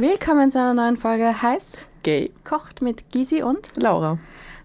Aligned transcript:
Willkommen 0.00 0.50
zu 0.50 0.58
einer 0.58 0.72
neuen 0.72 0.96
Folge 0.96 1.42
Heiß 1.42 1.86
Gay. 2.02 2.32
kocht 2.42 2.80
mit 2.80 3.12
Gysi 3.12 3.42
und 3.42 3.76
Laura. 3.76 4.16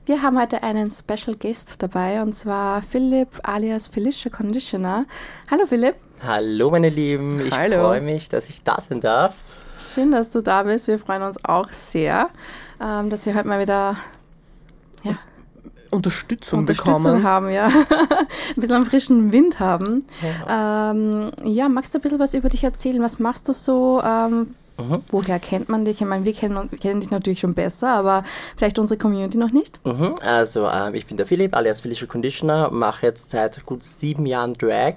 wir 0.05 0.21
haben 0.21 0.39
heute 0.39 0.63
einen 0.63 0.89
Special 0.89 1.35
Guest 1.35 1.83
dabei 1.83 2.21
und 2.21 2.33
zwar 2.33 2.81
Philipp 2.81 3.42
alias 3.43 3.87
Felicia 3.87 4.31
Conditioner. 4.31 5.06
Hallo 5.51 5.65
Philipp, 5.65 5.96
Hallo 6.25 6.71
meine 6.71 6.87
Lieben, 6.87 7.46
ich 7.46 7.53
freue 7.53 7.99
mich, 7.99 8.29
dass 8.29 8.47
ich 8.47 8.63
da 8.63 8.79
sein 8.79 9.01
darf. 9.01 9.35
schön, 9.78 10.11
dass 10.11 10.31
du 10.31 10.39
da 10.39 10.63
bist. 10.63 10.87
Wir 10.87 10.97
freuen 10.99 11.21
uns 11.21 11.43
auch 11.43 11.70
sehr, 11.74 12.29
ähm, 12.81 13.10
dass 13.10 13.25
wir 13.25 13.35
heute 13.35 13.49
mal 13.49 13.60
wieder 13.60 13.97
ja, 15.03 15.17
Unterstützung, 15.92 16.59
Unterstützung 16.59 17.03
bekommen. 17.03 17.23
haben, 17.23 17.49
ja. 17.49 17.65
ein 18.55 18.55
bisschen 18.55 18.83
frischen 18.83 19.33
Wind 19.33 19.59
haben. 19.59 20.07
Ja. 20.47 20.91
Ähm, 20.91 21.31
ja, 21.43 21.67
magst 21.67 21.93
du 21.93 21.97
ein 21.97 22.02
bisschen 22.02 22.20
was 22.20 22.33
über 22.33 22.47
dich 22.47 22.63
erzählen? 22.63 23.02
Was 23.02 23.20
machst 23.20 23.49
du 23.49 23.52
so? 23.52 24.02
Ähm, 24.02 24.55
Mhm. 24.77 25.03
Woher 25.09 25.39
kennt 25.39 25.70
man 25.70 25.85
dich? 25.85 26.02
Ich 26.02 26.07
meine, 26.07 26.25
wir 26.25 26.34
kennen, 26.34 26.70
kennen 26.79 26.99
dich 26.99 27.09
natürlich 27.11 27.39
schon 27.39 27.53
besser, 27.53 27.89
aber 27.89 28.23
vielleicht 28.57 28.77
unsere 28.77 28.98
Community 28.98 29.38
noch 29.38 29.51
nicht. 29.51 29.79
Mhm, 29.85 30.15
also 30.21 30.67
ähm, 30.67 30.95
ich 30.95 31.05
bin 31.05 31.17
der 31.17 31.25
Philipp, 31.25 31.55
alias 31.55 31.81
Felicia 31.81 32.07
Conditioner, 32.07 32.70
mache 32.71 33.05
jetzt 33.05 33.29
seit 33.29 33.65
gut 33.65 33.84
sieben 33.84 34.25
Jahren 34.25 34.53
Drag, 34.53 34.95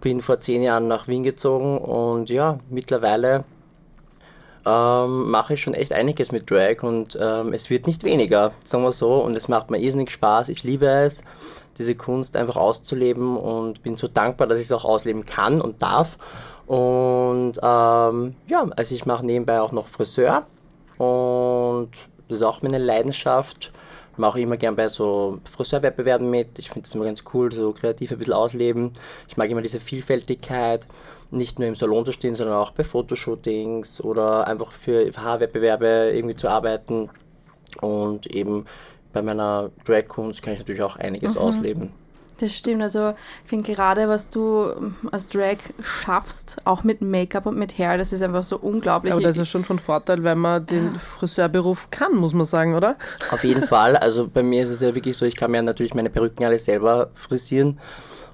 bin 0.00 0.20
vor 0.20 0.38
zehn 0.40 0.62
Jahren 0.62 0.86
nach 0.86 1.08
Wien 1.08 1.24
gezogen 1.24 1.78
und 1.78 2.30
ja, 2.30 2.58
mittlerweile 2.68 3.44
ähm, 4.66 5.30
mache 5.30 5.54
ich 5.54 5.62
schon 5.62 5.74
echt 5.74 5.92
einiges 5.92 6.32
mit 6.32 6.50
Drag 6.50 6.82
und 6.82 7.18
ähm, 7.20 7.52
es 7.52 7.70
wird 7.70 7.86
nicht 7.86 8.04
weniger, 8.04 8.52
sagen 8.64 8.84
wir 8.84 8.92
so, 8.92 9.14
und 9.14 9.34
es 9.34 9.48
macht 9.48 9.70
mir 9.70 9.78
irrsinnig 9.78 10.10
Spaß. 10.10 10.50
Ich 10.50 10.62
liebe 10.62 10.86
es, 10.86 11.22
diese 11.78 11.94
Kunst 11.94 12.36
einfach 12.36 12.56
auszuleben 12.56 13.36
und 13.36 13.82
bin 13.82 13.96
so 13.96 14.06
dankbar, 14.06 14.46
dass 14.46 14.58
ich 14.58 14.66
es 14.66 14.72
auch 14.72 14.84
ausleben 14.84 15.24
kann 15.26 15.60
und 15.60 15.82
darf. 15.82 16.18
Und 16.70 17.54
ähm, 17.64 18.36
ja, 18.46 18.64
also 18.76 18.94
ich 18.94 19.04
mache 19.04 19.26
nebenbei 19.26 19.60
auch 19.60 19.72
noch 19.72 19.88
Friseur 19.88 20.46
und 20.98 21.90
das 22.28 22.38
ist 22.38 22.44
auch 22.44 22.62
meine 22.62 22.78
Leidenschaft. 22.78 23.72
Mache 24.16 24.40
immer 24.40 24.56
gern 24.56 24.76
bei 24.76 24.88
so 24.88 25.40
Friseurwettbewerben 25.50 26.30
mit. 26.30 26.60
Ich 26.60 26.70
finde 26.70 26.82
das 26.82 26.94
immer 26.94 27.06
ganz 27.06 27.24
cool, 27.34 27.50
so 27.50 27.72
kreativ 27.72 28.12
ein 28.12 28.18
bisschen 28.18 28.34
ausleben. 28.34 28.92
Ich 29.26 29.36
mag 29.36 29.50
immer 29.50 29.62
diese 29.62 29.80
Vielfältigkeit, 29.80 30.86
nicht 31.32 31.58
nur 31.58 31.66
im 31.66 31.74
Salon 31.74 32.06
zu 32.06 32.12
stehen, 32.12 32.36
sondern 32.36 32.58
auch 32.58 32.70
bei 32.70 32.84
Fotoshootings 32.84 34.00
oder 34.00 34.46
einfach 34.46 34.70
für 34.70 35.10
Haarwettbewerbe 35.10 36.12
irgendwie 36.14 36.36
zu 36.36 36.46
arbeiten. 36.46 37.10
Und 37.80 38.26
eben 38.26 38.66
bei 39.12 39.22
meiner 39.22 39.72
Drag-Kunst 39.86 40.40
kann 40.40 40.52
ich 40.52 40.60
natürlich 40.60 40.82
auch 40.82 40.94
einiges 40.94 41.36
ausleben. 41.36 41.90
Das 42.40 42.52
stimmt. 42.54 42.82
Also 42.82 43.10
ich 43.44 43.50
finde 43.50 43.70
gerade, 43.70 44.08
was 44.08 44.30
du 44.30 44.72
als 45.12 45.28
Drag 45.28 45.58
schaffst, 45.82 46.56
auch 46.64 46.84
mit 46.84 47.02
Make-up 47.02 47.44
und 47.44 47.58
mit 47.58 47.76
Hair, 47.76 47.98
das 47.98 48.14
ist 48.14 48.22
einfach 48.22 48.42
so 48.42 48.56
unglaublich. 48.56 49.12
Aber 49.12 49.20
das 49.20 49.36
ist 49.36 49.50
schon 49.50 49.62
von 49.62 49.78
Vorteil, 49.78 50.24
wenn 50.24 50.38
man 50.38 50.64
den 50.64 50.94
Friseurberuf 50.94 51.88
kann, 51.90 52.16
muss 52.16 52.32
man 52.32 52.46
sagen, 52.46 52.74
oder? 52.74 52.96
Auf 53.30 53.44
jeden 53.44 53.64
Fall. 53.64 53.94
Also 53.94 54.26
bei 54.26 54.42
mir 54.42 54.62
ist 54.62 54.70
es 54.70 54.80
ja 54.80 54.94
wirklich 54.94 55.18
so, 55.18 55.26
ich 55.26 55.36
kann 55.36 55.50
mir 55.50 55.62
natürlich 55.62 55.92
meine 55.92 56.08
Perücken 56.08 56.42
alle 56.44 56.58
selber 56.58 57.10
frisieren 57.14 57.78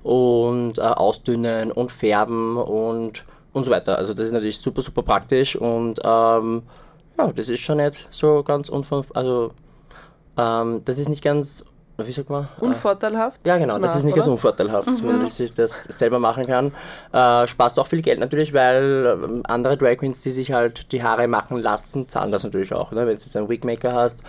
und 0.04 0.78
äh, 0.78 0.82
ausdünnen 0.82 1.72
und 1.72 1.90
färben 1.90 2.56
und, 2.56 3.24
und 3.52 3.64
so 3.64 3.72
weiter. 3.72 3.98
Also 3.98 4.14
das 4.14 4.26
ist 4.26 4.32
natürlich 4.32 4.58
super, 4.58 4.82
super 4.82 5.02
praktisch 5.02 5.56
und 5.56 5.98
ähm, 6.04 6.62
ja, 7.18 7.32
das 7.34 7.48
ist 7.48 7.60
schon 7.60 7.78
nicht 7.78 8.06
so 8.12 8.44
ganz 8.44 8.68
unvon... 8.68 9.04
Also 9.14 9.50
ähm, 10.36 10.82
das 10.84 10.98
ist 10.98 11.08
nicht 11.08 11.24
ganz... 11.24 11.64
Wie 11.98 12.12
sagt 12.12 12.28
man? 12.28 12.48
Äh, 12.60 12.64
Unvorteilhaft? 12.64 13.46
ja, 13.46 13.56
genau, 13.56 13.78
das 13.78 13.92
Na, 13.92 13.98
ist 13.98 14.04
nicht 14.04 14.14
ganz 14.14 14.26
unvorteilhaft, 14.26 14.86
dass 14.86 15.02
man 15.02 15.28
sich 15.28 15.50
das 15.52 15.84
selber 15.84 16.18
machen 16.18 16.46
kann. 16.46 16.72
Äh, 17.12 17.46
sparst 17.46 17.78
auch 17.78 17.86
viel 17.86 18.02
Geld 18.02 18.20
natürlich, 18.20 18.52
weil 18.52 19.18
ähm, 19.22 19.42
andere 19.46 19.76
Drag 19.78 19.96
Queens, 19.96 20.20
die 20.20 20.30
sich 20.30 20.52
halt 20.52 20.92
die 20.92 21.02
Haare 21.02 21.26
machen 21.26 21.58
lassen, 21.58 22.08
zahlen 22.08 22.32
das 22.32 22.44
natürlich 22.44 22.72
auch, 22.74 22.90
ne? 22.90 22.98
wenn 23.06 23.16
du 23.16 23.22
jetzt 23.22 23.36
einen 23.36 23.48
Wigmaker 23.48 23.94
hast. 23.94 24.20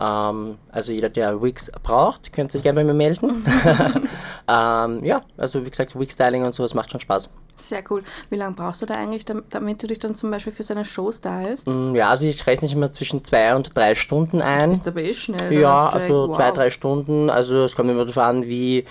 Ähm, 0.00 0.58
also 0.70 0.92
jeder, 0.92 1.08
der 1.08 1.42
Wigs 1.42 1.70
braucht, 1.82 2.32
könnte 2.32 2.52
sich 2.52 2.62
gerne 2.62 2.80
bei 2.80 2.84
mir 2.84 2.94
melden. 2.94 3.44
ähm, 4.48 5.04
ja, 5.04 5.22
also 5.36 5.64
wie 5.64 5.70
gesagt, 5.70 5.98
Wig-Styling 5.98 6.44
und 6.44 6.54
sowas 6.54 6.74
macht 6.74 6.90
schon 6.90 7.00
Spaß. 7.00 7.28
Sehr 7.56 7.82
cool. 7.90 8.04
Wie 8.30 8.36
lange 8.36 8.54
brauchst 8.54 8.82
du 8.82 8.86
da 8.86 8.94
eigentlich, 8.94 9.24
dam- 9.24 9.42
damit 9.50 9.82
du 9.82 9.88
dich 9.88 9.98
dann 9.98 10.14
zum 10.14 10.30
Beispiel 10.30 10.52
für 10.52 10.62
so 10.62 10.74
eine 10.74 10.84
Show 10.84 11.10
stylst? 11.10 11.66
Mm, 11.68 11.94
Ja, 11.96 12.10
also 12.10 12.26
ich 12.26 12.46
rechne 12.46 12.70
immer 12.70 12.92
zwischen 12.92 13.24
zwei 13.24 13.54
und 13.56 13.76
drei 13.76 13.96
Stunden 13.96 14.40
ein. 14.40 14.70
Ist 14.72 14.86
aber 14.86 15.02
eh 15.02 15.12
schnell. 15.14 15.52
Ja, 15.52 15.88
also 15.88 16.28
wow. 16.28 16.36
zwei, 16.36 16.52
drei 16.52 16.70
Stunden. 16.70 17.28
Also 17.30 17.64
es 17.64 17.74
kommt 17.74 17.90
immer 17.90 18.04
darauf 18.04 18.18
an, 18.18 18.46
wie, 18.46 18.84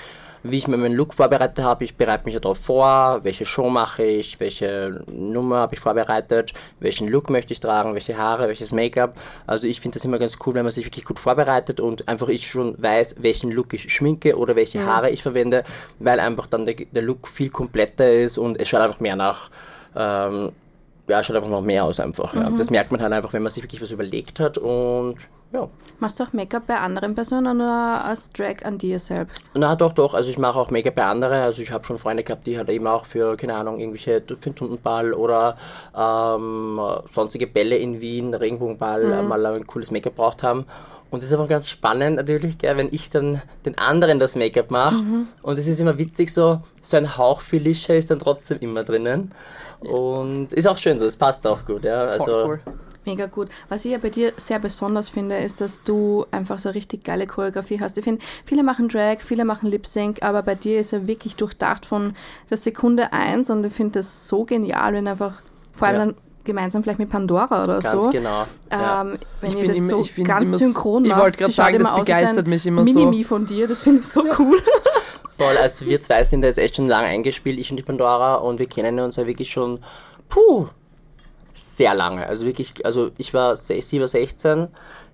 wie 0.44 0.58
ich 0.58 0.68
mir 0.68 0.78
meinen 0.78 0.96
Look 0.96 1.14
vorbereitet 1.14 1.64
habe. 1.64 1.84
Ich 1.84 1.96
bereite 1.96 2.25
mich 2.25 2.34
ja 2.34 2.40
darauf 2.40 2.58
vor, 2.58 3.20
welche 3.24 3.46
Show 3.46 3.70
mache 3.70 4.03
ich, 4.03 4.40
welche 4.40 5.03
Nummer 5.12 5.58
habe 5.58 5.75
ich 5.75 5.80
vorbereitet, 5.80 6.53
welchen 6.80 7.08
Look 7.08 7.30
möchte 7.30 7.53
ich 7.53 7.59
tragen, 7.59 7.94
welche 7.94 8.18
Haare, 8.18 8.48
welches 8.48 8.72
Make-up. 8.72 9.16
Also 9.46 9.68
ich 9.68 9.81
finde 9.81 10.00
das 10.00 10.06
immer 10.06 10.20
ganz 10.20 10.36
cool, 10.46 10.53
wenn 10.56 10.64
man 10.64 10.72
sich 10.72 10.86
wirklich 10.86 11.06
gut 11.06 11.20
vorbereitet 11.20 11.80
und 11.80 12.08
einfach 12.08 12.30
ich 12.30 12.50
schon 12.50 12.81
weiß, 12.81 13.18
welchen 13.20 13.52
Look 13.52 13.74
ich 13.74 13.92
schminke 13.94 14.38
oder 14.38 14.56
welche 14.56 14.86
Haare 14.86 15.09
ich 15.09 15.24
verwende, 15.24 15.64
weil 16.00 16.20
einfach 16.20 16.48
dann 16.48 16.66
der, 16.66 16.75
der 16.75 17.02
Look 17.02 17.28
viel 17.28 17.50
kompletter 17.50 18.12
ist 18.12 18.38
und 18.38 18.59
es 18.59 18.68
schaut 18.68 18.81
einfach 18.81 19.00
mehr 19.00 19.16
nach... 19.16 19.50
Ähm, 19.96 20.52
ja, 21.09 21.24
schaut 21.24 21.38
einfach 21.38 21.50
noch 21.50 21.62
mehr 21.62 21.86
aus 21.86 22.00
einfach. 22.02 22.34
Ja. 22.34 22.50
Das 22.50 22.69
merkt 22.69 22.92
man 22.92 23.02
halt 23.02 23.14
einfach, 23.14 23.31
wenn 23.31 23.42
man 23.42 23.52
sich 23.52 23.64
wirklich 23.64 23.81
was 23.81 23.92
überlegt 23.92 24.42
hat 24.42 24.58
und 24.58 25.16
ja. 25.52 25.68
Machst 26.00 26.19
du 26.19 26.24
auch 26.24 26.34
Make-up 26.34 26.68
bei 26.68 26.78
anderen 26.78 27.16
Personen 27.16 27.59
oder 27.59 28.06
als 28.06 28.31
Drag 28.31 28.63
an 28.63 28.78
dir 28.78 29.00
selbst? 29.00 29.50
Na 29.56 29.75
doch, 29.75 29.94
doch. 29.94 30.13
Also 30.13 30.30
ich 30.30 30.38
mache 30.38 30.59
auch 30.59 30.69
Make-up 30.69 30.96
bei 30.96 31.06
anderen. 31.06 31.41
Also 31.41 31.62
ich 31.62 31.72
habe 31.72 31.85
schon 31.85 31.97
Freunde 31.97 32.24
gehabt, 32.24 32.46
die 32.46 32.58
halt 32.58 32.69
eben 32.69 32.85
auch 32.85 33.06
für, 33.06 33.35
keine 33.38 33.56
Ahnung, 33.56 33.80
irgendwelche 33.80 34.22
Fintundenball 34.40 35.13
oder 35.13 35.57
ähm, 35.97 36.80
sonstige 37.12 37.47
Bälle 37.47 37.78
in 37.78 38.00
Wien, 38.02 38.34
Regenbogenball, 38.34 39.12
äh, 39.12 39.22
mal 39.24 39.46
ein 39.46 39.66
cooles 39.66 39.90
Make-up 39.91 40.16
braucht 40.16 40.44
haben. 40.44 40.66
Und 41.09 41.24
das 41.24 41.30
ist 41.30 41.34
aber 41.34 41.47
ganz 41.47 41.69
spannend 41.69 42.18
natürlich, 42.18 42.57
gell, 42.57 42.75
wenn 42.75 42.90
ich 42.91 43.09
dann 43.09 43.41
den 43.66 43.78
anderen 43.78 44.19
das 44.19 44.36
Make-up 44.36 44.72
mache. 44.72 45.03
Und 45.41 45.57
es 45.57 45.66
ist 45.66 45.80
immer 45.80 45.97
witzig 45.97 46.34
so, 46.34 46.59
so 46.81 46.97
ein 46.97 47.18
Hauch 47.18 47.41
Felicia 47.41 47.96
ist 47.96 48.12
dann 48.12 48.19
trotzdem 48.19 48.59
immer 48.59 48.84
drinnen. 48.84 49.31
Und 49.80 50.52
ist 50.53 50.68
auch 50.68 50.78
schön 50.78 51.00
so, 51.00 51.06
es 51.06 51.16
passt 51.16 51.47
auch 51.47 51.66
gut. 51.66 51.86
Ja. 51.86 52.03
Also, 52.03 52.25
Voll 52.25 52.59
cool. 52.66 52.74
Mega 53.07 53.25
gut. 53.25 53.47
Was 53.69 53.85
ich 53.85 53.91
ja 53.91 53.97
bei 53.97 54.09
dir 54.09 54.34
sehr 54.38 54.59
besonders 54.59 55.09
finde, 55.09 55.38
ist, 55.38 55.62
dass 55.62 55.84
du 55.84 56.25
einfach 56.31 56.59
so 56.59 56.69
richtig 56.69 57.03
geile 57.03 57.25
Choreografie 57.25 57.79
hast. 57.79 57.97
Ich 57.97 58.03
finde, 58.03 58.22
viele 58.45 58.63
machen 58.63 58.90
Drag, 58.90 59.22
viele 59.22 59.45
machen 59.45 59.68
Lip 59.69 59.88
Sync, 59.88 60.22
aber 60.22 60.44
bei 60.44 60.56
dir 60.56 60.79
ist 60.79 60.94
er 60.94 61.07
wirklich 61.07 61.35
durchdacht 61.35 61.85
von 61.85 62.16
der 62.50 62.57
Sekunde 62.57 63.13
eins 63.13 63.50
und 63.50 63.66
ich 63.66 63.73
finde 63.73 64.00
das 64.00 64.28
so 64.28 64.44
genial, 64.44 64.94
wenn 64.94 65.07
einfach, 65.07 65.34
vor 65.73 65.88
allem 65.88 65.97
Ja. 66.00 66.06
dann 66.07 66.16
gemeinsam 66.44 66.81
vielleicht 66.84 67.00
mit 67.00 67.09
Pandora 67.09 67.63
oder 67.63 67.79
Ganz 67.79 68.03
so. 68.06 68.09
genau. 68.09 68.45
Ja. 68.72 69.01
Ähm, 69.01 69.18
wenn 69.41 69.50
Ich 69.50 69.56
ihr 69.56 69.62
bin 69.62 69.68
das 69.69 69.78
immer- 69.78 69.89
so 69.89 70.00
ich 70.01 70.16
ganz 70.24 70.47
immer- 70.47 70.57
synchron 70.57 71.03
ich 71.06 71.12
macht. 71.12 71.22
wollte 71.22 71.38
grad 71.39 71.47
Sie 71.50 71.53
schaut 71.56 71.66
sagen, 71.66 71.79
das 71.84 71.95
begeistert 71.95 72.47
mich 72.47 72.66
immer 72.66 72.85
so. 72.85 72.94
Mini-Me 72.94 73.24
von 73.25 73.45
dir, 73.45 73.68
das 73.68 73.81
finde 73.81 74.01
ich 74.01 74.07
so 74.07 74.24
cool. 74.39 74.62
Voll, 75.38 75.57
also 75.57 75.85
wir 75.85 76.01
zwei 76.01 76.24
sind 76.24 76.41
da 76.41 76.47
jetzt 76.47 76.57
echt 76.57 76.78
schon 76.78 76.88
lange 76.88 77.07
eingespielt, 77.07 77.59
ich 77.59 77.69
und 77.69 77.78
die 77.78 77.84
Pandora, 77.84 78.35
und 78.35 78.59
wir 78.59 78.66
kennen 78.68 79.00
uns 79.00 79.18
ja 79.18 79.28
wirklich 79.28 79.51
schon, 79.51 79.79
puh, 80.29 80.68
sehr 81.57 81.94
lange. 81.94 82.28
Also 82.28 82.45
wirklich, 82.45 82.85
also 82.85 83.12
ich 83.18 83.34
war, 83.34 83.56
se- 83.56 83.81
sie 83.81 84.00
war 84.00 84.07
16, 84.07 84.68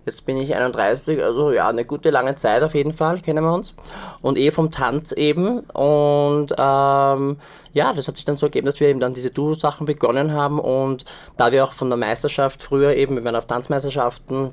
jetzt 0.05 0.25
bin 0.25 0.37
ich 0.37 0.53
31, 0.55 1.23
also 1.23 1.51
ja, 1.51 1.67
eine 1.69 1.85
gute 1.85 2.09
lange 2.09 2.35
Zeit 2.35 2.63
auf 2.63 2.75
jeden 2.75 2.93
Fall, 2.93 3.19
kennen 3.21 3.43
wir 3.43 3.53
uns. 3.53 3.73
Und 4.21 4.37
eh 4.37 4.51
vom 4.51 4.71
Tanz 4.71 5.11
eben. 5.13 5.61
Und 5.61 6.53
ähm, 6.57 7.37
ja, 7.73 7.93
das 7.93 8.07
hat 8.07 8.15
sich 8.17 8.25
dann 8.25 8.37
so 8.37 8.45
ergeben, 8.47 8.65
dass 8.65 8.79
wir 8.79 8.87
eben 8.89 8.99
dann 8.99 9.13
diese 9.13 9.31
Duo-Sachen 9.31 9.85
begonnen 9.85 10.33
haben 10.33 10.59
und 10.59 11.05
da 11.37 11.51
wir 11.51 11.63
auch 11.63 11.71
von 11.73 11.89
der 11.89 11.97
Meisterschaft 11.97 12.61
früher 12.61 12.95
eben, 12.95 13.15
wir 13.15 13.23
waren 13.23 13.35
auf 13.35 13.47
Tanzmeisterschaften, 13.47 14.51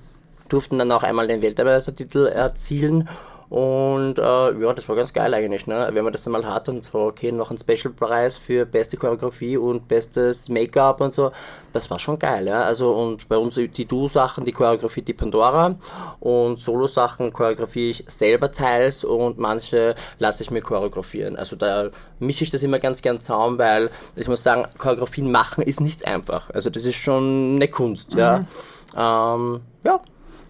durften 0.48 0.78
dann 0.78 0.90
auch 0.92 1.02
einmal 1.02 1.26
den 1.26 1.42
Weltmeistertitel 1.42 2.26
erzielen 2.26 3.08
und 3.50 4.16
äh, 4.16 4.22
ja, 4.60 4.72
das 4.72 4.88
war 4.88 4.94
ganz 4.94 5.12
geil 5.12 5.34
eigentlich, 5.34 5.66
ne? 5.66 5.90
wenn 5.92 6.04
man 6.04 6.12
das 6.12 6.22
dann 6.22 6.32
mal 6.32 6.46
hat 6.46 6.68
und 6.68 6.84
so, 6.84 7.00
okay, 7.00 7.32
noch 7.32 7.50
ein 7.50 7.58
Special-Preis 7.58 8.38
für 8.38 8.64
beste 8.64 8.96
Choreografie 8.96 9.56
und 9.56 9.88
bestes 9.88 10.48
Make-up 10.48 11.00
und 11.00 11.12
so, 11.12 11.32
das 11.72 11.90
war 11.90 11.98
schon 11.98 12.16
geil, 12.16 12.46
ja. 12.46 12.62
Also 12.62 12.92
und 12.92 13.28
bei 13.28 13.36
uns 13.36 13.56
die 13.56 13.86
Duo-Sachen, 13.86 14.44
die 14.44 14.52
Choreografie 14.52 15.02
die 15.02 15.14
Pandora 15.14 15.74
und 16.20 16.60
Solo-Sachen 16.60 17.32
choreografiere 17.32 17.90
ich 17.90 18.04
selber 18.06 18.52
teils 18.52 19.02
und 19.02 19.38
manche 19.38 19.96
lasse 20.20 20.44
ich 20.44 20.52
mir 20.52 20.62
choreografieren. 20.62 21.36
Also 21.36 21.56
da 21.56 21.90
mische 22.20 22.44
ich 22.44 22.50
das 22.50 22.62
immer 22.62 22.78
ganz 22.78 23.02
gern 23.02 23.20
zusammen, 23.20 23.58
weil 23.58 23.90
ich 24.14 24.28
muss 24.28 24.44
sagen, 24.44 24.68
Choreografien 24.78 25.28
machen 25.28 25.64
ist 25.64 25.80
nicht 25.80 26.06
einfach. 26.06 26.50
Also 26.50 26.70
das 26.70 26.84
ist 26.84 26.94
schon 26.94 27.56
eine 27.56 27.66
Kunst, 27.66 28.14
ja. 28.14 28.44
Ähm, 28.96 29.60
ja, 29.82 30.00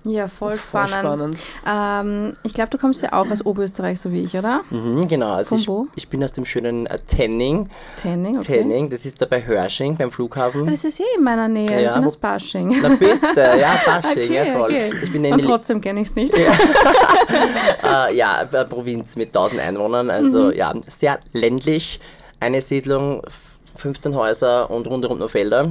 Ja, 0.05 0.29
voll, 0.29 0.53
Voll 0.53 0.89
spannend. 0.89 1.37
Ähm, 1.69 2.33
ich 2.43 2.55
glaube, 2.55 2.71
du 2.71 2.79
kommst 2.79 3.03
ja 3.03 3.13
auch 3.13 3.31
aus 3.31 3.45
Oberösterreich, 3.45 4.01
so 4.01 4.11
wie 4.13 4.23
ich, 4.25 4.35
oder? 4.35 4.63
Mhm, 4.71 5.07
genau, 5.09 5.33
also 5.35 5.51
Von 5.51 5.59
ich, 5.59 5.69
wo? 5.69 5.87
ich 5.95 6.09
bin 6.09 6.25
aus 6.25 6.33
dem 6.33 6.47
schönen 6.47 6.87
äh, 6.87 6.99
Tenning. 7.01 7.69
Tanning, 8.03 8.39
okay. 8.39 8.59
Tenning, 8.63 8.89
das 8.89 9.05
ist 9.05 9.21
da 9.21 9.27
bei 9.27 9.45
Hörsching 9.47 9.97
beim 9.97 10.11
Flughafen. 10.11 10.67
Das 10.67 10.85
ist 10.85 11.01
eh 11.01 11.05
in 11.19 11.23
meiner 11.25 11.49
Nähe. 11.49 11.71
Ja, 11.83 11.91
ich 11.91 11.95
bin 11.97 12.03
wo- 12.05 12.07
aus 12.09 12.17
Basching. 12.17 12.79
Na 12.81 12.89
bitte, 12.89 13.41
ja, 13.61 13.79
Basching, 13.87 14.33
ja 14.33 14.45
voll. 14.47 14.63
okay. 14.63 14.93
Ich 15.03 15.13
bin 15.13 15.23
in 15.25 15.35
Und 15.35 15.45
trotzdem 15.45 15.81
kenne 15.83 16.01
ich 16.01 16.09
es 16.09 16.15
nicht. 16.15 16.33
äh, 17.85 18.15
ja, 18.17 18.43
äh, 18.51 18.65
Provinz 18.65 19.17
mit 19.17 19.29
1000 19.29 19.61
Einwohnern, 19.61 20.11
also 20.11 20.45
Mhm. 20.47 20.53
ja, 20.55 20.73
sehr 20.89 21.19
ländlich. 21.33 22.01
Eine 22.41 22.63
Siedlung, 22.63 23.23
15 23.81 24.15
Häuser 24.15 24.71
und 24.71 24.87
rundherum 24.87 25.19
nur 25.19 25.29
Felder. 25.29 25.65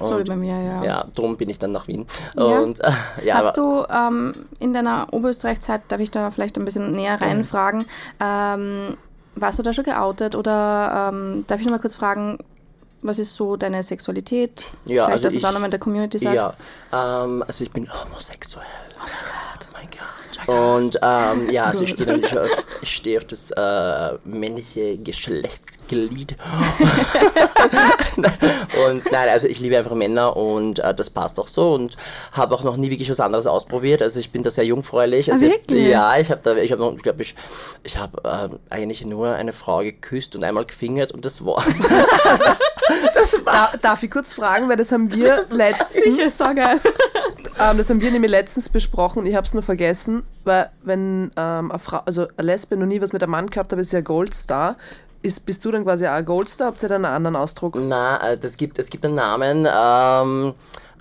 so 0.00 0.10
wie 0.10 0.14
Und- 0.14 0.28
bei 0.28 0.36
mir, 0.36 0.60
ja. 0.62 0.84
Ja, 0.84 1.04
drum 1.14 1.36
bin 1.36 1.50
ich 1.50 1.58
dann 1.58 1.72
nach 1.72 1.88
Wien. 1.88 2.06
Ja. 2.36 2.42
Und 2.44 2.80
äh, 2.80 2.90
ja, 3.24 3.36
Hast 3.36 3.56
du 3.56 3.84
ähm, 3.90 4.32
in 4.58 4.72
deiner 4.74 5.08
Oberösterreich-Zeit, 5.12 5.82
darf 5.88 6.00
ich 6.00 6.10
da 6.10 6.30
vielleicht 6.30 6.56
ein 6.58 6.64
bisschen 6.64 6.92
näher 6.92 7.20
reinfragen, 7.20 7.86
ähm, 8.20 8.96
warst 9.34 9.58
du 9.58 9.62
da 9.62 9.72
schon 9.72 9.84
geoutet 9.84 10.36
oder 10.36 11.10
ähm, 11.12 11.44
darf 11.46 11.58
ich 11.60 11.66
noch 11.66 11.72
mal 11.72 11.78
kurz 11.80 11.94
fragen, 11.94 12.38
was 13.00 13.18
ist 13.18 13.34
so 13.34 13.56
deine 13.56 13.82
Sexualität? 13.82 14.64
Ja, 14.84 15.06
vielleicht, 15.06 15.10
also 15.10 15.22
dass 15.24 15.32
du 15.32 15.36
ich- 15.38 15.42
es 15.42 15.48
auch 15.48 15.52
nochmal 15.52 15.68
in 15.68 15.72
der 15.72 15.80
Community 15.80 16.18
sagst. 16.18 16.36
ja, 16.92 17.24
ähm, 17.24 17.42
also 17.46 17.64
ich 17.64 17.70
bin 17.72 17.88
homosexuell. 17.92 18.64
Oh 18.96 19.66
mein 19.72 19.88
Gott. 19.90 19.98
Und 20.48 20.98
ähm, 21.02 21.50
ja, 21.50 21.64
also 21.64 21.82
ich 21.84 21.90
stehe 21.90 22.20
ich 22.82 22.94
stehe 22.96 23.18
auf 23.18 23.24
das 23.24 23.50
äh, 23.52 24.18
männliche 24.24 24.98
Geschlechtsglied. 25.92 26.36
und 28.88 29.12
nein, 29.12 29.28
also 29.28 29.46
ich 29.46 29.60
liebe 29.60 29.78
einfach 29.78 29.94
Männer 29.94 30.36
und 30.36 30.78
äh, 30.78 30.94
das 30.94 31.10
passt 31.10 31.38
auch 31.38 31.48
so 31.48 31.74
und 31.74 31.96
habe 32.32 32.54
auch 32.54 32.64
noch 32.64 32.76
nie 32.76 32.90
wirklich 32.90 33.10
was 33.10 33.20
anderes 33.20 33.46
ausprobiert. 33.46 34.02
Also 34.02 34.18
ich 34.20 34.30
bin 34.30 34.42
da 34.42 34.50
sehr 34.50 34.64
jungfräulich. 34.64 35.30
Also 35.32 35.46
Ah, 35.46 35.50
wirklich? 35.50 35.88
Ja, 35.88 36.18
ich 36.18 36.30
habe 36.30 36.40
da, 36.42 36.56
ich 36.56 36.72
habe 36.72 36.82
noch, 36.82 36.96
glaube 36.96 37.22
ich, 37.22 37.34
ich 37.82 37.96
habe 37.96 38.22
ähm, 38.24 38.58
eigentlich 38.70 39.04
nur 39.04 39.34
eine 39.34 39.52
Frau 39.52 39.80
geküsst 39.80 40.36
und 40.36 40.44
einmal 40.44 40.64
gefingert 40.64 41.12
und 41.12 41.24
das 41.24 41.44
war's. 41.44 41.64
Da, 43.44 43.70
darf 43.80 44.02
ich 44.02 44.10
kurz 44.10 44.34
fragen, 44.34 44.68
weil 44.68 44.76
das 44.76 44.92
haben 44.92 45.12
wir 45.12 45.44
letztens, 45.50 46.04
Sicher, 46.04 46.30
so 46.30 46.54
geil. 46.54 46.80
ähm, 47.60 47.78
das 47.78 47.88
haben 47.88 48.00
wir 48.00 48.10
nämlich 48.10 48.30
letztens 48.30 48.68
besprochen. 48.68 49.24
Ich 49.24 49.34
habe 49.34 49.46
es 49.46 49.54
nur 49.54 49.62
vergessen, 49.62 50.22
weil 50.44 50.70
wenn 50.82 51.30
ähm, 51.36 51.70
eine 51.70 51.78
Frau, 51.78 52.00
also 52.04 52.26
eine 52.36 52.46
Lesbe 52.46 52.76
noch 52.76 52.86
nie 52.86 53.00
was 53.00 53.12
mit 53.12 53.22
einem 53.22 53.32
Mann 53.32 53.48
gehabt 53.48 53.72
hat, 53.72 53.78
ist 53.78 53.92
ja 53.92 54.00
Goldstar. 54.00 54.76
Ist, 55.22 55.46
bist 55.46 55.64
du 55.64 55.70
dann 55.70 55.84
quasi 55.84 56.06
auch 56.06 56.12
ein 56.12 56.24
Goldstar? 56.24 56.68
Habt 56.68 56.82
ihr 56.82 56.88
dann 56.88 57.04
einen 57.04 57.14
anderen 57.14 57.36
Ausdruck? 57.36 57.76
Na, 57.78 58.32
äh, 58.32 58.38
das 58.38 58.56
gibt, 58.56 58.78
es 58.78 58.90
gibt 58.90 59.04
einen 59.04 59.14
Namen. 59.14 59.66
Ähm, 59.72 60.54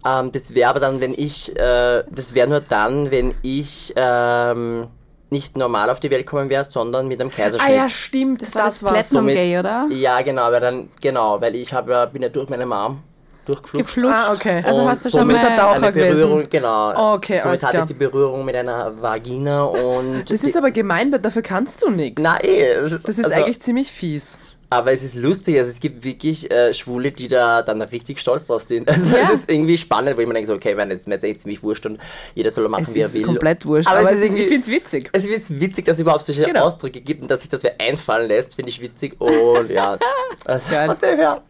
ähm, 0.06 0.32
das 0.32 0.54
wäre 0.54 0.70
aber 0.70 0.80
dann, 0.80 1.02
wenn 1.02 1.14
ich, 1.14 1.56
äh, 1.58 2.04
das 2.10 2.34
wäre 2.34 2.48
nur 2.48 2.62
dann, 2.62 3.10
wenn 3.12 3.34
ich 3.42 3.94
ähm, 3.96 4.88
nicht 5.32 5.58
normal 5.58 5.90
auf 5.90 6.00
die 6.00 6.12
Welt 6.12 6.26
kommen 6.28 6.50
wäre, 6.50 6.66
sondern 6.66 7.08
mit 7.08 7.20
einem 7.22 7.30
Ah 7.32 7.36
Kaiserschnitt. 7.36 7.76
ja, 7.76 7.90
stimmt, 7.90 8.42
Das 8.42 8.54
war 8.54 8.66
das 8.66 8.84
war's. 8.84 8.94
Platinum 8.94 9.28
Gay, 9.28 9.58
oder? 9.60 9.88
Ja, 9.90 10.22
genau, 10.22 10.52
weil 10.52 10.60
dann, 10.60 10.90
genau, 11.02 11.40
weil 11.42 11.56
ich 11.56 11.74
habe 11.74 11.92
ja, 11.92 12.06
bin 12.06 12.22
ja 12.22 12.30
durch 12.30 12.50
meine 12.50 12.66
Mom 12.66 13.02
durchgeflutscht. 13.46 13.88
Geflutscht. 13.88 14.16
Ah, 14.16 14.34
okay. 14.34 14.64
Also 14.66 14.82
Und 14.82 14.88
hast 14.88 15.06
du 15.06 15.10
schon 15.10 15.20
ein 15.22 15.28
mal... 15.28 15.58
Taucher 15.58 15.76
eine 15.76 15.92
Berührung, 15.92 16.36
gewesen. 16.36 16.50
genau. 16.50 16.94
Oh, 16.96 17.16
okay, 17.16 17.38
somit 17.38 17.46
alles 17.46 17.64
hatte 17.64 17.72
klar. 17.72 17.84
ich 17.84 17.88
die 17.88 17.94
Berührung 17.94 18.46
mit 18.46 18.56
einer 18.56 19.02
Vagina 19.02 19.64
und. 19.64 20.30
Das 20.30 20.44
ist 20.44 20.56
aber 20.56 20.72
gemein, 20.72 21.12
weil 21.12 21.20
dafür 21.20 21.42
kannst 21.42 21.82
du 21.84 21.90
nichts. 21.90 22.22
Ist, 22.22 23.08
Das 23.08 23.18
ist 23.18 23.26
also, 23.26 23.38
eigentlich 23.38 23.62
ziemlich 23.62 23.92
fies. 23.92 24.38
Aber 24.74 24.94
es 24.94 25.04
ist 25.04 25.16
lustig, 25.16 25.58
also 25.60 25.70
es 25.70 25.82
gibt 25.82 26.04
wirklich 26.06 26.50
äh, 26.50 26.74
Schwule, 26.74 27.12
die 27.12 27.28
da 27.28 27.62
dann 27.62 27.82
richtig 27.82 28.20
stolz 28.20 28.48
drauf 28.48 28.62
sind. 28.64 28.88
Also 28.90 29.16
Ja. 29.18 29.24
es 29.34 29.42
ist 29.42 29.52
irgendwie 29.52 29.78
spannend, 29.78 30.16
wo 30.18 30.22
ich 30.22 30.28
mir 30.28 30.34
denke, 30.34 30.48
so, 30.48 30.54
okay, 30.54 30.78
wenn 30.78 30.90
jetzt 30.90 31.08
mir 31.10 31.16
ist 31.16 31.24
echt 31.26 31.42
ziemlich 31.42 31.62
wurscht 31.62 31.86
und 31.86 32.00
jeder 32.36 32.52
soll 32.52 32.68
machen, 32.70 32.86
Es 32.88 32.94
wie 32.96 33.00
er 33.02 33.08
ist 33.08 33.14
will. 33.14 33.24
komplett 33.24 33.66
wurscht. 33.66 33.90
Aber, 33.90 34.00
Aber, 34.00 34.12
es 34.12 34.16
ist 34.16 34.20
es 34.20 34.24
ist, 34.24 34.32
ich 34.34 34.40
irgendwie, 34.40 34.48
finde 34.56 34.66
es 34.66 34.72
witzig. 34.72 35.10
es 35.12 35.26
ist 35.26 35.60
witzig, 35.60 35.86
dass 35.86 35.98
es 35.98 36.02
überhaupt 36.02 36.24
solche 36.26 36.44
Genau. 36.44 36.62
Ausdrücke 36.66 37.02
gibt 37.02 37.22
und 37.22 37.30
dass 37.30 37.42
sich 37.42 37.50
das 37.50 37.64
wer 37.64 37.76
einfallen 37.82 38.30
lässt, 38.30 38.56
finde 38.56 38.70
ich 38.70 38.80
witzig. 38.82 39.20
Und 39.20 39.70
ja, 39.70 39.98
also 40.46 40.72
Geil. 40.72 40.96
her. 41.02 41.42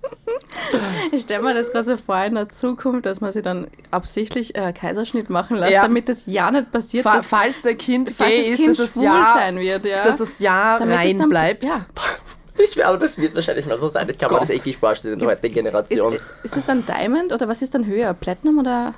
Ich 1.11 1.21
stelle 1.21 1.43
mir 1.43 1.53
das 1.53 1.71
gerade 1.71 1.91
so 1.91 1.97
vor 1.97 2.23
in 2.23 2.33
der 2.33 2.49
Zukunft, 2.49 3.05
dass 3.05 3.21
man 3.21 3.31
sich 3.31 3.43
dann 3.43 3.67
absichtlich 3.91 4.55
äh, 4.55 4.73
Kaiserschnitt 4.73 5.29
machen 5.29 5.57
lässt, 5.57 5.73
Ja. 5.73 5.83
damit 5.83 6.09
das 6.09 6.23
ja 6.25 6.49
nicht 6.49 6.71
passiert, 6.71 7.03
Fa 7.03 7.17
dass, 7.17 7.27
falls 7.27 7.61
der 7.61 7.75
Kind 7.75 8.15
falls 8.17 8.31
gay 8.31 8.41
das 8.41 8.49
ist, 8.49 8.57
Kind 8.57 8.69
dass 8.69 8.77
das 8.77 8.93
schwul 8.93 9.03
Ja, 9.03 9.33
sein 9.37 9.59
wird. 9.59 9.85
Ja. 9.85 10.03
dass 10.03 10.17
das 10.17 10.39
Ja 10.39 10.79
Damit 10.79 10.95
es 10.95 11.01
rein 11.05 11.17
dann- 11.19 11.29
bleibt. 11.29 11.63
Ja. 11.63 11.85
Ich 12.63 12.71
schwöre, 12.73 12.97
das 12.99 13.17
wird 13.17 13.33
wahrscheinlich 13.35 13.65
mal 13.65 13.77
so 13.79 13.87
sein. 13.87 14.07
Ich 14.09 14.17
kann 14.17 14.31
mir 14.31 14.39
Gott. 14.39 14.49
das 14.49 14.65
echt 14.65 14.75
vorstellen 14.79 15.13
in 15.15 15.19
der 15.19 15.29
heutigen 15.29 15.47
Ist, 15.47 15.53
Generation. 15.55 16.17
ist 16.43 16.55
das 16.55 16.65
dann 16.65 16.85
Diamond 16.85 17.33
oder 17.33 17.47
was 17.47 17.61
ist 17.61 17.73
dann 17.73 17.85
höher? 17.85 18.13
Platinum 18.13 18.59
oder 18.59 18.91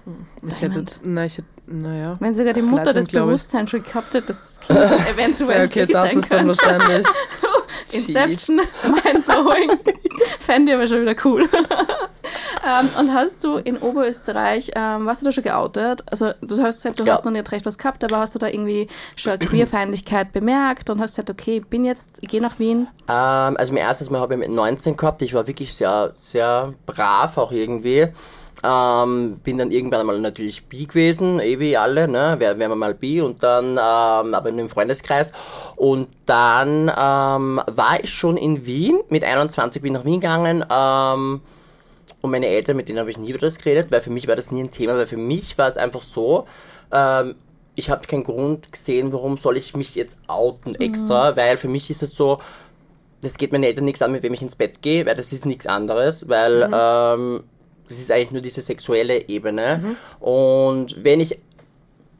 Ich 0.48 0.56
hätte, 0.56 0.70
Diamond? 0.70 1.00
na, 1.04 1.26
ich 1.26 1.38
hätte, 1.38 1.48
naja. 1.68 2.18
Wenn 2.20 2.36
sogar 2.36 2.54
die 2.54 2.62
Mutter 2.62 2.84
Platinum, 2.94 3.04
das. 3.06 3.12
Bewusstsein 3.12 3.68
schon 3.68 3.84
gehabt 3.84 4.14
hat, 4.16 4.28
dass 4.30 4.60
das 4.60 4.68
Kind 4.68 4.80
dann 4.80 5.08
eventuell 5.14 5.66
okay, 5.68 5.86
das 5.86 6.10
sein 6.10 6.20
ist 6.20 6.32
dann 6.32 6.48
wahrscheinlich. 6.48 7.08
Inception, 7.92 8.58
mindblowing. 9.04 9.72
Fände 10.40 10.72
ich 10.72 10.78
aber 10.78 10.88
schon 10.88 11.02
wieder 11.02 11.16
cool. 11.26 11.48
Ähm, 12.68 12.90
und 13.00 13.14
hast 13.14 13.44
du 13.44 13.58
in 13.58 13.78
Oberösterreich, 13.78 14.72
ähm, 14.76 15.06
warst 15.06 15.22
du 15.22 15.26
da 15.26 15.32
schon 15.32 15.44
geoutet? 15.44 16.04
Also 16.12 16.32
du 16.42 16.62
hast 16.62 16.78
gesagt, 16.84 17.00
du 17.00 17.04
Ja. 17.06 17.14
hast 17.14 17.26
noch 17.26 17.32
nicht 17.32 17.52
recht 17.52 17.66
was 17.66 17.78
gehabt, 17.78 18.04
aber 18.04 18.18
hast 18.20 18.36
du 18.36 18.40
da 18.40 18.48
irgendwie 18.48 18.88
schon 19.16 19.38
Queerfeindlichkeit 19.40 20.32
bemerkt 20.32 20.90
und 20.90 21.00
hast 21.02 21.12
gesagt, 21.12 21.30
okay, 21.30 21.58
ich 21.58 21.66
bin 21.68 21.86
jetzt, 21.86 22.18
ich 22.22 22.30
gehe 22.30 22.42
nach 22.42 22.60
Wien. 22.60 22.88
Ähm, 23.08 23.58
also 23.58 23.74
mein 23.74 23.84
erstes 23.84 24.10
Mal 24.10 24.20
habe 24.22 24.34
ich 24.36 24.40
mit 24.40 24.50
19 24.50 24.96
gehabt. 24.98 25.22
Ich 25.22 25.34
war 25.34 25.48
wirklich 25.48 25.74
sehr, 25.74 26.14
sehr 26.18 26.74
brav 26.86 27.38
auch 27.38 27.52
irgendwie. 27.52 28.08
Ähm, 28.66 29.36
bin 29.44 29.58
dann 29.58 29.72
irgendwann 29.72 30.00
einmal 30.00 30.20
natürlich 30.20 30.66
bi 30.68 30.86
gewesen, 30.86 31.42
eh 31.42 31.60
wie 31.60 31.76
alle, 31.76 32.08
ne? 32.08 32.36
Wären 32.40 32.60
wär 32.60 32.70
wir 32.70 32.76
mal 32.78 32.94
bi 32.94 33.20
und 33.20 33.44
dann, 33.44 33.72
ähm, 33.72 33.78
aber 34.34 34.48
in 34.48 34.58
einem 34.58 34.70
Freundeskreis. 34.70 35.34
Und 35.76 36.08
dann 36.26 36.84
ähm, 36.98 37.60
war 37.68 38.02
ich 38.02 38.10
schon 38.14 38.38
in 38.38 38.66
Wien. 38.66 39.00
Mit 39.10 39.26
21 39.26 39.82
bin 39.82 39.94
ich 39.94 40.00
nach 40.00 40.06
Wien 40.06 40.22
gegangen. 40.22 40.64
Ähm, 40.70 41.42
und 42.24 42.32
meine 42.32 42.48
Eltern, 42.48 42.78
mit 42.78 42.88
denen 42.88 43.00
habe 43.00 43.12
ich 43.12 43.18
nie 43.18 43.32
über 43.32 43.40
das 43.40 43.58
geredet, 43.58 43.92
weil 43.92 44.00
für 44.00 44.10
mich 44.10 44.28
war 44.30 44.38
das 44.38 44.50
nie 44.50 44.64
ein 44.64 44.72
Thema, 44.72 44.96
weil 44.96 45.06
für 45.06 45.18
mich 45.18 45.58
war 45.58 45.68
es 45.68 45.76
einfach 45.76 46.02
so, 46.02 46.48
ähm, 46.92 47.36
ich 47.76 47.90
habe 47.90 48.08
keinen 48.08 48.24
Grund 48.24 48.72
gesehen, 48.72 49.12
warum 49.12 49.38
soll 49.38 49.58
ich 49.58 49.76
mich 49.76 49.94
jetzt 49.96 50.20
outen 50.28 50.74
extra, 50.76 51.36
weil 51.36 51.58
für 51.58 51.68
mich 51.68 51.90
ist 51.90 52.02
es 52.02 52.16
so, 52.16 52.40
das 53.22 53.38
geht 53.38 53.52
meinen 53.52 53.64
Eltern 53.66 53.84
nichts 53.84 54.02
an, 54.02 54.14
mit 54.14 54.24
wem 54.24 54.34
ich 54.34 54.42
ins 54.42 54.56
Bett 54.56 54.82
gehe, 54.82 55.06
weil 55.06 55.18
das 55.18 55.34
ist 55.34 55.46
nichts 55.46 55.68
anderes, 55.68 56.30
weil 56.30 56.70
ähm, 56.74 57.44
das 57.90 58.00
ist 58.00 58.10
eigentlich 58.10 58.32
nur 58.32 58.42
diese 58.42 58.62
sexuelle 58.62 59.28
Ebene. 59.28 59.98
Und 60.22 61.04
wenn 61.04 61.20
ich 61.20 61.36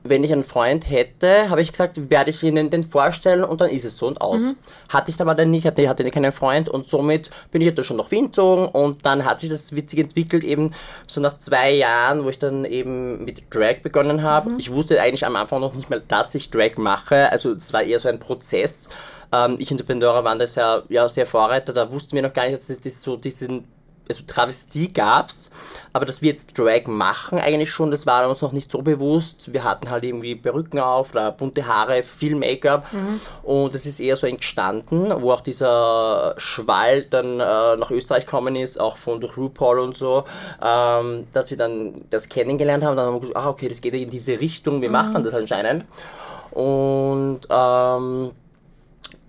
wenn 0.04 0.24
ich 0.24 0.32
einen 0.34 0.44
Freund 0.44 0.90
hätte, 0.90 1.50
habe 1.50 1.62
ich 1.62 1.72
gesagt, 1.72 2.10
werde 2.10 2.30
ich 2.30 2.44
ihnen 2.44 2.70
den 2.70 2.84
vorstellen 2.84 3.44
und 3.44 3.62
dann 3.62 3.70
ist 3.70 3.86
es 3.86 3.98
so 3.98 4.08
und 4.08 4.20
aus. 4.20 4.42
Hatte 4.90 5.12
ich 5.12 5.20
aber 5.22 5.34
dann 5.34 5.50
nicht, 5.50 5.66
hatte, 5.66 5.88
hatte 5.88 6.10
keinen 6.12 6.32
Freund 6.32 6.68
und 6.70 6.90
somit 6.90 7.30
bin 7.52 7.62
ich 7.62 7.74
dann 7.74 7.86
schon 7.86 7.98
nach 7.98 8.12
Wien 8.12 8.26
gezogen 8.26 8.68
und 8.68 9.06
dann 9.06 9.26
hat 9.26 9.40
sich 9.40 9.50
das 9.50 9.76
witzig 9.76 10.00
entwickelt, 10.00 10.44
eben 10.44 10.72
so 11.08 11.22
nach 11.22 11.40
zwei 11.40 11.72
Jahren, 11.72 12.26
wo 12.26 12.30
ich 12.30 12.40
dann 12.40 12.66
eben 12.66 13.24
mit 13.24 13.44
Drag 13.50 13.82
begonnen 13.82 14.24
habe. 14.24 14.52
Ich 14.58 14.72
wusste 14.72 15.02
eigentlich 15.02 15.26
am 15.26 15.36
Anfang 15.36 15.62
noch 15.62 15.74
nicht 15.74 15.90
mal, 15.90 16.02
dass 16.08 16.36
ich 16.36 16.50
Drag 16.50 16.78
mache, 16.78 17.32
also 17.32 17.54
es 17.54 17.72
war 17.72 17.84
eher 17.84 18.00
so 18.00 18.10
ein 18.10 18.20
Prozess. 18.20 18.90
Ähm, 19.32 19.56
ich 19.58 19.72
und 19.72 19.86
Pandora 19.88 20.24
waren 20.24 20.40
das 20.40 20.56
ja, 20.56 20.84
ja 20.90 21.08
sehr 21.08 21.26
Vorreiter, 21.26 21.72
da 21.72 21.90
wussten 21.92 22.14
wir 22.16 22.22
noch 22.22 22.34
gar 22.34 22.46
nicht, 22.46 22.58
dass 22.58 22.70
es 22.70 22.82
das 22.82 23.02
so 23.02 23.16
diesen 23.16 23.66
also 24.10 24.24
Travestie 24.28 24.92
gab's, 24.92 25.50
aber 25.94 26.06
dass 26.06 26.22
wir 26.22 26.32
jetzt 26.32 26.58
Drag 26.58 26.88
machen 26.88 27.40
eigentlich 27.40 27.72
schon, 27.72 27.92
das 27.92 28.06
war 28.06 28.28
uns 28.30 28.42
noch 28.42 28.52
nicht 28.52 28.72
so 28.72 28.82
bewusst. 28.82 29.54
Wir 29.54 29.64
hatten 29.64 29.90
halt 29.90 30.04
irgendwie 30.04 30.36
Perücken 30.36 30.80
auf 30.80 31.12
oder 31.12 31.32
bunte 31.32 31.68
Haare, 31.68 32.04
viel 32.04 32.36
Make-up. 32.36 32.88
Und 33.44 33.74
das 33.74 33.86
ist 33.86 34.00
eher 34.00 34.16
so 34.16 34.28
entstanden, 34.28 35.14
wo 35.22 35.32
auch 35.32 35.42
dieser 35.42 36.36
Schwall 36.38 37.04
dann 37.04 37.40
äh, 37.40 37.78
nach 37.78 37.92
Österreich 37.92 38.26
gekommen 38.26 38.56
ist, 38.56 38.80
auch 38.80 38.98
von 38.98 39.22
durch 39.22 39.38
RuPaul 39.38 39.80
und 39.80 39.96
so, 39.96 40.26
ähm, 40.62 41.28
dass 41.32 41.50
wir 41.50 41.58
dann 41.58 42.06
das 42.10 42.30
kennengelernt 42.30 42.84
haben, 42.84 42.98
dann 42.98 43.08
haben 43.08 43.16
wir 43.16 43.22
gesagt, 43.22 43.38
ah 43.38 43.50
okay, 43.50 43.70
das 43.70 43.82
geht 43.82 43.94
in 43.94 44.10
diese 44.10 44.40
Richtung, 44.40 44.82
wir 44.82 44.90
machen 44.90 45.24
das 45.24 45.34
anscheinend. 45.34 45.86
Und 46.52 47.42
ähm, 47.50 48.32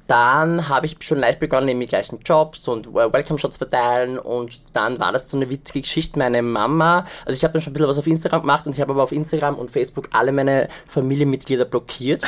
dann 0.07 0.69
habe 0.69 0.87
ich 0.87 0.97
schon 1.01 1.19
leicht 1.19 1.39
begonnen, 1.39 1.69
eben 1.69 1.81
die 1.81 1.87
gleichen 1.87 2.21
Jobs 2.25 2.69
und 2.69 2.89
äh, 2.89 3.13
Welcome-Shots 3.13 3.57
verteilen 3.57 4.19
und 4.19 4.61
dann 4.75 4.99
war 4.99 5.13
das 5.13 5.31
so 5.31 5.37
eine 5.37 5.49
witzige 5.49 5.81
Geschichte. 5.81 6.19
Meine 6.19 6.43
Mama, 6.43 7.07
also 7.25 7.37
ich 7.37 7.45
habe 7.45 7.55
dann 7.55 7.63
schon 7.63 7.71
ein 7.71 7.75
bisschen 7.75 7.89
was 7.89 7.99
auf 7.99 8.07
Instagram 8.07 8.43
gemacht 8.43 8.67
und 8.67 8.75
ich 8.75 8.81
habe 8.81 8.93
aber 8.93 9.03
auf 9.03 9.13
Instagram 9.13 9.57
und 9.57 9.71
Facebook 9.71 10.09
alle 10.13 10.33
meine 10.33 10.69
Familienmitglieder 10.89 11.65
blockiert, 11.65 12.23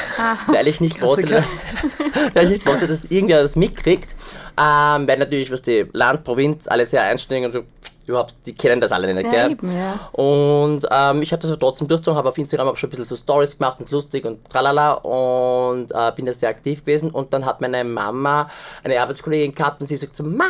weil 0.46 0.68
ich 0.68 0.80
nicht 0.80 1.02
wollte, 1.02 1.44
weil 2.34 2.44
ich 2.44 2.50
nicht 2.50 2.66
wollte, 2.66 2.86
dass 2.86 3.04
irgendwer 3.06 3.42
das 3.42 3.56
mitkriegt. 3.56 4.14
Ähm, 4.58 5.06
weil 5.06 5.18
natürlich, 5.18 5.50
was 5.50 5.60
die 5.60 5.86
Land, 5.92 6.24
Provinz, 6.24 6.66
alle 6.66 6.86
sehr 6.86 7.02
einständig 7.02 7.46
und 7.46 7.52
so, 7.52 7.64
überhaupt, 8.08 8.36
die 8.46 8.54
kennen 8.54 8.80
das 8.80 8.92
alle 8.92 9.12
nicht, 9.12 9.26
Ja, 9.26 9.30
gell? 9.30 9.50
eben, 9.52 9.76
ja. 9.76 9.98
Und 10.12 10.86
ähm, 10.90 11.22
ich 11.22 11.32
habe 11.32 11.42
das 11.42 11.50
aber 11.50 11.60
trotzdem 11.60 11.88
durchgezogen, 11.88 12.16
habe 12.18 12.28
auf 12.28 12.38
Instagram 12.38 12.68
auch 12.68 12.76
schon 12.76 12.88
ein 12.88 12.90
bisschen 12.90 13.04
so 13.04 13.16
Stories 13.16 13.58
gemacht 13.58 13.80
und 13.80 13.90
lustig 13.90 14.24
und 14.24 14.48
tralala 14.48 14.92
und 14.92 15.90
äh, 15.92 16.12
bin 16.14 16.24
da 16.26 16.32
sehr 16.32 16.48
aktiv 16.50 16.80
gewesen. 16.80 17.10
Und 17.10 17.32
dann 17.32 17.44
hat 17.44 17.60
meine 17.60 17.84
Mama 17.84 18.48
eine 18.84 19.00
Arbeitskollegin 19.00 19.54
gehabt 19.54 19.80
und 19.80 19.86
sie 19.86 19.96
sagt 19.96 20.14
so, 20.16 20.22
Ma, 20.22 20.44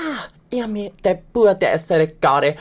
ja, 0.52 0.66
mir, 0.66 0.92
der 1.02 1.18
Bur, 1.32 1.54
der 1.54 1.74
ist 1.74 1.90
eine 1.90 2.06
Gaude. 2.08 2.56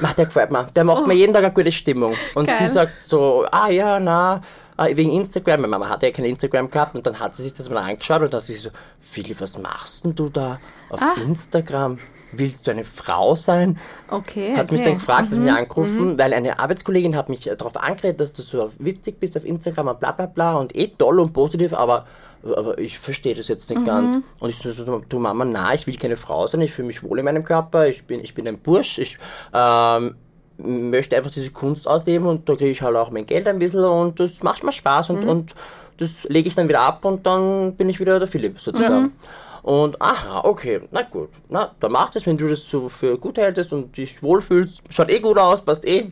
Ma, 0.00 0.12
der 0.12 0.26
gefällt 0.26 0.50
mir. 0.50 0.64
Der 0.74 0.84
macht 0.84 1.06
mir 1.06 1.14
jeden 1.14 1.32
Tag 1.32 1.44
eine 1.44 1.52
gute 1.54 1.72
Stimmung. 1.72 2.14
Und 2.34 2.46
Geil. 2.46 2.56
sie 2.60 2.66
sagt 2.68 3.02
so, 3.04 3.46
ah 3.50 3.70
ja, 3.70 3.98
na, 3.98 4.42
äh, 4.76 4.94
wegen 4.96 5.10
Instagram. 5.12 5.62
Meine 5.62 5.70
Mama 5.70 5.88
hatte 5.88 6.06
ja 6.06 6.12
kein 6.12 6.26
Instagram 6.26 6.70
gehabt 6.70 6.94
und 6.94 7.06
dann 7.06 7.18
hat 7.18 7.34
sie 7.34 7.42
sich 7.44 7.54
das 7.54 7.70
mal 7.70 7.80
angeschaut 7.88 8.20
und 8.22 8.32
dann 8.34 8.40
hat 8.40 8.46
sie 8.46 8.54
so, 8.54 8.70
Philipp, 9.00 9.40
was 9.40 9.56
machst 9.58 10.04
denn 10.04 10.14
du 10.14 10.28
da 10.28 10.58
auf 10.90 11.00
Ah. 11.00 11.14
Instagram? 11.24 11.98
Willst 12.32 12.66
du 12.66 12.70
eine 12.70 12.84
Frau 12.84 13.34
sein? 13.34 13.78
Okay. 14.08 14.56
Hat 14.56 14.70
mich 14.70 14.80
okay. 14.80 14.90
dann 14.90 14.98
gefragt, 14.98 15.30
hat 15.30 15.38
mich 15.38 15.52
angerufen, 15.52 16.18
weil 16.18 16.32
eine 16.32 16.58
Arbeitskollegin 16.58 17.16
hat 17.16 17.28
mich 17.28 17.46
äh, 17.46 17.56
darauf 17.56 17.76
angeredet, 17.76 18.20
dass 18.20 18.32
du 18.32 18.42
so 18.42 18.70
witzig 18.78 19.20
bist 19.20 19.36
auf 19.36 19.44
Instagram 19.44 19.88
und 19.88 20.00
bla 20.00 20.12
bla 20.12 20.26
bla 20.26 20.56
und 20.56 20.74
eh 20.76 20.88
toll 20.88 21.20
und 21.20 21.32
positiv, 21.32 21.72
aber, 21.72 22.06
aber 22.44 22.78
ich 22.78 22.98
verstehe 22.98 23.34
das 23.34 23.48
jetzt 23.48 23.70
nicht 23.70 23.84
ganz. 23.84 24.16
Und 24.38 24.50
ich 24.50 24.56
so, 24.56 24.72
so, 24.72 25.02
du 25.08 25.18
Mama, 25.18 25.44
na, 25.44 25.74
ich 25.74 25.86
will 25.86 25.96
keine 25.96 26.16
Frau 26.16 26.46
sein, 26.46 26.60
ich 26.60 26.72
fühle 26.72 26.86
mich 26.86 27.02
wohl 27.02 27.18
in 27.18 27.24
meinem 27.24 27.44
Körper, 27.44 27.86
ich 27.86 28.04
bin, 28.04 28.20
ich 28.20 28.34
bin 28.34 28.46
ein 28.48 28.58
Bursch, 28.58 28.98
ich 28.98 29.18
ähm, 29.52 30.14
möchte 30.58 31.16
einfach 31.16 31.30
diese 31.30 31.50
Kunst 31.50 31.88
ausleben 31.88 32.26
und 32.26 32.48
da 32.48 32.54
kriege 32.54 32.70
ich 32.70 32.82
halt 32.82 32.96
auch 32.96 33.10
mein 33.10 33.26
Geld 33.26 33.46
ein 33.46 33.58
bisschen 33.58 33.84
und 33.84 34.20
das 34.20 34.42
macht 34.42 34.62
mir 34.62 34.72
Spaß 34.72 35.10
und, 35.10 35.24
und 35.24 35.54
das 35.96 36.24
lege 36.24 36.48
ich 36.48 36.54
dann 36.54 36.68
wieder 36.68 36.80
ab 36.80 37.04
und 37.04 37.26
dann 37.26 37.74
bin 37.74 37.88
ich 37.88 38.00
wieder 38.00 38.18
der 38.18 38.28
Philipp 38.28 38.60
sozusagen. 38.60 39.12
Und 39.62 40.00
aha, 40.00 40.40
okay, 40.44 40.80
na 40.90 41.02
gut, 41.02 41.28
na, 41.48 41.70
dann 41.80 41.92
mach 41.92 42.10
das, 42.10 42.26
wenn 42.26 42.38
du 42.38 42.48
das 42.48 42.64
so 42.68 42.88
für 42.88 43.18
gut 43.18 43.36
hältst 43.38 43.72
und 43.72 43.96
dich 43.96 44.22
wohlfühlst, 44.22 44.82
schaut 44.90 45.10
eh 45.10 45.18
gut 45.20 45.38
aus, 45.38 45.60
passt 45.60 45.84
eh. 45.86 46.10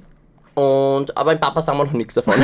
Und, 0.55 1.17
aber 1.17 1.33
im 1.33 1.41
Papa 1.41 1.63
sagen 1.63 1.79
wir 1.79 1.85
noch 1.85 1.93
nichts 1.93 2.15
davon. 2.15 2.35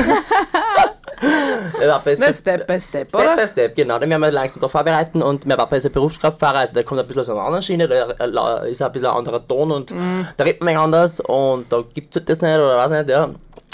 Der 1.81 1.89
Papa 1.89 2.11
ist 2.11 2.19
Na, 2.21 2.33
Step 2.33 2.67
by 2.67 2.79
Step, 2.79 3.09
Step 3.09 3.21
oder? 3.21 3.37
by 3.37 3.49
Step, 3.49 3.75
genau. 3.75 3.99
Den 3.99 4.11
werden 4.11 4.21
wir 4.23 4.31
langsam 4.31 4.61
darauf 4.61 4.73
vorbereiten. 4.73 5.23
Und 5.23 5.47
mein 5.47 5.57
Papa 5.57 5.77
ist 5.77 5.87
ein 5.87 5.93
Berufskraftfahrer, 5.93 6.59
also 6.59 6.75
der 6.75 6.85
kommt 6.85 7.01
ein 7.01 7.07
bisschen 7.07 7.23
aus 7.23 7.31
einer 7.31 7.41
anderen 7.41 7.63
Schiene, 7.63 7.89
der 7.89 8.15
äh, 8.21 8.71
ist 8.71 8.83
ein 8.83 8.93
bisschen 8.93 9.09
ein 9.09 9.17
anderer 9.17 9.47
Ton 9.47 9.73
und 9.73 9.91
Mhm. 9.91 10.27
da 10.37 10.45
redet 10.45 10.63
man 10.63 10.77
anders 10.77 11.21
und 11.21 11.73
da 11.73 11.83
gibt 11.95 12.15
es 12.17 12.25
das 12.25 12.41
nicht 12.41 12.55
oder 12.55 12.77
was 12.77 12.91
nicht, 12.91 13.09
ja. 13.09 13.29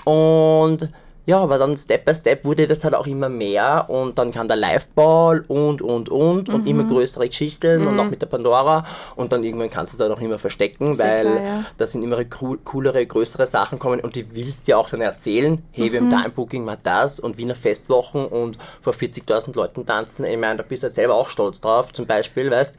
Und 0.05 0.89
ja, 1.31 1.39
aber 1.39 1.57
dann 1.59 1.77
Step 1.77 2.05
by 2.05 2.15
Step 2.15 2.45
wurde 2.45 2.67
das 2.67 2.85
halt 2.85 2.95
auch 2.95 3.07
immer 3.07 3.29
mehr 3.29 3.87
und 3.89 4.19
dann 4.19 4.31
kam 4.33 4.49
der 4.49 4.57
Liveball 4.57 5.45
und 5.49 5.81
und 5.83 6.09
und 6.09 6.49
und 6.49 6.65
Mhm. 6.65 6.67
immer 6.67 6.85
größere 6.85 7.29
Geschichten 7.29 7.87
und 7.87 7.99
auch 8.01 8.11
mit 8.11 8.21
der 8.21 8.27
Pandora 8.27 8.85
und 9.17 9.31
dann 9.33 9.45
irgendwann 9.45 9.71
kannst 9.71 9.93
du 9.93 9.95
es 9.95 9.99
dann 9.99 10.13
auch 10.13 10.19
nicht 10.21 10.29
mehr 10.29 10.39
verstecken, 10.39 10.95
Sehr 10.95 11.07
weil 11.07 11.21
klar, 11.21 11.45
ja. 11.45 11.65
da 11.79 11.87
sind 11.87 12.03
immer 12.03 12.19
cool, 12.41 12.59
coolere, 12.65 13.05
größere 13.07 13.47
Sachen 13.47 13.79
kommen 13.79 14.01
und 14.01 14.15
die 14.17 14.35
willst 14.35 14.67
du 14.67 14.73
ja 14.73 14.77
auch 14.77 14.91
dann 14.91 15.01
erzählen. 15.01 15.63
Hey, 15.73 15.91
wir 15.93 16.01
haben 16.01 16.07
Mhm. 16.07 16.11
Time 16.11 16.31
Booking 16.31 16.65
mal 16.65 16.79
das 16.83 17.21
und 17.21 17.39
Wiener 17.39 17.55
Festwochen 17.55 18.27
und 18.27 18.59
vor 18.81 18.93
40.000 18.93 19.55
Leuten 19.57 19.87
tanzen. 19.87 20.25
Ich 20.25 20.37
meine, 20.39 20.57
da 20.57 20.63
bist 20.65 20.83
du 20.83 20.87
halt 20.87 20.95
selber 20.95 21.15
auch 21.15 21.29
stolz 21.29 21.61
drauf, 21.61 21.93
zum 21.93 22.07
Beispiel, 22.07 22.51
weißt 22.51 22.75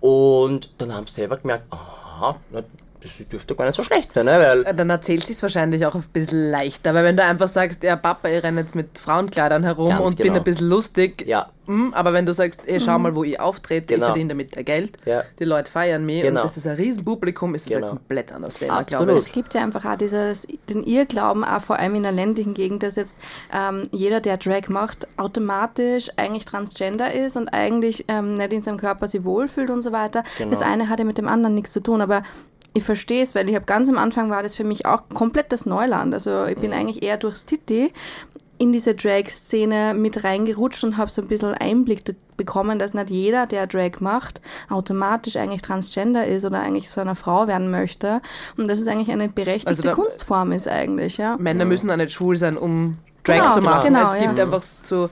Und 0.00 0.70
dann 0.78 0.94
haben 0.94 1.06
sie 1.06 1.14
selber 1.14 1.36
gemerkt, 1.38 1.64
aha, 1.70 2.36
na, 2.50 2.62
das 3.04 3.28
dürfte 3.28 3.54
gar 3.54 3.66
nicht 3.66 3.76
so 3.76 3.82
schlecht 3.82 4.12
sein, 4.12 4.24
ne? 4.26 4.32
Weil, 4.40 4.64
Äh, 4.66 4.74
Dann 4.74 4.90
erzählt 4.90 5.26
sich 5.26 5.40
wahrscheinlich 5.42 5.84
auch 5.86 5.94
ein 5.94 6.04
bisschen 6.12 6.50
leichter, 6.50 6.94
weil 6.94 7.04
wenn 7.04 7.16
du 7.16 7.22
einfach 7.22 7.48
sagst, 7.48 7.82
ja 7.82 7.96
Papa, 7.96 8.28
ich 8.28 8.42
renne 8.42 8.62
jetzt 8.62 8.74
mit 8.74 8.98
Frauenkleidern 8.98 9.62
herum 9.62 10.00
und 10.00 10.16
bin 10.16 10.26
genau. 10.26 10.38
ein 10.38 10.44
bisschen 10.44 10.68
lustig, 10.68 11.24
ja, 11.26 11.48
hm, 11.66 11.94
aber 11.94 12.12
wenn 12.12 12.26
du 12.26 12.34
sagst, 12.34 12.60
hey, 12.66 12.78
schau 12.80 12.98
mal, 12.98 13.14
wo 13.14 13.24
ich 13.24 13.38
auftrete, 13.40 13.94
Genau. 13.94 14.06
ich 14.06 14.10
verdiene 14.12 14.28
damit 14.30 14.52
Geld, 14.66 14.98
Ja. 15.04 15.22
die 15.38 15.44
Leute 15.44 15.70
feiern 15.70 16.04
mich 16.04 16.22
Genau. 16.22 16.40
und 16.40 16.44
das 16.46 16.56
ist 16.56 16.66
ein 16.66 16.76
Riesenpublikum, 16.76 17.54
ist 17.54 17.66
das 17.66 17.74
Genau. 17.74 17.86
ein 17.88 17.90
komplett 17.96 18.32
anderes 18.32 18.54
Thema, 18.54 18.78
Absolut. 18.80 19.06
glaube 19.06 19.20
Es 19.20 19.32
gibt 19.32 19.54
ja 19.54 19.62
einfach 19.62 19.84
auch 19.84 19.96
dieses, 19.96 20.46
den 20.68 20.82
Irrglauben, 20.82 21.44
auch 21.44 21.60
vor 21.62 21.78
allem 21.78 21.94
in 21.96 22.02
der 22.02 22.12
ländlichen 22.12 22.54
Gegend, 22.54 22.82
dass 22.82 22.96
jetzt 22.96 23.16
ähm, 23.52 23.82
jeder, 23.92 24.20
der 24.20 24.36
Drag 24.38 24.68
macht, 24.68 25.06
automatisch 25.16 26.10
eigentlich 26.16 26.44
transgender 26.44 27.12
ist 27.12 27.36
und 27.36 27.48
eigentlich 27.48 28.04
ähm, 28.08 28.34
nicht 28.34 28.52
in 28.52 28.62
seinem 28.62 28.78
Körper 28.78 29.08
sich 29.08 29.24
wohlfühlt 29.24 29.70
und 29.70 29.82
so 29.82 29.92
weiter. 29.92 30.22
Genau. 30.38 30.50
Das 30.50 30.62
eine 30.62 30.88
hat 30.88 30.98
ja 30.98 31.04
mit 31.04 31.18
dem 31.18 31.28
anderen 31.28 31.54
nichts 31.54 31.72
zu 31.72 31.80
tun, 31.80 32.00
aber 32.00 32.22
ich 32.74 32.82
verstehe 32.84 33.22
es, 33.22 33.34
weil 33.34 33.48
ich 33.48 33.54
habe 33.54 33.64
ganz 33.66 33.88
am 33.88 33.98
Anfang 33.98 34.30
war 34.30 34.42
das 34.42 34.54
für 34.54 34.64
mich 34.64 34.84
auch 34.84 35.02
komplett 35.14 35.52
das 35.52 35.64
Neuland. 35.64 36.12
Also 36.12 36.44
ich 36.46 36.56
bin 36.58 36.70
Mhm. 36.72 36.76
eigentlich 36.76 37.02
eher 37.02 37.16
durchs 37.16 37.46
Titi 37.46 37.92
in 38.58 38.72
diese 38.72 38.94
Drag-Szene 38.94 39.94
mit 39.94 40.22
reingerutscht 40.24 40.84
und 40.84 40.96
habe 40.96 41.10
so 41.10 41.22
ein 41.22 41.28
bisschen 41.28 41.54
Einblick 41.54 42.02
bekommen, 42.36 42.78
dass 42.78 42.94
nicht 42.94 43.10
jeder, 43.10 43.46
der 43.46 43.66
Drag 43.66 44.00
macht, 44.00 44.40
automatisch 44.70 45.36
eigentlich 45.36 45.62
transgender 45.62 46.26
ist 46.26 46.44
oder 46.44 46.60
eigentlich 46.60 46.90
so 46.90 47.00
eine 47.00 47.14
Frau 47.14 47.46
werden 47.46 47.70
möchte. 47.70 48.20
Und 48.56 48.68
dass 48.68 48.78
es 48.80 48.86
eigentlich 48.88 49.10
eine 49.10 49.28
berechtigte 49.28 49.68
Also 49.68 49.82
da- 49.82 49.92
Kunstform 49.92 50.52
ist 50.52 50.68
eigentlich, 50.68 51.16
ja. 51.16 51.36
Männer 51.36 51.64
müssen 51.64 51.90
auch 51.90 51.96
nicht 51.96 52.12
schwul 52.12 52.36
sein, 52.36 52.56
um 52.56 52.96
Drag 53.24 53.36
Genau, 53.38 53.54
zu 53.54 53.60
machen. 53.62 53.86
genau, 53.86 54.02
es 54.04 54.18
gibt 54.18 54.38
ja. 54.38 54.44
einfach 54.44 54.62
so, 54.82 55.10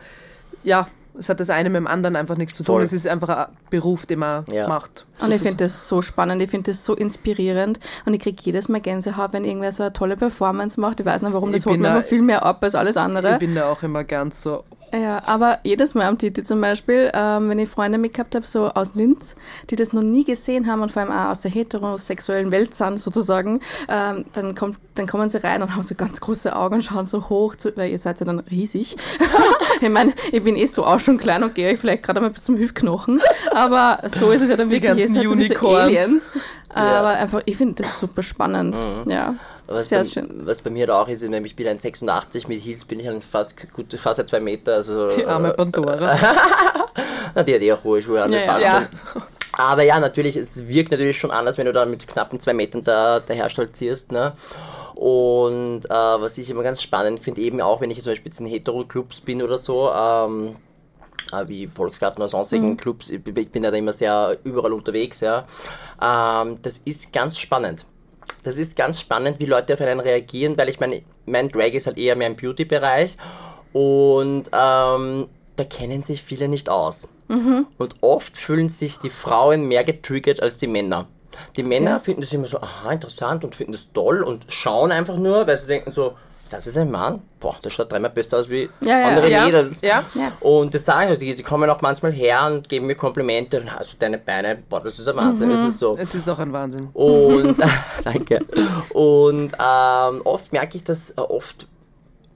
ja, 0.64 0.86
es 1.18 1.28
hat 1.28 1.40
das 1.40 1.50
eine 1.50 1.68
mit 1.70 1.76
dem 1.78 1.86
anderen 1.86 2.16
einfach 2.16 2.36
nichts 2.36 2.54
zu 2.56 2.64
tun. 2.64 2.74
Voll. 2.76 2.82
Es 2.82 2.92
ist 2.92 3.06
einfach 3.06 3.28
ein 3.28 3.46
Beruf, 3.70 4.06
den 4.06 4.20
man 4.20 4.44
Ja. 4.52 4.66
macht. 4.68 5.04
Und 5.20 5.30
ich 5.32 5.40
finde 5.42 5.64
das 5.64 5.88
so 5.88 6.02
spannend, 6.02 6.40
ich 6.42 6.50
finde 6.50 6.70
das 6.72 6.84
so 6.84 6.94
inspirierend 6.94 7.78
und 8.06 8.14
ich 8.14 8.20
kriege 8.20 8.40
jedes 8.42 8.68
Mal 8.68 8.80
Gänsehaut, 8.80 9.32
wenn 9.32 9.44
irgendwer 9.44 9.72
so 9.72 9.82
eine 9.84 9.92
tolle 9.92 10.16
Performance 10.16 10.80
macht. 10.80 11.00
Ich 11.00 11.06
weiß 11.06 11.22
nicht 11.22 11.32
warum, 11.32 11.52
das 11.52 11.62
Ich 11.62 11.66
holt 11.66 11.80
mir 11.80 11.88
da- 11.88 12.00
viel 12.02 12.22
mehr 12.22 12.44
ab 12.44 12.58
als 12.62 12.74
alles 12.74 12.96
andere. 12.96 13.32
Ich 13.34 13.38
bin 13.38 13.54
da 13.54 13.70
auch 13.70 13.82
immer 13.82 14.04
ganz 14.04 14.42
so, 14.42 14.64
Ja, 14.92 15.22
aber 15.24 15.58
jedes 15.62 15.94
Mal 15.94 16.06
am 16.06 16.18
Titi 16.18 16.42
zum 16.42 16.60
Beispiel, 16.60 17.10
ähm, 17.14 17.48
wenn 17.48 17.58
ich 17.58 17.70
Freunde 17.70 17.96
mitgehabt 17.96 18.34
habe, 18.34 18.46
so 18.46 18.68
aus 18.68 18.94
Linz, 18.94 19.36
die 19.70 19.76
das 19.76 19.94
noch 19.94 20.02
nie 20.02 20.24
gesehen 20.24 20.66
haben 20.66 20.82
und 20.82 20.92
vor 20.92 21.00
allem 21.00 21.12
auch 21.12 21.30
aus 21.30 21.40
der 21.40 21.50
heterosexuellen 21.50 22.52
Welt 22.52 22.74
sind 22.74 23.00
sozusagen, 23.00 23.60
ähm, 23.88 24.26
dann, 24.34 24.54
kommt, 24.54 24.76
dann 24.94 25.06
kommen 25.06 25.30
sie 25.30 25.42
rein 25.42 25.62
und 25.62 25.74
haben 25.74 25.82
so 25.82 25.94
ganz 25.94 26.20
große 26.20 26.54
Augen 26.54 26.74
und 26.74 26.82
schauen 26.82 27.06
so 27.06 27.30
hoch, 27.30 27.56
zu, 27.56 27.74
weil 27.76 27.90
ihr 27.90 27.98
seid 27.98 28.20
ja 28.20 28.26
dann 28.26 28.40
riesig. 28.40 28.98
ich 29.80 29.88
meine, 29.88 30.12
ich 30.30 30.44
bin 30.44 30.56
eh 30.56 30.66
so 30.66 30.84
auch 30.84 31.00
schon 31.00 31.16
klein 31.16 31.42
und 31.42 31.54
gehe 31.54 31.72
euch 31.72 31.78
vielleicht 31.78 32.02
gerade 32.02 32.20
mal 32.20 32.30
bis 32.30 32.44
zum 32.44 32.58
Hüftknochen, 32.58 33.22
aber 33.50 33.98
so 34.14 34.30
ist 34.30 34.42
es 34.42 34.50
ja 34.50 34.56
dann 34.56 34.68
Die 34.68 34.76
wirklich, 34.76 34.90
ihr 34.90 35.06
ganzen 35.06 35.14
seid 35.14 35.28
so 35.28 35.34
diese 35.34 35.54
Unicorns. 35.54 35.84
Aliens. 35.84 36.30
Aber 36.68 37.08
einfach, 37.08 37.42
ich 37.46 37.56
finde 37.56 37.82
das 37.82 37.98
super 37.98 38.22
spannend. 38.22 38.76
Ja, 39.06 39.36
was 39.74 39.88
sehr 39.88 40.00
bei, 40.00 40.04
schön. 40.08 40.46
was 40.46 40.62
bei 40.62 40.70
mir 40.70 40.94
auch 40.94 41.08
ist, 41.08 41.22
ich 41.22 41.56
bin 41.56 41.68
ein 41.68 41.78
86, 41.78 42.48
mit 42.48 42.64
Heels 42.64 42.84
bin 42.84 43.00
ich 43.00 43.08
ein 43.08 43.22
fast, 43.22 43.72
gut, 43.72 43.92
fast 43.94 44.26
2 44.28 44.40
Meter, 44.40 44.74
also... 44.74 45.08
die 45.08 45.24
arme 45.26 45.50
äh, 45.50 45.54
Pandora. 45.54 46.16
Na, 47.34 47.42
die 47.42 47.54
hat 47.54 47.62
eh 47.62 47.72
auch 47.72 47.84
hohe 47.84 48.02
Schuhe 48.02 48.22
an, 48.22 48.30
das 48.30 48.40
Ja, 48.42 48.46
passt 48.46 48.64
Ja. 48.64 48.72
schon. 49.12 49.22
Aber 49.58 49.82
ja, 49.82 50.00
natürlich, 50.00 50.36
es 50.36 50.66
wirkt 50.66 50.92
natürlich 50.92 51.18
schon 51.18 51.30
anders, 51.30 51.58
wenn 51.58 51.66
du 51.66 51.72
da 51.72 51.84
mit 51.84 52.08
knappen 52.08 52.40
zwei 52.40 52.54
Metern 52.54 52.82
da, 52.84 53.20
daher 53.20 53.50
stolzierst, 53.50 54.10
ne? 54.10 54.32
Und 54.94 55.84
äh, 55.86 55.90
was 55.90 56.38
ich 56.38 56.48
immer 56.48 56.62
ganz 56.62 56.80
spannend 56.80 57.20
finde, 57.20 57.40
eben 57.42 57.60
auch 57.60 57.80
wenn 57.80 57.90
ich 57.90 58.02
zum 58.02 58.12
Beispiel 58.12 58.30
jetzt 58.30 58.40
in 58.40 58.46
Hetero-Clubs 58.46 59.20
bin 59.20 59.42
oder 59.42 59.58
so, 59.58 59.90
ähm, 59.90 60.56
äh, 61.32 61.46
wie 61.48 61.66
Volksgarten 61.66 62.22
oder 62.22 62.28
sonstigen 62.28 62.76
Clubs, 62.76 63.10
ich, 63.10 63.22
bin- 63.22 63.36
ich 63.36 63.50
bin 63.50 63.64
ja 63.64 63.70
da 63.70 63.76
immer 63.76 63.92
sehr 63.92 64.38
überall 64.44 64.72
unterwegs, 64.72 65.20
ja. 65.20 65.44
Ähm, 66.00 66.58
das 66.62 66.78
ist 66.84 67.12
ganz 67.12 67.36
spannend. 67.38 67.84
Das 68.42 68.56
ist 68.56 68.76
ganz 68.76 69.00
spannend, 69.00 69.38
wie 69.40 69.46
Leute 69.46 69.74
auf 69.74 69.80
einen 69.80 70.00
reagieren, 70.00 70.56
weil 70.56 70.68
ich 70.68 70.80
meine, 70.80 71.02
mein 71.26 71.48
Drag 71.48 71.72
ist 71.72 71.86
halt 71.86 71.98
eher 71.98 72.16
mehr 72.16 72.26
im 72.26 72.36
Beauty-Bereich 72.36 73.16
und 73.72 74.44
ähm, 74.52 75.28
da 75.56 75.64
kennen 75.64 76.02
sich 76.02 76.22
viele 76.22 76.48
nicht 76.48 76.68
aus. 76.68 77.08
Und 77.78 77.96
oft 78.00 78.36
fühlen 78.36 78.68
sich 78.68 78.98
die 78.98 79.10
Frauen 79.10 79.66
mehr 79.66 79.84
getriggert 79.84 80.42
als 80.42 80.58
die 80.58 80.66
Männer. 80.66 81.06
Die 81.56 81.62
Männer 81.62 81.98
finden 82.00 82.20
das 82.20 82.32
immer 82.32 82.46
so, 82.46 82.60
aha, 82.60 82.92
interessant 82.92 83.44
und 83.44 83.54
finden 83.54 83.72
das 83.72 83.88
toll 83.94 84.22
und 84.22 84.44
schauen 84.48 84.92
einfach 84.92 85.16
nur, 85.16 85.46
weil 85.46 85.56
sie 85.56 85.66
denken 85.66 85.92
so, 85.92 86.14
das 86.52 86.66
ist 86.66 86.76
ein 86.76 86.90
Mann, 86.90 87.22
boah, 87.40 87.56
der 87.64 87.70
schaut 87.70 87.90
dreimal 87.90 88.10
besser 88.10 88.38
aus 88.38 88.48
wie 88.50 88.68
Ja, 88.80 88.98
ja, 88.98 89.08
andere 89.08 89.30
ja, 89.30 89.44
Mädels. 89.44 89.80
ja. 89.80 90.04
Ja. 90.14 90.32
Und 90.40 90.74
das 90.74 90.84
sagen, 90.84 91.16
die, 91.18 91.34
die 91.34 91.42
kommen 91.42 91.68
auch 91.70 91.80
manchmal 91.80 92.12
her 92.12 92.46
und 92.46 92.68
geben 92.68 92.86
mir 92.86 92.94
Komplimente 92.94 93.60
und 93.60 93.68
also 93.76 93.96
deine 93.98 94.18
Beine, 94.18 94.58
boah, 94.68 94.80
das 94.82 94.98
ist 94.98 95.08
ein 95.08 95.16
Wahnsinn, 95.16 95.50
das 95.50 95.60
ist 95.60 95.78
so. 95.78 95.96
Es 95.98 96.14
ist 96.14 96.28
auch 96.28 96.38
ein 96.38 96.52
Wahnsinn. 96.52 96.88
Und 96.92 97.56
danke. 98.04 98.44
Und 98.92 99.52
ähm, 99.58 100.20
oft 100.24 100.52
merke 100.52 100.76
ich, 100.76 100.84
dass 100.84 101.10
äh, 101.12 101.20
oft 101.20 101.66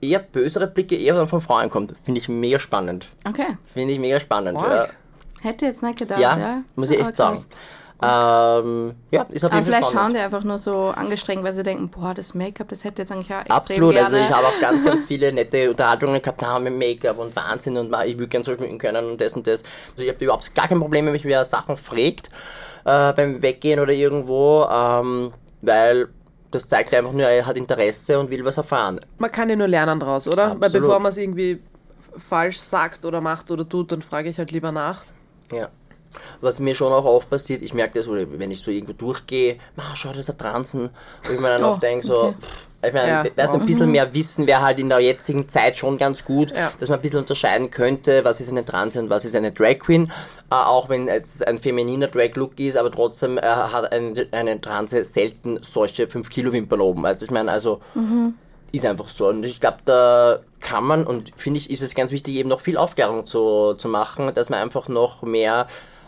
eher 0.01 0.19
bösere 0.19 0.67
Blicke 0.67 0.95
eher 0.95 1.15
dann 1.15 1.27
von 1.27 1.41
Frauen 1.41 1.69
kommt. 1.69 1.93
Finde 2.03 2.19
ich 2.19 2.29
mega 2.29 2.59
spannend. 2.59 3.07
Okay, 3.27 3.57
Finde 3.63 3.93
ich 3.93 3.99
mega 3.99 4.19
spannend. 4.19 4.59
Hätte 5.41 5.67
jetzt 5.67 5.83
nicht 5.83 5.99
gedacht, 5.99 6.19
ja, 6.19 6.37
ja. 6.37 6.61
muss 6.75 6.89
ich 6.89 6.99
echt 6.99 7.15
sagen. 7.15 7.43
Ähm, 7.99 8.95
ja, 9.09 9.25
ist 9.29 9.43
auf 9.43 9.51
Aber 9.51 9.61
jeden 9.61 9.71
Fall 9.71 9.81
vielleicht 9.81 9.81
schauen 9.83 9.91
spannend. 9.91 10.15
die 10.17 10.19
einfach 10.19 10.43
nur 10.43 10.59
so 10.59 10.89
angestrengt, 10.89 11.43
weil 11.43 11.53
sie 11.53 11.63
denken, 11.63 11.89
boah, 11.89 12.13
das 12.13 12.35
Make-up, 12.35 12.67
das 12.69 12.83
hätte 12.83 13.01
jetzt 13.01 13.11
eigentlich 13.11 13.33
auch 13.33 13.39
extrem 13.39 13.55
Absolut, 13.57 13.93
gerne. 13.93 14.05
also 14.05 14.17
ich 14.17 14.31
habe 14.31 14.47
auch 14.47 14.59
ganz, 14.59 14.85
ganz 14.85 15.03
viele 15.07 15.31
nette 15.33 15.69
Unterhaltungen 15.69 16.21
gehabt, 16.21 16.39
na, 16.41 16.59
mit 16.59 16.77
Make-up 16.77 17.17
und 17.17 17.35
Wahnsinn 17.35 17.75
und 17.77 17.95
ich 18.05 18.17
würde 18.17 18.27
gerne 18.27 18.43
so 18.43 18.53
schminken 18.53 18.77
können 18.77 19.11
und 19.11 19.21
das 19.21 19.33
und 19.33 19.47
das. 19.47 19.63
Also 19.91 20.03
ich 20.03 20.09
habe 20.09 20.23
überhaupt 20.23 20.53
gar 20.53 20.67
kein 20.67 20.79
Problem, 20.79 21.05
wenn 21.05 21.13
mich 21.13 21.25
wer 21.25 21.43
Sachen 21.43 21.75
fragt 21.75 22.29
äh, 22.85 23.13
beim 23.13 23.41
Weggehen 23.41 23.79
oder 23.79 23.93
irgendwo, 23.93 24.67
ähm, 24.71 25.31
weil 25.61 26.09
das 26.51 26.67
zeigt 26.67 26.93
einfach 26.93 27.11
nur, 27.11 27.23
er 27.27 27.45
hat 27.45 27.57
Interesse 27.57 28.19
und 28.19 28.29
will 28.29 28.45
was 28.45 28.57
erfahren. 28.57 29.01
Man 29.17 29.31
kann 29.31 29.49
ja 29.49 29.55
nur 29.55 29.67
lernen 29.67 29.99
draus, 29.99 30.27
oder? 30.27 30.49
Weil 30.59 30.67
Absolut. 30.67 30.87
bevor 30.87 30.99
man 30.99 31.09
es 31.09 31.17
irgendwie 31.17 31.61
falsch 32.15 32.59
sagt 32.59 33.05
oder 33.05 33.21
macht 33.21 33.51
oder 33.51 33.67
tut, 33.67 33.91
dann 33.91 34.01
frage 34.01 34.29
ich 34.29 34.37
halt 34.37 34.51
lieber 34.51 34.71
nach. 34.71 35.01
Ja. 35.51 35.69
Was 36.41 36.59
mir 36.59 36.75
schon 36.75 36.91
auch 36.93 37.05
oft 37.05 37.29
passiert, 37.29 37.61
ich 37.61 37.73
merke 37.73 37.99
das, 37.99 38.07
wenn 38.09 38.51
ich 38.51 38.61
so 38.61 38.71
irgendwo 38.71 38.93
durchgehe, 38.93 39.57
ma, 39.75 39.83
schau, 39.95 40.09
das 40.09 40.19
ist 40.19 40.29
ein 40.31 40.37
Transen. 40.37 40.89
Und 41.27 41.33
ich 41.33 41.39
mir 41.39 41.49
dann 41.49 41.63
Oh, 41.63 41.69
oft 41.69 41.83
denke, 41.83 42.05
so, 42.05 42.17
okay. 42.23 42.35
pff, 42.41 42.67
ich 42.87 42.93
meine, 42.93 43.07
Ja, 43.07 43.23
weißt, 43.35 43.53
ein 43.55 43.65
bisschen 43.65 43.91
mehr 43.91 44.13
Wissen 44.13 44.45
wäre 44.45 44.61
halt 44.61 44.77
in 44.79 44.87
der 44.89 44.99
jetzigen 44.99 45.49
Zeit 45.49 45.77
schon 45.77 45.97
ganz 45.97 46.23
gut, 46.23 46.51
Ja. 46.51 46.71
dass 46.79 46.89
man 46.89 46.99
ein 46.99 47.01
bisschen 47.01 47.19
unterscheiden 47.19 47.71
könnte, 47.71 48.23
was 48.23 48.39
ist 48.39 48.49
eine 48.49 48.63
Transe 48.63 48.99
und 48.99 49.09
was 49.09 49.25
ist 49.25 49.35
eine 49.35 49.51
Drag 49.51 49.79
Queen. 49.79 50.11
Äh, 50.51 50.55
auch 50.55 50.87
wenn 50.87 51.07
es 51.07 51.41
ein 51.41 51.57
femininer 51.57 52.07
Drag-Look 52.07 52.59
ist, 52.59 52.77
aber 52.77 52.91
trotzdem 52.91 53.37
äh, 53.39 53.41
hat 53.41 53.91
ein, 53.91 54.15
eine 54.31 54.61
Transe 54.61 55.03
selten 55.05 55.59
solche 55.63 56.07
5 56.07 56.29
Kilo 56.29 56.53
Wimpern 56.53 56.81
oben. 56.81 57.05
Also 57.05 57.25
ich 57.25 57.31
meine, 57.31 57.51
also 57.51 57.81
ist 58.71 58.85
einfach 58.85 59.09
so. 59.09 59.27
Und 59.29 59.43
ich 59.43 59.59
glaube, 59.59 59.77
da 59.85 60.39
kann 60.59 60.83
man, 60.83 61.05
und 61.07 61.31
finde 61.35 61.57
ich, 61.59 61.69
ist 61.71 61.81
es 61.81 61.95
ganz 61.95 62.11
wichtig, 62.11 62.35
eben 62.35 62.49
noch 62.49 62.59
viel 62.59 62.77
Aufklärung 62.77 63.25
zu, 63.25 63.73
zu 63.75 63.87
machen, 63.87 64.31
dass 64.35 64.49
man 64.49 64.59
einfach 64.59 64.87
noch 64.87 65.23
mehr 65.23 65.67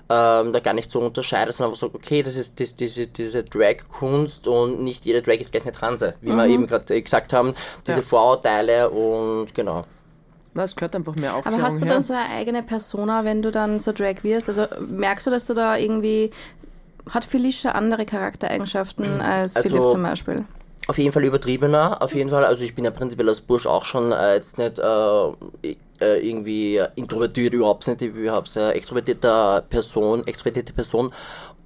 ähm, 0.09 0.53
da 0.53 0.59
gar 0.59 0.73
nicht 0.73 0.89
so 0.89 0.99
unterscheidet, 0.99 1.55
sondern 1.55 1.71
einfach 1.73 1.79
so, 1.81 1.91
okay, 1.93 2.23
das 2.23 2.35
ist 2.35 2.59
das, 2.59 2.75
diese, 2.75 3.07
diese 3.07 3.43
Drag-Kunst 3.43 4.47
und 4.47 4.81
nicht 4.81 5.05
jede 5.05 5.21
Drag 5.21 5.35
ist 5.39 5.51
gleich 5.51 5.63
eine 5.63 5.71
Transe, 5.71 6.13
wie 6.21 6.31
wir 6.33 6.45
eben 6.47 6.65
gerade 6.67 7.01
gesagt 7.01 7.31
haben, 7.33 7.53
diese 7.85 7.99
Ja. 7.99 8.05
Vorurteile 8.05 8.89
und 8.89 9.53
genau. 9.53 9.85
Na, 10.55 10.63
es 10.63 10.75
gehört 10.75 10.95
einfach 10.95 11.15
mehr 11.15 11.35
Aufklärung 11.35 11.59
Aber 11.61 11.67
hast 11.71 11.79
du 11.79 11.85
her. 11.85 11.93
dann 11.93 12.03
so 12.03 12.13
eine 12.13 12.25
eigene 12.27 12.63
Persona, 12.63 13.23
wenn 13.23 13.43
du 13.43 13.51
dann 13.51 13.79
so 13.79 13.91
Drag 13.91 14.23
wirst? 14.23 14.49
Also 14.49 14.65
merkst 14.89 15.27
du, 15.27 15.31
dass 15.31 15.45
du 15.45 15.53
da 15.53 15.77
irgendwie. 15.77 16.31
Hat 17.11 17.23
Felicia 17.25 17.71
andere 17.71 18.05
Charaktereigenschaften 18.05 19.21
als 19.21 19.55
Also- 19.55 19.69
Philipp 19.69 19.87
zum 19.89 20.03
Beispiel? 20.03 20.45
Auf 20.87 20.97
jeden 20.97 21.11
Fall 21.13 21.23
übertriebener, 21.23 22.01
auf 22.01 22.15
jeden 22.15 22.31
Fall. 22.31 22.43
Also 22.45 22.63
ich 22.63 22.73
bin 22.73 22.83
ja 22.83 22.89
prinzipiell 22.91 23.29
als 23.29 23.41
Bursch 23.41 23.67
auch 23.67 23.85
schon 23.85 24.11
äh, 24.11 24.33
jetzt 24.35 24.57
nicht 24.57 24.79
äh, 24.79 25.73
äh, 26.01 26.17
irgendwie 26.27 26.81
introvertiert, 26.95 27.53
überhaupt 27.53 27.87
nicht. 27.87 28.01
Ich 28.01 28.11
bin 28.13 28.23
überhaupt 28.23 28.55
eine 28.57 28.73
extrovertierte 28.73 29.63
Person, 29.69 30.25
extrovertierte 30.27 30.73
Person. 30.73 31.13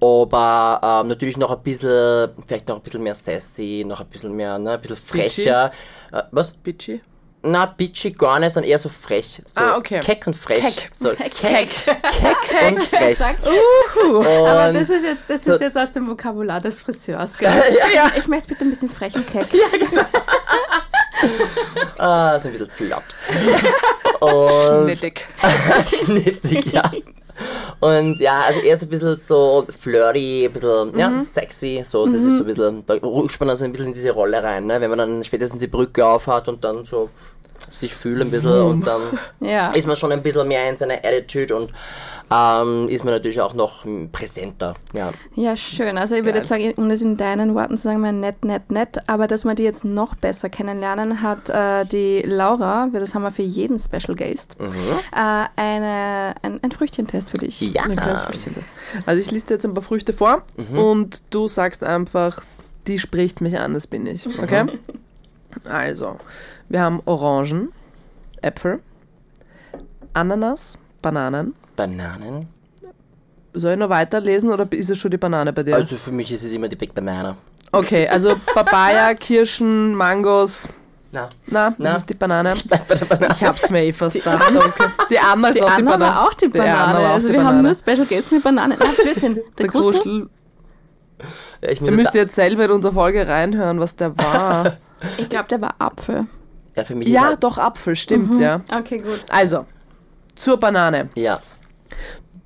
Aber 0.00 0.80
ähm, 1.02 1.08
natürlich 1.08 1.36
noch 1.36 1.50
ein 1.50 1.62
bisschen, 1.62 2.30
vielleicht 2.46 2.68
noch 2.68 2.76
ein 2.76 2.82
bisschen 2.82 3.02
mehr 3.02 3.14
sassy, 3.14 3.84
noch 3.86 4.00
ein 4.00 4.06
bisschen 4.06 4.34
mehr, 4.34 4.58
ne, 4.58 4.72
ein 4.72 4.80
bisschen 4.80 4.96
frecher. 4.96 5.72
Äh, 6.12 6.22
was? 6.30 6.50
Bitchy. 6.50 7.00
Na, 7.46 7.66
bitchy 7.66 8.10
gar 8.12 8.38
nicht, 8.40 8.54
sondern 8.54 8.70
eher 8.70 8.78
so 8.78 8.88
frech. 8.88 9.42
So 9.46 9.60
Ah, 9.60 9.76
okay. 9.76 10.00
Keck 10.00 10.26
und 10.26 10.34
frech. 10.34 10.60
Keck. 10.62 10.90
So, 10.94 11.10
Keck. 11.14 11.30
keck, 11.34 11.68
keck 11.68 11.92
und 12.72 12.80
frech. 12.80 13.18
Und 13.20 14.26
aber 14.26 14.72
das 14.72 14.88
ist 14.88 15.04
jetzt, 15.04 15.24
das 15.28 15.44
so- 15.44 15.52
ist 15.52 15.60
jetzt 15.60 15.76
aus 15.76 15.92
dem 15.92 16.08
Vokabular 16.08 16.58
des 16.60 16.80
Friseurs, 16.80 17.36
gell? 17.36 17.50
ja, 17.94 18.10
Ich 18.16 18.26
möchte 18.28 18.48
bitte 18.48 18.64
ein 18.64 18.70
bisschen 18.70 18.88
frech 18.88 19.14
und 19.14 19.26
keck. 19.26 19.46
ah, 21.98 22.38
so 22.38 22.48
ein 22.48 22.52
bisschen 22.52 22.70
flott. 22.70 23.02
und 24.20 24.84
Schnittig. 24.84 25.26
Schnittig, 26.04 26.72
ja. 26.72 26.82
Und 27.80 28.20
ja, 28.20 28.42
also 28.46 28.60
eher 28.60 28.76
so 28.76 28.86
ein 28.86 28.88
bisschen 28.88 29.16
so 29.16 29.66
flirty, 29.68 30.46
ein 30.46 30.52
bisschen 30.52 30.98
ja, 30.98 31.24
sexy, 31.24 31.82
so, 31.84 32.06
das 32.06 32.22
ist 32.22 32.38
so 32.38 32.44
ein 32.44 32.46
bisschen, 32.46 32.86
da 32.86 32.94
rutscht 32.94 33.40
man 33.40 33.50
also 33.50 33.64
ein 33.64 33.72
bisschen 33.72 33.88
in 33.88 33.94
diese 33.94 34.12
Rolle 34.12 34.42
rein, 34.42 34.66
ne? 34.66 34.80
wenn 34.80 34.88
man 34.88 34.98
dann 34.98 35.24
spätestens 35.24 35.60
die 35.60 35.66
Brücke 35.66 36.06
aufhat 36.06 36.48
und 36.48 36.62
dann 36.64 36.84
so 36.84 37.10
sich 37.70 37.94
fühlt 37.94 38.20
ein 38.20 38.30
bisschen 38.30 38.60
und 38.62 38.86
dann 38.86 39.02
Ja. 39.40 39.70
ist 39.72 39.86
man 39.86 39.96
schon 39.96 40.12
ein 40.12 40.22
bisschen 40.22 40.46
mehr 40.48 40.68
in 40.68 40.76
seiner 40.76 40.94
Attitude 40.96 41.54
und 41.56 41.70
ähm, 42.30 42.88
ist 42.88 43.04
man 43.04 43.12
natürlich 43.14 43.40
auch 43.40 43.52
noch 43.54 43.84
präsenter, 44.12 44.74
ja. 44.94 45.12
Ja, 45.34 45.56
schön. 45.56 45.98
Also 45.98 46.14
ich 46.14 46.24
würde 46.24 46.38
jetzt 46.38 46.48
sagen, 46.48 46.72
um 46.76 46.88
das 46.88 47.02
in 47.02 47.16
deinen 47.16 47.54
Worten 47.54 47.76
zu 47.76 47.84
sagen, 47.84 48.00
mal 48.00 48.12
nett, 48.12 48.44
nett, 48.44 48.70
nett. 48.72 48.98
Aber 49.08 49.26
dass 49.26 49.44
wir 49.44 49.54
die 49.54 49.62
jetzt 49.62 49.84
noch 49.84 50.14
besser 50.14 50.48
kennenlernen, 50.48 51.20
hat 51.20 51.50
äh, 51.50 51.84
die 51.84 52.22
Laura, 52.22 52.88
wir- 52.92 53.00
das 53.00 53.14
haben 53.14 53.22
wir 53.22 53.30
für 53.30 53.42
jeden 53.42 53.78
Special 53.78 54.16
Guest, 54.16 54.56
äh, 54.58 55.44
eine, 55.56 56.34
ein, 56.42 56.60
ein 56.62 56.72
Früchtchentest 56.72 57.30
für 57.30 57.38
dich. 57.38 57.60
Ja, 57.60 57.82
Ein 57.82 57.96
kleines. 57.96 58.22
Also 59.06 59.20
ich 59.20 59.30
liste 59.30 59.54
jetzt 59.54 59.64
ein 59.66 59.74
paar 59.74 59.82
Früchte 59.82 60.12
vor 60.12 60.42
und 60.74 61.22
du 61.30 61.46
sagst 61.46 61.84
einfach, 61.84 62.40
die 62.86 62.98
spricht 62.98 63.40
mich 63.42 63.58
an, 63.58 63.74
das 63.74 63.86
bin 63.86 64.06
ich. 64.06 64.26
Okay? 64.42 64.64
Also, 65.64 66.18
wir 66.68 66.80
haben 66.82 67.00
Orangen, 67.04 67.72
Äpfel, 68.42 68.80
Ananas, 70.12 70.78
Bananen. 71.02 71.54
Bananen. 71.76 72.48
Soll 73.52 73.72
ich 73.72 73.78
noch 73.78 73.88
weiterlesen 73.88 74.50
oder 74.50 74.66
ist 74.72 74.90
es 74.90 74.98
schon 74.98 75.10
die 75.10 75.16
Banane 75.16 75.52
bei 75.52 75.62
dir? 75.62 75.76
Also 75.76 75.96
für 75.96 76.10
mich 76.12 76.30
ist 76.32 76.42
es 76.42 76.52
immer 76.52 76.68
die 76.68 76.76
Big 76.76 76.92
Banana. 76.94 77.36
okay, 77.72 78.08
also 78.08 78.34
Papaya, 78.54 79.14
Kirschen, 79.14 79.94
Mangos. 79.94 80.68
Na, 81.12 81.30
Na, 81.46 81.70
das 81.70 81.76
Na. 81.78 81.96
ist 81.96 82.10
die 82.10 82.14
Banane. 82.14 82.54
bleib 82.66 82.88
bei 82.88 82.94
der 82.96 83.04
Banane. 83.06 83.34
Ich 83.36 83.44
hab's 83.44 83.70
mir 83.70 83.84
eh 83.84 83.92
fast 83.92 84.16
gedacht. 84.16 84.42
Okay. 84.56 84.88
Die 85.10 85.18
Anna 85.20 85.48
ist 85.50 85.54
Die 85.56 85.62
auch 85.62 85.66
die 85.66 85.72
Anna 85.82 85.90
Banane. 85.92 86.04
war 86.16 86.26
auch 86.28 86.34
die 86.34 86.50
Die 86.50 86.60
Anna 86.60 86.74
Banane. 86.74 86.98
war 87.04 87.10
auch 87.10 87.14
also 87.14 87.28
die 87.28 87.32
wir 87.34 87.40
haben 87.44 87.46
Banane. 87.62 87.68
nur 87.68 87.74
Special 87.76 88.06
Guests 88.06 88.30
mit 88.32 88.42
Bananen. 88.42 88.76
Na, 88.80 88.86
Blödsinn. 89.00 89.34
Der, 89.36 89.42
Der 89.58 89.66
Krustel? 89.68 89.92
Kruschel. 90.02 90.28
Ja, 91.64 91.70
ich 91.70 91.80
muss 91.80 91.90
Ihr 91.90 91.96
jetzt 91.96 92.04
müsst 92.04 92.14
jetzt 92.14 92.34
selber 92.34 92.66
in 92.66 92.70
unsere 92.70 92.92
Folge 92.94 93.26
reinhören, 93.26 93.80
was 93.80 93.96
der 93.96 94.16
war. 94.18 94.76
Ich 95.18 95.28
glaube, 95.28 95.48
der 95.48 95.60
war 95.60 95.74
Apfel. 95.80 96.26
ja, 96.76 96.84
für 96.84 96.94
mich 96.94 97.08
ja, 97.08 97.30
er- 97.32 97.36
doch, 97.36 97.58
Apfel, 97.58 97.94
stimmt, 97.94 98.38
ja. 98.38 98.60
Okay, 98.74 98.98
gut. 99.00 99.20
Also, 99.28 99.66
zur 100.34 100.58
Banane. 100.58 101.10
Ja. 101.14 101.40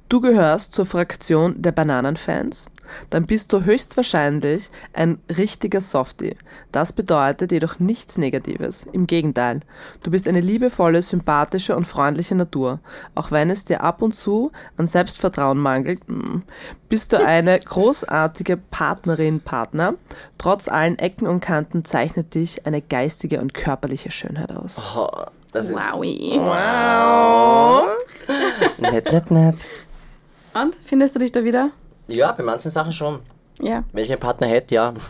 Du 0.09 0.21
gehörst 0.21 0.73
zur 0.73 0.85
Fraktion 0.85 1.55
der 1.63 1.71
Bananenfans? 1.71 2.67
Dann 3.11 3.27
bist 3.27 3.53
du 3.53 3.65
höchstwahrscheinlich 3.65 4.71
ein 4.93 5.19
richtiger 5.37 5.81
Softie. 5.81 6.37
Das 6.73 6.93
bedeutet 6.93 7.53
jedoch 7.53 7.79
nichts 7.79 8.19
Negatives. 8.19 8.87
Im 8.93 9.07
Gegenteil. 9.07 9.61
Du 10.03 10.11
bist 10.11 10.29
eine 10.29 10.41
liebevolle, 10.41 11.03
sympathische 11.03 11.77
und 11.77 11.87
freundliche 11.87 12.35
Natur. 12.35 12.81
Auch 13.15 13.31
wenn 13.31 13.51
es 13.51 13.65
dir 13.65 13.83
ab 13.83 14.03
und 14.03 14.13
zu 14.13 14.53
an 14.77 14.87
Selbstvertrauen 14.87 15.59
mangelt, 15.59 16.07
mm, 16.09 16.41
bist 16.89 17.13
du 17.13 17.25
eine 17.25 17.59
großartige 17.65 18.57
Partnerin, 18.57 19.41
Partner. 19.41 19.95
Trotz 20.39 20.69
allen 20.69 20.99
Ecken 20.99 21.27
und 21.27 21.41
Kanten 21.41 21.85
zeichnet 21.85 22.35
dich 22.35 22.67
eine 22.67 22.83
geistige 22.83 23.41
und 23.41 23.55
körperliche 23.55 24.11
Schönheit 24.11 24.53
aus. 24.53 24.83
Oh, 24.97 25.09
das 25.53 25.71
ist 25.71 25.77
Wowie. 25.77 26.39
nett, 28.79 29.13
nett, 29.13 29.31
nett. 29.31 29.57
Und, 30.55 30.77
findest 30.85 31.15
du 31.15 31.19
dich 31.21 31.33
da 31.33 31.45
wieder? 31.45 31.71
Ja, 32.09 32.33
bei 32.33 32.43
manchen 32.43 32.71
Sachen 32.71 32.93
schon. 32.93 33.21
Ja. 33.61 33.83
Wenn 33.93 34.05
ich 34.05 34.11
einen 34.11 34.21
Partner 34.21 34.47
hätte, 34.47 34.75
ja. 34.75 34.95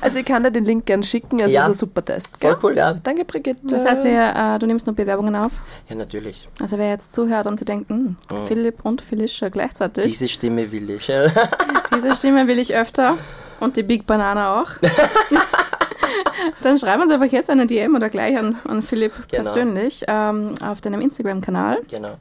Also 0.00 0.18
ich 0.20 0.24
kann 0.24 0.42
dir 0.44 0.50
den 0.52 0.64
Link 0.64 0.86
gern 0.86 1.02
schicken, 1.02 1.40
es 1.40 1.50
Ja. 1.50 1.62
ist 1.62 1.66
ein 1.68 1.74
super 1.74 2.04
Test. 2.04 2.38
Gell? 2.40 2.56
Voll 2.56 2.70
cool, 2.72 2.76
ja. 2.76 2.92
Danke, 2.94 3.24
Brigitte. 3.24 3.60
Das 3.66 3.84
heißt, 3.84 4.04
wir, 4.04 4.34
äh, 4.54 4.58
du 4.58 4.66
nimmst 4.66 4.86
nur 4.86 4.94
Bewerbungen 4.94 5.34
auf. 5.34 5.52
Ja, 5.88 5.96
natürlich. 5.96 6.48
Also 6.60 6.78
wer 6.78 6.88
jetzt 6.88 7.12
zuhört 7.12 7.46
und 7.46 7.58
sie 7.58 7.64
denkt, 7.64 7.88
hm, 7.90 8.16
Philipp 8.46 8.84
und 8.84 9.00
Felicia 9.02 9.48
gleichzeitig, 9.48 10.04
Diese 10.04 10.28
Stimme 10.28 10.70
will 10.70 10.88
ich. 10.90 11.06
diese 11.96 12.16
Stimme 12.16 12.46
will 12.46 12.58
ich 12.58 12.74
öfter 12.74 13.16
und 13.60 13.76
die 13.76 13.82
Big 13.82 14.06
Banana 14.06 14.60
auch. 14.62 14.70
Dann 16.62 16.78
schreiben 16.78 17.02
uns 17.02 17.10
einfach 17.12 17.26
jetzt 17.26 17.50
eine 17.50 17.66
DM 17.66 17.94
oder 17.94 18.08
gleich 18.10 18.36
an, 18.38 18.56
an 18.66 18.82
Philipp 18.82 19.12
Genau. 19.30 19.42
persönlich 19.44 20.04
ähm, 20.08 20.52
auf 20.64 20.80
deinem 20.80 21.00
Instagram-Kanal. 21.00 21.78
genau. 21.90 22.16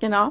Genau. 0.00 0.30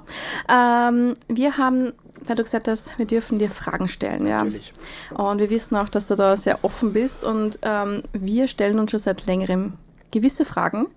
Ähm, 0.50 1.16
wir 1.28 1.58
haben, 1.58 1.92
weil 2.28 2.36
du 2.36 2.44
gesagt 2.44 2.68
hast, 2.68 2.98
wir 2.98 3.06
dürfen 3.06 3.40
dir 3.40 3.50
Fragen 3.50 3.88
stellen, 3.88 4.28
ja. 4.28 4.44
Natürlich. 4.44 4.74
Und 5.14 5.40
wir 5.40 5.50
wissen 5.50 5.76
auch, 5.76 5.90
dass 5.90 6.08
du 6.08 6.16
da 6.16 6.38
sehr 6.38 6.64
offen 6.64 6.94
bist 6.94 7.24
und 7.24 7.60
ähm, 7.62 8.04
wir 8.14 8.48
stellen 8.48 8.80
uns 8.80 8.92
schon 8.92 9.00
seit 9.00 9.26
längerem 9.26 9.74
gewisse 10.12 10.46
Fragen. 10.46 10.88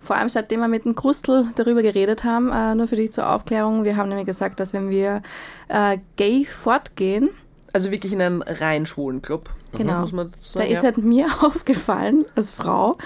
Vor 0.00 0.16
allem 0.16 0.28
seitdem 0.28 0.60
wir 0.60 0.68
mit 0.68 0.84
dem 0.84 0.94
Krustel 0.94 1.46
darüber 1.56 1.82
geredet 1.82 2.24
haben, 2.24 2.52
äh, 2.52 2.74
nur 2.74 2.86
für 2.86 2.96
dich 2.96 3.12
zur 3.12 3.28
Aufklärung. 3.30 3.84
Wir 3.84 3.96
haben 3.96 4.08
nämlich 4.08 4.26
gesagt, 4.26 4.60
dass 4.60 4.72
wenn 4.72 4.90
wir 4.90 5.22
äh, 5.68 5.98
gay 6.16 6.44
fortgehen, 6.44 7.30
Also 7.72 7.90
wirklich 7.90 8.12
in 8.12 8.22
einen 8.22 8.42
rein 8.42 8.86
schwulen 8.86 9.22
Club. 9.22 9.50
Genau. 9.72 10.00
Muss 10.00 10.12
man 10.12 10.30
dazu 10.30 10.58
da 10.58 10.60
sagen. 10.60 10.72
ist 10.72 10.82
halt 10.82 10.98
mir 10.98 11.26
aufgefallen, 11.42 12.24
als 12.34 12.50
Frau, 12.50 12.98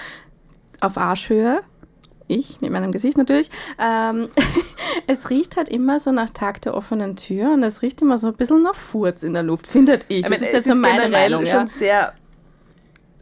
auf 0.79 0.97
Arschhöhe, 0.97 1.61
ich 2.27 2.61
mit 2.61 2.71
meinem 2.71 2.91
Gesicht 2.91 3.17
natürlich, 3.17 3.49
ähm, 3.79 4.27
es 5.07 5.29
riecht 5.29 5.57
halt 5.57 5.69
immer 5.69 5.99
so 5.99 6.11
nach 6.11 6.29
Tag 6.29 6.61
der 6.61 6.73
offenen 6.75 7.15
Tür 7.15 7.51
und 7.53 7.63
es 7.63 7.81
riecht 7.81 8.01
immer 8.01 8.17
so 8.17 8.27
ein 8.27 8.33
bisschen 8.33 8.63
nach 8.63 8.75
Furz 8.75 9.23
in 9.23 9.33
der 9.33 9.43
Luft, 9.43 9.67
findet 9.67 10.05
ich. 10.07 10.17
ich 10.17 10.21
Das 10.23 10.31
meine, 10.31 10.45
ist 10.45 10.53
jetzt 10.53 10.67
ist 10.67 10.73
so 10.75 10.79
meine 10.79 11.09
Meinung. 11.09 11.45
schon 11.45 11.59
Ja. 11.59 11.67
sehr 11.67 12.13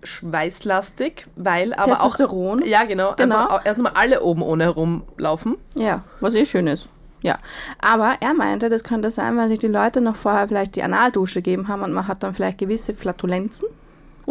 schweißlastig, 0.04 1.28
weil 1.36 1.74
aber 1.74 1.94
auch... 2.02 2.16
Testosteron. 2.16 2.66
Ja, 2.66 2.84
genau. 2.86 3.14
Genau. 3.18 3.46
Auch 3.46 3.66
erstmal 3.66 3.94
alle 3.94 4.22
oben 4.22 4.42
ohne 4.42 4.64
herumlaufen. 4.66 5.58
ja, 5.76 6.04
was 6.20 6.34
eh 6.34 6.46
schön 6.46 6.68
ist. 6.68 6.88
Ja, 7.24 7.38
aber 7.80 8.16
er 8.20 8.34
meinte, 8.34 8.70
das 8.70 8.84
könnte 8.84 9.12
sein, 9.12 9.38
weil 9.38 9.48
sich 9.48 9.60
die 9.60 9.68
Leute 9.68 10.02
noch 10.02 10.16
vorher 10.16 10.48
vielleicht 10.48 10.76
die 10.76 10.82
Analdusche 10.82 11.44
gegeben 11.44 11.68
haben 11.68 11.84
und 11.84 11.94
man 11.94 12.08
hat 12.08 12.24
dann 12.24 12.34
vielleicht 12.34 12.58
gewisse 12.58 12.96
Flatulenzen 12.96 13.68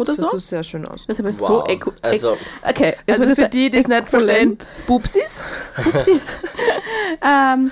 oder 0.01 0.15
Das 0.15 0.25
so. 0.25 0.29
du 0.31 0.39
sehr 0.39 0.63
schön 0.63 0.87
aus. 0.87 1.05
Das 1.07 1.17
ist 1.17 1.25
aber 1.25 1.31
so 1.31 1.47
Wow. 1.61 1.69
eco 1.69 1.91
Also- 2.01 2.37
okay, 2.67 2.95
Also 3.07 3.25
das 3.25 3.35
für 3.35 3.49
die, 3.49 3.69
die 3.69 3.77
es 3.77 3.87
nicht 3.87 4.09
verstehen. 4.09 4.57
Pupsis. 4.87 5.43
Upsis. 5.93 6.29
ähm, 7.25 7.71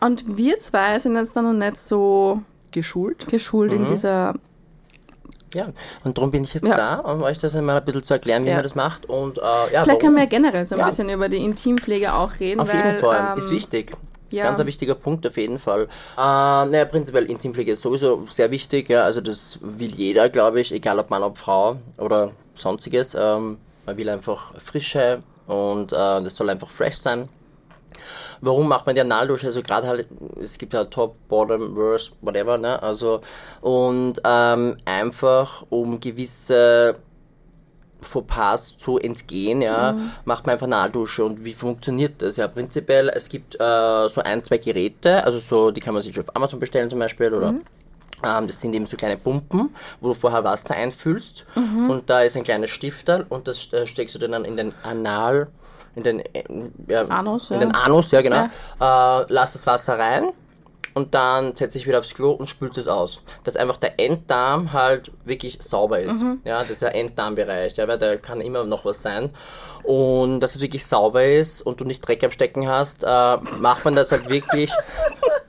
und 0.00 0.36
wir 0.36 0.58
zwei 0.60 0.98
sind 0.98 1.16
jetzt 1.16 1.34
dann 1.36 1.44
noch 1.44 1.52
nicht 1.66 1.78
so 1.78 2.42
Geschult. 2.70 3.26
geschult 3.28 3.72
Mhm. 3.72 3.84
in 3.84 3.88
dieser. 3.88 4.34
Ja, 5.54 5.68
und 6.04 6.18
darum 6.18 6.30
bin 6.30 6.42
ich 6.42 6.52
jetzt 6.52 6.66
Ja. 6.66 6.76
da, 6.76 6.94
um 6.96 7.22
euch 7.22 7.38
das 7.38 7.54
einmal 7.54 7.78
ein 7.78 7.84
bisschen 7.84 8.02
zu 8.02 8.12
erklären, 8.12 8.44
wie 8.44 8.48
Ja. 8.48 8.54
man 8.56 8.62
das 8.62 8.74
macht. 8.74 9.06
Und 9.06 9.38
äh, 9.38 9.40
ja, 9.40 9.66
Vielleicht 9.68 9.86
warum? 9.86 9.98
können 10.00 10.14
wir 10.16 10.22
ja 10.24 10.28
generell 10.28 10.64
so 10.66 10.74
ein 10.74 10.80
Ja. 10.80 10.86
bisschen 10.86 11.08
über 11.08 11.28
die 11.30 11.38
Intimpflege 11.38 12.12
auch 12.12 12.32
reden. 12.40 12.60
Auf 12.60 12.68
weil, 12.68 12.76
jeden 12.84 12.98
Fall, 12.98 13.32
ähm, 13.32 13.38
ist 13.38 13.50
wichtig. 13.50 13.92
Ist 14.30 14.38
ja. 14.38 14.44
ganz 14.44 14.58
ein 14.58 14.66
wichtiger 14.66 14.94
Punkt 14.94 15.26
auf 15.26 15.36
jeden 15.36 15.58
Fall. 15.58 15.82
Äh, 15.82 15.86
naja, 16.16 16.84
prinzipiell 16.84 17.30
Intimpflege 17.30 17.72
ist 17.72 17.82
sowieso 17.82 18.26
sehr 18.28 18.50
wichtig, 18.50 18.88
ja, 18.88 19.04
also 19.04 19.20
das 19.20 19.58
will 19.62 19.90
jeder, 19.90 20.28
glaube 20.28 20.60
ich, 20.60 20.72
egal 20.72 20.98
ob 20.98 21.10
Mann, 21.10 21.22
ob 21.22 21.38
Frau 21.38 21.76
oder 21.98 22.32
sonstiges. 22.54 23.14
Ähm, 23.14 23.58
man 23.86 23.96
will 23.96 24.08
einfach 24.08 24.52
Frische 24.58 25.22
und 25.46 25.92
äh, 25.92 25.96
das 25.96 26.34
soll 26.34 26.50
einfach 26.50 26.68
fresh 26.68 26.96
sein. 26.96 27.28
Warum 28.40 28.68
macht 28.68 28.86
man 28.86 28.94
die 28.94 29.00
Analdusche? 29.00 29.46
Also 29.46 29.62
gerade 29.62 29.86
halt, 29.86 30.06
es 30.40 30.58
gibt 30.58 30.74
ja 30.74 30.84
Top, 30.84 31.16
Bottom, 31.28 31.74
Worst, 31.74 32.12
whatever, 32.20 32.58
ne? 32.58 32.82
Also 32.82 33.20
und 33.60 34.20
ähm, 34.24 34.76
einfach 34.84 35.64
um 35.70 36.00
gewisse 36.00 36.96
Fauxpas 38.00 38.76
zu 38.78 38.98
entgehen, 38.98 39.62
ja, 39.62 39.96
macht 40.24 40.46
man 40.46 40.54
einfach 40.54 40.66
Analdusche. 40.66 41.24
Und 41.24 41.44
wie 41.44 41.52
funktioniert 41.52 42.22
das? 42.22 42.36
Ja, 42.36 42.48
prinzipiell, 42.48 43.08
es 43.08 43.28
gibt 43.28 43.54
äh, 43.56 44.08
so 44.08 44.20
ein, 44.22 44.44
zwei 44.44 44.58
Geräte, 44.58 45.24
also 45.24 45.38
so, 45.38 45.70
die 45.70 45.80
kann 45.80 45.94
man 45.94 46.02
sich 46.02 46.18
auf 46.18 46.34
Amazon 46.34 46.60
bestellen 46.60 46.90
zum 46.90 46.98
Beispiel 46.98 47.32
oder 47.32 47.54
ähm, 48.24 48.46
das 48.46 48.60
sind 48.60 48.74
eben 48.74 48.86
so 48.86 48.96
kleine 48.96 49.16
Pumpen, 49.16 49.74
wo 50.00 50.08
du 50.08 50.14
vorher 50.14 50.42
Wasser 50.44 50.74
einfüllst 50.74 51.44
und 51.54 52.08
da 52.08 52.22
ist 52.22 52.36
ein 52.36 52.44
kleines 52.44 52.70
Stifterl 52.70 53.26
und 53.28 53.46
das 53.46 53.72
äh, 53.72 53.86
steckst 53.86 54.14
du 54.14 54.18
dann 54.18 54.44
in 54.44 54.56
den 54.56 54.72
Anal, 54.82 55.48
in 55.94 56.02
den, 56.02 56.20
äh, 56.20 56.44
ja, 56.88 57.02
Anus, 57.02 57.50
in 57.50 57.60
ja. 57.60 57.66
den 57.66 57.74
Anus, 57.74 58.10
ja 58.10 58.22
genau. 58.22 58.44
Äh, 58.44 59.26
lass 59.28 59.52
das 59.52 59.66
Wasser 59.66 59.98
rein 59.98 60.32
und 60.96 61.14
dann 61.14 61.54
setzt 61.54 61.74
dich 61.74 61.86
wieder 61.86 61.98
aufs 61.98 62.14
Klo 62.14 62.30
und 62.30 62.46
spült 62.46 62.78
es 62.78 62.88
aus. 62.88 63.20
Dass 63.44 63.54
einfach 63.54 63.76
der 63.76 64.00
Enddarm 64.00 64.72
halt 64.72 65.12
wirklich 65.26 65.58
sauber 65.60 66.00
ist. 66.00 66.22
Ja, 66.44 66.62
das 66.62 66.70
ist 66.70 66.82
der 66.82 66.94
Enddarmbereich, 66.94 67.76
ja, 67.76 67.86
weil 67.86 67.98
da 67.98 68.16
kann 68.16 68.40
immer 68.40 68.64
noch 68.64 68.86
was 68.86 69.02
sein. 69.02 69.28
Und 69.82 70.40
dass 70.40 70.54
es 70.54 70.62
wirklich 70.62 70.86
sauber 70.86 71.22
ist 71.22 71.60
und 71.60 71.82
du 71.82 71.84
nicht 71.84 72.00
Dreck 72.00 72.24
am 72.24 72.30
Stecken 72.30 72.66
hast, 72.66 73.04
äh, 73.04 73.36
macht 73.60 73.84
man 73.84 73.94
das 73.94 74.10
halt 74.10 74.30
wirklich 74.30 74.72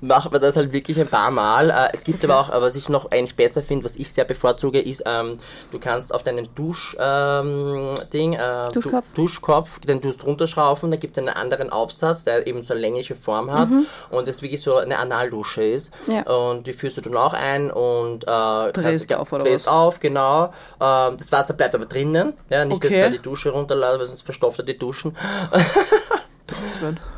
macht 0.00 0.30
man 0.32 0.40
das 0.40 0.56
halt 0.56 0.72
wirklich 0.72 0.98
ein 1.00 1.08
paar 1.08 1.30
Mal. 1.30 1.70
Äh, 1.70 1.88
es 1.92 2.04
gibt 2.04 2.24
aber 2.24 2.40
auch, 2.40 2.50
äh, 2.50 2.60
was 2.60 2.76
ich 2.76 2.88
noch 2.88 3.10
eigentlich 3.10 3.36
besser 3.36 3.62
finde, 3.62 3.84
was 3.84 3.96
ich 3.96 4.12
sehr 4.12 4.24
bevorzuge, 4.24 4.80
ist, 4.80 5.02
ähm, 5.06 5.38
du 5.72 5.78
kannst 5.78 6.14
auf 6.14 6.22
deinen 6.22 6.48
Dusch, 6.54 6.96
ähm, 6.98 7.94
Ding, 8.12 8.34
äh, 8.34 8.68
Duschkopf. 8.72 9.04
Du, 9.14 9.22
Duschkopf, 9.22 9.78
den 9.80 10.00
tust 10.02 10.24
runterschrauben, 10.24 10.90
da 10.90 10.96
gibt 10.96 11.16
es 11.16 11.18
einen 11.18 11.34
anderen 11.34 11.70
Aufsatz, 11.70 12.24
der 12.24 12.46
eben 12.46 12.62
so 12.62 12.72
eine 12.74 12.80
längliche 12.80 13.14
Form 13.14 13.50
hat 13.52 13.68
und 14.10 14.28
das 14.28 14.42
wirklich 14.42 14.62
so 14.62 14.76
eine 14.76 14.98
Analdusche 14.98 15.62
ist. 15.64 15.92
Ja. 16.06 16.22
Und 16.22 16.66
die 16.66 16.72
führst 16.72 16.96
du 16.96 17.00
dann 17.00 17.16
auch 17.16 17.34
ein 17.34 17.70
und 17.70 18.24
äh, 18.24 18.72
Drehst 18.72 19.12
auf, 19.14 19.32
oder 19.32 19.44
drehst 19.44 19.66
was? 19.66 19.72
auf, 19.72 20.00
genau. 20.00 20.52
Ähm, 20.80 21.16
das 21.18 21.32
Wasser 21.32 21.54
bleibt 21.54 21.74
aber 21.74 21.86
drinnen, 21.86 22.34
ja, 22.50 22.64
nicht, 22.64 22.76
Okay. 22.76 22.88
dass 22.88 22.98
er 22.98 23.10
die 23.10 23.18
Dusche 23.18 23.50
runterlässt, 23.50 23.98
weil 23.98 24.06
sonst 24.06 24.22
verstopft 24.22 24.58
er 24.60 24.64
die 24.64 24.78
Duschen. 24.78 25.16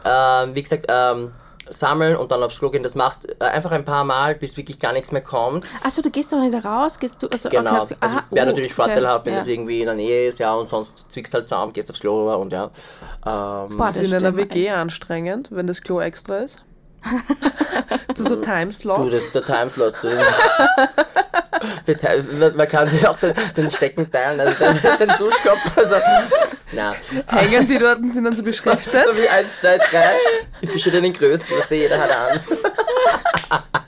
Ähm, 0.04 0.54
wie 0.54 0.62
gesagt, 0.62 0.86
ähm, 0.88 1.32
sammeln 1.70 2.16
und 2.16 2.30
dann 2.32 2.42
aufs 2.42 2.58
Klo 2.58 2.70
gehen, 2.70 2.82
das 2.82 2.94
machst 2.94 3.28
äh, 3.40 3.44
einfach 3.44 3.70
ein 3.72 3.84
paar 3.84 4.04
Mal, 4.04 4.34
bis 4.34 4.56
wirklich 4.56 4.78
gar 4.78 4.92
nichts 4.92 5.12
mehr 5.12 5.22
kommt. 5.22 5.64
Achso, 5.82 6.02
du 6.02 6.10
gehst 6.10 6.32
doch 6.32 6.38
nicht 6.40 6.64
raus, 6.64 6.98
gehst 6.98 7.16
du. 7.22 7.28
Also, 7.28 7.48
Genau, 7.48 7.82
okay, 7.82 7.96
also 8.00 8.16
aha, 8.16 8.24
wäre 8.30 8.46
oh, 8.46 8.50
natürlich 8.50 8.72
okay, 8.72 8.82
vorteilhaft, 8.82 9.26
wenn 9.26 9.34
ja. 9.34 9.40
es 9.40 9.46
irgendwie 9.48 9.80
in 9.80 9.86
der 9.86 9.94
Nähe 9.94 10.28
ist, 10.28 10.38
ja, 10.38 10.52
und 10.54 10.68
sonst 10.68 11.10
zwickst 11.10 11.32
halt 11.34 11.48
zusammen, 11.48 11.72
gehst 11.72 11.88
aufs 11.90 12.00
Klo 12.00 12.20
rüber 12.22 12.38
und 12.38 12.52
ja. 12.52 12.64
Ähm, 12.64 12.70
Boah, 13.76 13.88
Ist 13.88 14.00
das 14.00 14.02
in 14.02 14.14
einer 14.14 14.36
WG 14.36 14.66
echt. 14.66 14.74
anstrengend, 14.76 15.48
wenn 15.50 15.66
das 15.66 15.80
Klo 15.82 16.00
extra 16.00 16.38
ist? 16.38 16.58
so, 18.14 18.24
so 18.24 18.36
du, 18.36 18.42
Timeslots? 18.42 19.14
das, 19.14 19.32
der 19.32 19.44
Timeslot. 19.44 19.94
du- 20.02 20.08
der 21.86 21.96
Time- 21.96 22.24
man- 22.38 22.56
man 22.56 22.68
kann 22.68 22.86
sich 22.86 23.06
auch 23.06 23.16
den, 23.18 23.34
den 23.56 23.68
Stecken 23.70 24.10
teilen, 24.10 24.40
also 24.40 24.54
den, 24.64 24.78
den 25.08 25.16
Duschkopf. 25.18 25.60
Also, 25.76 25.94
na, 26.72 26.94
Hängen 27.28 27.66
die 27.68 27.78
dort 27.78 27.98
und 27.98 28.08
sind 28.10 28.24
dann 28.24 28.34
so 28.36 28.42
beschriftet? 28.42 29.04
so 29.04 29.16
wie 29.16 29.28
1, 29.28 29.60
2, 29.60 29.78
3, 29.78 29.84
in 30.62 30.68
verschiedenen 30.68 31.12
Größen, 31.12 31.56
was 31.56 31.68
der 31.68 31.78
jeder 31.78 31.98
hat 32.00 32.10
an. 32.10 32.40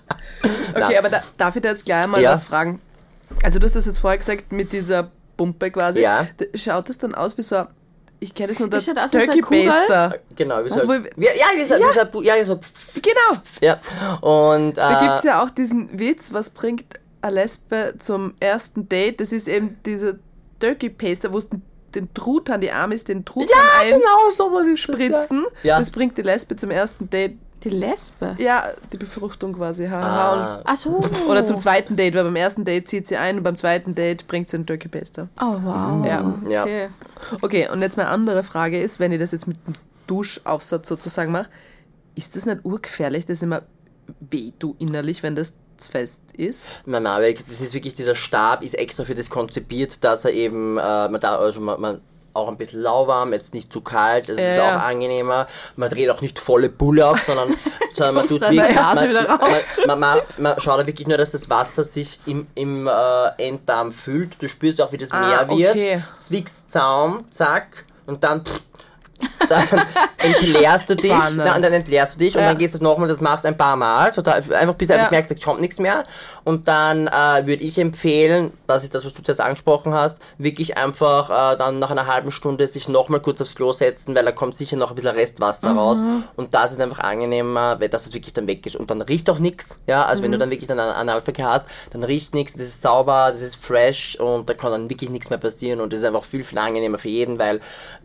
Okay, 0.75 0.97
aber 0.99 1.11
da, 1.11 1.23
darf 1.37 1.55
ich 1.55 1.63
da 1.63 1.69
jetzt 1.71 1.85
gleich 1.85 2.07
mal 2.07 2.21
Ja. 2.21 2.33
was 2.33 2.45
fragen? 2.45 2.81
Also 3.43 3.59
du 3.59 3.67
hast 3.67 3.77
das 3.77 3.87
jetzt 3.87 3.99
vorher 3.99 4.19
gesagt 4.19 4.53
mit 4.53 4.73
dieser 4.73 5.11
Pumpe 5.37 5.71
quasi. 5.71 6.01
Ja. 6.01 6.27
Da- 6.39 6.47
Schaut 6.55 6.89
das 6.89 6.99
dann 6.99 7.15
aus 7.15 7.37
wie 7.39 7.43
so 7.43 7.57
ein, 7.57 7.67
ich 8.21 8.35
kenne 8.35 8.49
das 8.49 8.59
nur 8.59 8.69
der 8.71 8.81
so 8.81 8.93
Turkey. 8.95 9.67
Baster. 9.67 10.19
Genau, 10.35 10.65
wie 10.65 10.71
so, 10.71 10.77
wo- 10.89 10.93
ja, 10.93 11.31
ja, 11.37 11.47
wie 11.57 11.65
so, 11.65 11.75
Wie 11.75 11.81
so, 11.93 12.23
ja, 12.23 12.35
wie 12.41 12.45
so, 12.45 12.59
Genau, 12.95 13.41
ja. 13.61 13.79
Und, 14.21 14.75
da 14.79 14.99
äh, 15.01 15.05
gibt 15.07 15.19
es 15.19 15.25
ja 15.25 15.43
auch 15.43 15.51
diesen 15.51 15.99
Witz, 15.99 16.33
was 16.33 16.51
bringt 16.51 16.87
eine 17.21 17.35
Lesbe 17.35 17.95
zum 17.99 18.35
ersten 18.41 18.89
Date? 18.89 19.21
Das 19.21 19.33
ist 19.33 19.49
eben 19.49 19.79
dieser 19.85 20.15
Turkey 20.59 20.89
Paster, 20.89 21.33
wo 21.33 21.39
es 21.39 21.49
den, 21.93 22.13
Truthahn, 22.15 22.61
die 22.61 22.73
Amis 22.73 23.05
den 23.05 23.25
Truthahn 23.25 23.49
ja, 23.89 23.97
genau, 23.97 24.31
sowas 24.37 24.67
ist 24.67 24.89
einspritzen. 24.89 25.45
Das, 25.45 25.63
ja. 25.63 25.79
Das 25.79 25.91
bringt 25.91 26.17
die 26.19 26.23
Lesbe 26.23 26.57
zum 26.57 26.71
ersten 26.71 27.09
Date. 27.11 27.39
Die 27.65 27.69
Lesbe. 27.69 28.35
Ja, 28.39 28.71
die 28.93 28.97
Befruchtung 28.97 29.53
quasi. 29.53 29.87
Haha. 29.87 30.57
Ah, 30.57 30.63
Achso. 30.65 31.01
Oder 31.29 31.45
zum 31.45 31.59
zweiten 31.59 31.95
Date, 31.95 32.15
weil 32.15 32.25
beim 32.25 32.35
ersten 32.35 32.65
Date 32.65 32.89
zieht 32.89 33.07
sie 33.07 33.17
ein 33.17 33.39
und 33.39 33.45
beim 33.45 33.57
zweiten 33.57 33.95
Date 33.95 34.27
bringt 34.27 34.49
sie 34.49 34.57
einen 34.57 34.67
Turkey 34.67 34.89
Paster. 34.89 35.29
Oh, 35.41 35.59
wow. 35.63 36.05
Ja. 36.05 36.35
Ja. 36.49 36.63
Okay. 36.63 36.89
Okay, 37.41 37.69
und 37.73 37.81
jetzt 37.81 37.97
meine 37.97 38.09
andere 38.09 38.43
Frage 38.43 38.81
ist, 38.81 38.99
wenn 38.99 39.13
ich 39.13 39.21
das 39.21 39.31
jetzt 39.31 39.47
mit 39.47 39.59
dem 39.67 39.75
Duschaufsatz 40.09 40.89
sozusagen 40.89 41.31
mache, 41.31 41.49
ist 42.17 42.35
das 42.35 42.47
nicht 42.47 42.65
urgefährlich, 42.65 43.27
dass 43.27 43.43
immer 43.43 43.63
weh 44.19 44.53
du 44.59 44.75
innerlich, 44.79 45.23
wenn 45.23 45.37
das 45.37 45.57
zu 45.77 45.91
fest 45.91 46.25
ist? 46.37 46.71
Nein, 46.87 47.03
nein, 47.05 47.23
weil 47.23 47.35
das 47.35 47.61
ist 47.61 47.75
wirklich, 47.75 47.95
dieser 47.95 48.15
Stab 48.15 48.63
ist 48.63 48.75
extra 48.75 49.05
für 49.05 49.15
das 49.15 49.31
konzipiert, 49.31 50.03
dass 50.05 50.25
er 50.25 50.33
eben, 50.33 50.79
äh, 50.79 51.09
man 51.09 51.21
da, 51.21 51.37
also 51.39 51.61
man, 51.61 51.81
man 51.81 52.01
auch 52.35 52.49
ein 52.49 52.57
bisschen 52.57 52.81
lauwarm, 52.81 53.33
jetzt 53.35 53.53
nicht 53.53 53.71
zu 53.73 53.83
kalt, 53.83 54.29
es 54.31 54.39
ist 54.39 54.57
Ja. 54.57 54.77
auch 54.79 54.83
angenehmer. 54.83 55.47
Man 55.77 55.91
dreht 55.91 56.09
auch 56.09 56.23
nicht 56.23 56.39
volle 56.39 56.71
Bulle 56.71 57.07
auf, 57.07 57.23
sondern, 57.25 57.55
sondern 57.95 58.15
man 58.15 58.27
tut 58.29 58.41
wirklich, 58.41 58.75
man, 58.75 59.41
man, 59.87 60.01
man, 60.01 60.19
man, 60.39 60.61
schaut 60.61 60.81
da 60.81 60.87
wirklich 60.87 61.07
nur, 61.07 61.19
dass 61.19 61.33
das 61.33 61.51
Wasser 61.51 61.85
sich 61.85 62.21
im, 62.25 62.47
im 62.55 62.87
äh, 62.87 63.29
Enddarm 63.37 63.93
füllt. 63.93 64.41
Du 64.41 64.49
spürst 64.49 64.81
auch, 64.81 64.93
wie 64.93 64.97
das 64.97 65.11
Ah, 65.13 65.45
mehr 65.45 65.59
wird. 65.59 65.71
okay. 65.77 66.03
Zwickst 66.19 66.71
Zaum, 66.71 67.25
zack, 67.31 67.85
und 68.07 68.25
dann 68.25 68.45
pff, 68.47 68.63
dann 69.49 69.67
entleerst 70.23 70.89
du 70.91 70.97
dich, 70.97 71.11
na, 71.11 71.57
und 71.57 71.63
dann 71.63 71.73
entleerst 71.73 72.15
du 72.15 72.19
dich 72.21 72.35
und 72.35 72.43
Ja. 72.43 72.49
dann 72.49 72.59
gehst 72.59 72.75
du 72.75 72.79
es 72.79 72.83
nochmal, 72.83 73.09
das 73.09 73.21
machst 73.21 73.45
ein 73.47 73.57
paar 73.57 73.77
Mal, 73.77 74.13
total, 74.13 74.43
einfach 74.53 74.75
bis 74.75 74.89
du 74.89 74.95
einfach 74.95 75.07
Ja. 75.07 75.11
merkst, 75.11 75.31
es 75.37 75.43
kommt 75.43 75.61
nichts 75.61 75.79
mehr. 75.79 76.05
Und 76.45 76.69
dann 76.69 77.07
äh, 77.09 77.47
würde 77.47 77.63
ich 77.63 77.79
empfehlen, 77.79 78.53
das 78.67 78.85
ist 78.85 78.95
das, 78.95 79.05
was 79.05 79.13
du 79.13 79.23
zuerst 79.23 79.41
angesprochen 79.41 79.95
hast, 79.95 80.19
wirklich 80.39 80.77
einfach 80.77 81.55
äh, 81.55 81.57
dann 81.57 81.79
nach 81.79 81.91
einer 81.91 82.07
halben 82.07 82.31
Stunde 82.31 82.67
sich 82.69 82.89
nochmal 82.89 83.21
kurz 83.21 83.41
aufs 83.41 83.55
Klo 83.55 83.73
setzen, 83.73 84.15
weil 84.15 84.25
da 84.25 84.33
kommt 84.33 84.55
sicher 84.57 84.77
noch 84.77 84.91
ein 84.91 84.95
bisschen 84.95 85.13
Restwasser 85.15 85.73
raus. 85.73 86.03
Und 86.37 86.55
das 86.55 86.73
ist 86.73 86.81
einfach 86.81 86.99
angenehmer, 87.01 87.79
weil 87.81 87.89
das 87.89 88.07
es 88.07 88.15
wirklich 88.15 88.33
dann 88.35 88.47
weg 88.47 88.67
ist. 88.67 88.77
Und 88.77 88.91
dann 88.91 89.03
riecht 89.03 89.29
auch 89.31 89.39
nichts. 89.39 89.81
Ja, 89.87 90.05
also 90.05 90.23
wenn 90.23 90.33
du 90.33 90.39
dann 90.39 90.51
wirklich 90.51 90.69
dann 90.69 90.81
einen 90.81 90.93
Analverkehr 90.93 91.49
hast, 91.49 91.65
dann 91.93 92.03
riecht 92.05 92.35
nichts, 92.35 92.53
das 92.55 92.63
ist 92.63 92.83
sauber, 92.83 93.31
das 93.33 93.43
ist 93.43 93.57
fresh 93.57 94.17
und 94.19 94.49
da 94.49 94.55
kann 94.55 94.73
dann 94.73 94.91
wirklich 94.91 95.11
nichts 95.11 95.31
mehr 95.31 95.39
passieren. 95.39 95.81
Und 95.81 95.93
das 95.93 96.01
ist 96.01 96.07
einfach 96.07 96.25
viel, 96.25 96.45
viel 96.45 96.59
angenehmer 96.59 96.99
für 96.99 97.09
jeden, 97.09 97.39
weil 97.39 97.61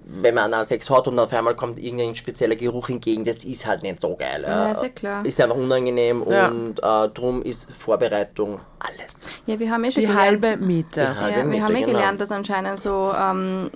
wenn 0.09 0.35
man 0.35 0.45
Analsex 0.45 0.89
hat 0.89 1.06
und 1.07 1.17
auf 1.19 1.33
einmal 1.33 1.55
kommt 1.55 1.79
irgendein 1.79 2.15
spezieller 2.15 2.55
Geruch 2.55 2.89
entgegen, 2.89 3.25
das 3.25 3.37
ist 3.43 3.65
halt 3.65 3.83
nicht 3.83 3.99
so 4.01 4.15
geil. 4.15 4.43
Ja, 4.45 4.69
ist 4.71 4.83
ja 4.83 4.89
klar. 4.89 5.25
Ist 5.25 5.39
einfach 5.41 5.55
unangenehm 5.55 6.23
Ja. 6.29 6.47
und 6.49 6.79
äh, 6.81 7.09
drum 7.09 7.41
ist 7.43 7.71
Vorbereitung 7.71 8.59
alles. 8.79 9.27
Ja, 9.45 9.59
wir 9.59 9.71
haben 9.71 9.83
eh 9.83 9.91
schon 9.91 10.01
Die 10.01 10.07
gelernt, 10.07 10.43
halbe 10.45 10.57
Miete. 10.57 11.01
Ja. 11.01 11.15
halbe 11.15 11.31
Ja, 11.31 11.37
wir 11.37 11.43
Miete, 11.45 11.63
haben 11.63 11.75
eh 11.75 11.79
genau. 11.81 11.91
gelernt, 11.93 12.21
dass 12.21 12.31
anscheinend 12.31 12.79
so 12.79 13.11
ähm, 13.17 13.71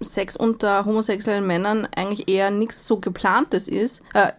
Sex 0.00 0.36
unter 0.36 0.84
homosexuellen 0.84 1.46
Männern 1.46 1.86
eigentlich 1.94 2.28
eher 2.28 2.50
nichts 2.50 2.86
so 2.86 2.98
geplantes 2.98 3.68
ist, 3.68 4.02
äh, 4.14 4.32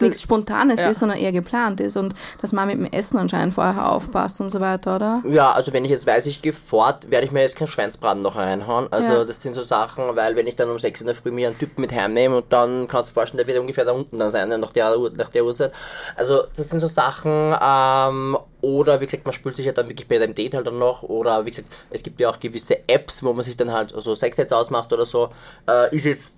nichts 0.00 0.22
Spontanes 0.22 0.80
ja. 0.80 0.90
ist, 0.90 1.00
sondern 1.00 1.18
eher 1.18 1.32
geplant 1.32 1.80
ist 1.80 1.96
und 1.96 2.14
dass 2.40 2.52
man 2.52 2.68
mit 2.68 2.76
dem 2.78 2.86
Essen 2.92 3.18
anscheinend 3.18 3.54
vorher 3.54 3.90
aufpasst 3.90 4.40
und 4.40 4.48
so 4.48 4.60
weiter, 4.60 4.96
oder? 4.96 5.22
Ja, 5.28 5.52
also 5.52 5.72
wenn 5.72 5.84
ich 5.84 5.90
jetzt 5.90 6.06
weiß, 6.06 6.26
ich 6.26 6.42
gehe 6.42 6.52
fort, 6.52 7.10
werde 7.10 7.26
ich 7.26 7.32
mir 7.32 7.40
jetzt 7.42 7.56
keinen 7.56 7.68
Schweinsbraten 7.68 8.22
noch 8.22 8.36
reinhauen. 8.36 8.86
Also 8.92 9.12
Ja. 9.12 9.24
das 9.24 9.42
sind 9.42 9.54
so 9.54 9.62
Sachen, 9.62 10.04
weil 10.14 10.36
wenn 10.36 10.46
ich 10.46 10.56
dann 10.56 10.70
um 10.70 10.78
6 10.78 11.00
in 11.00 11.06
der 11.06 11.16
Früh 11.16 11.30
mir 11.30 11.48
einen 11.48 11.58
Typen 11.58 11.80
mit 11.80 11.92
heimnehme 11.92 12.36
und 12.38 12.52
dann 12.52 12.86
kannst 12.88 13.08
du 13.08 13.10
dir 13.10 13.14
vorstellen, 13.14 13.38
der 13.38 13.46
wird 13.46 13.58
ungefähr 13.58 13.84
da 13.84 13.92
unten 13.92 14.18
dann 14.18 14.30
sein, 14.30 14.48
nach 14.60 14.72
der, 14.72 14.98
Uhr- 14.98 15.12
nach 15.16 15.28
der 15.30 15.44
Uhrzeit. 15.44 15.72
Also 16.16 16.42
das 16.56 16.68
sind 16.68 16.80
so 16.80 16.88
Sachen, 16.88 17.54
ähm, 17.60 18.36
oder 18.60 19.00
wie 19.00 19.06
gesagt, 19.06 19.24
man 19.24 19.34
spült 19.34 19.56
sich 19.56 19.66
ja 19.66 19.72
dann 19.72 19.88
wirklich 19.88 20.08
bei 20.08 20.18
dem 20.18 20.34
Date 20.34 20.54
halt 20.54 20.66
dann 20.66 20.78
noch, 20.78 21.02
oder 21.02 21.44
wie 21.44 21.50
gesagt, 21.50 21.68
es 21.90 22.02
gibt 22.02 22.18
ja 22.20 22.30
auch 22.30 22.40
gewisse 22.40 22.88
Apps, 22.88 23.22
wo 23.22 23.32
man 23.32 23.44
sich 23.44 23.56
dann 23.56 23.72
halt 23.72 23.92
so 23.96 24.14
Sexsets 24.14 24.52
ausmacht 24.52 24.92
oder 24.92 25.06
so, 25.06 25.30
äh, 25.68 25.94
ist 25.94 26.04
jetzt 26.04 26.34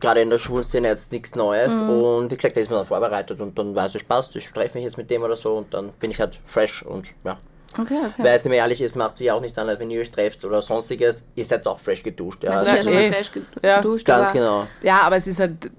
gerade 0.00 0.20
in 0.20 0.30
der 0.30 0.38
Schulszene 0.38 0.88
jetzt 0.88 1.12
nichts 1.12 1.34
Neues 1.34 1.72
und 1.72 2.30
wie 2.30 2.36
gesagt, 2.36 2.56
da 2.56 2.60
ist 2.60 2.70
man 2.70 2.80
dann 2.80 2.86
vorbereitet 2.86 3.40
und 3.40 3.58
dann 3.58 3.74
weiß 3.74 3.94
ich, 3.94 4.06
passt, 4.06 4.34
ich 4.36 4.50
treffe 4.50 4.78
mich 4.78 4.84
jetzt 4.84 4.98
mit 4.98 5.10
dem 5.10 5.22
oder 5.22 5.36
so 5.36 5.56
und 5.56 5.72
dann 5.72 5.92
bin 5.92 6.10
ich 6.10 6.20
halt 6.20 6.38
fresh 6.46 6.82
und 6.82 7.06
ja. 7.24 7.38
Okay, 7.78 7.98
okay. 8.04 8.24
Weil, 8.24 8.38
sind 8.38 8.50
wir 8.50 8.58
ehrlich, 8.58 8.80
es 8.80 8.96
macht 8.96 9.16
sich 9.16 9.30
auch 9.30 9.40
nichts 9.40 9.56
an, 9.56 9.68
als 9.68 9.78
wenn 9.78 9.90
ihr 9.90 10.00
euch 10.00 10.10
trefft 10.10 10.44
oder 10.44 10.60
sonstiges. 10.60 11.28
Ihr 11.36 11.44
seid 11.44 11.66
auch 11.68 11.78
fresh 11.78 12.02
geduscht. 12.02 12.42
Ja, 12.42 12.62
ich 12.62 12.68
also, 12.68 12.90
Ja, 12.90 13.12
fresh 13.12 13.32
geduscht, 13.32 14.08
Ja, 14.08 14.16
ganz 14.16 14.28
aber 14.30 14.32
genau. 14.32 14.66
Ja, 14.82 15.02
aber 15.02 15.16
es 15.16 15.28
ist 15.28 15.38
halt, 15.38 15.70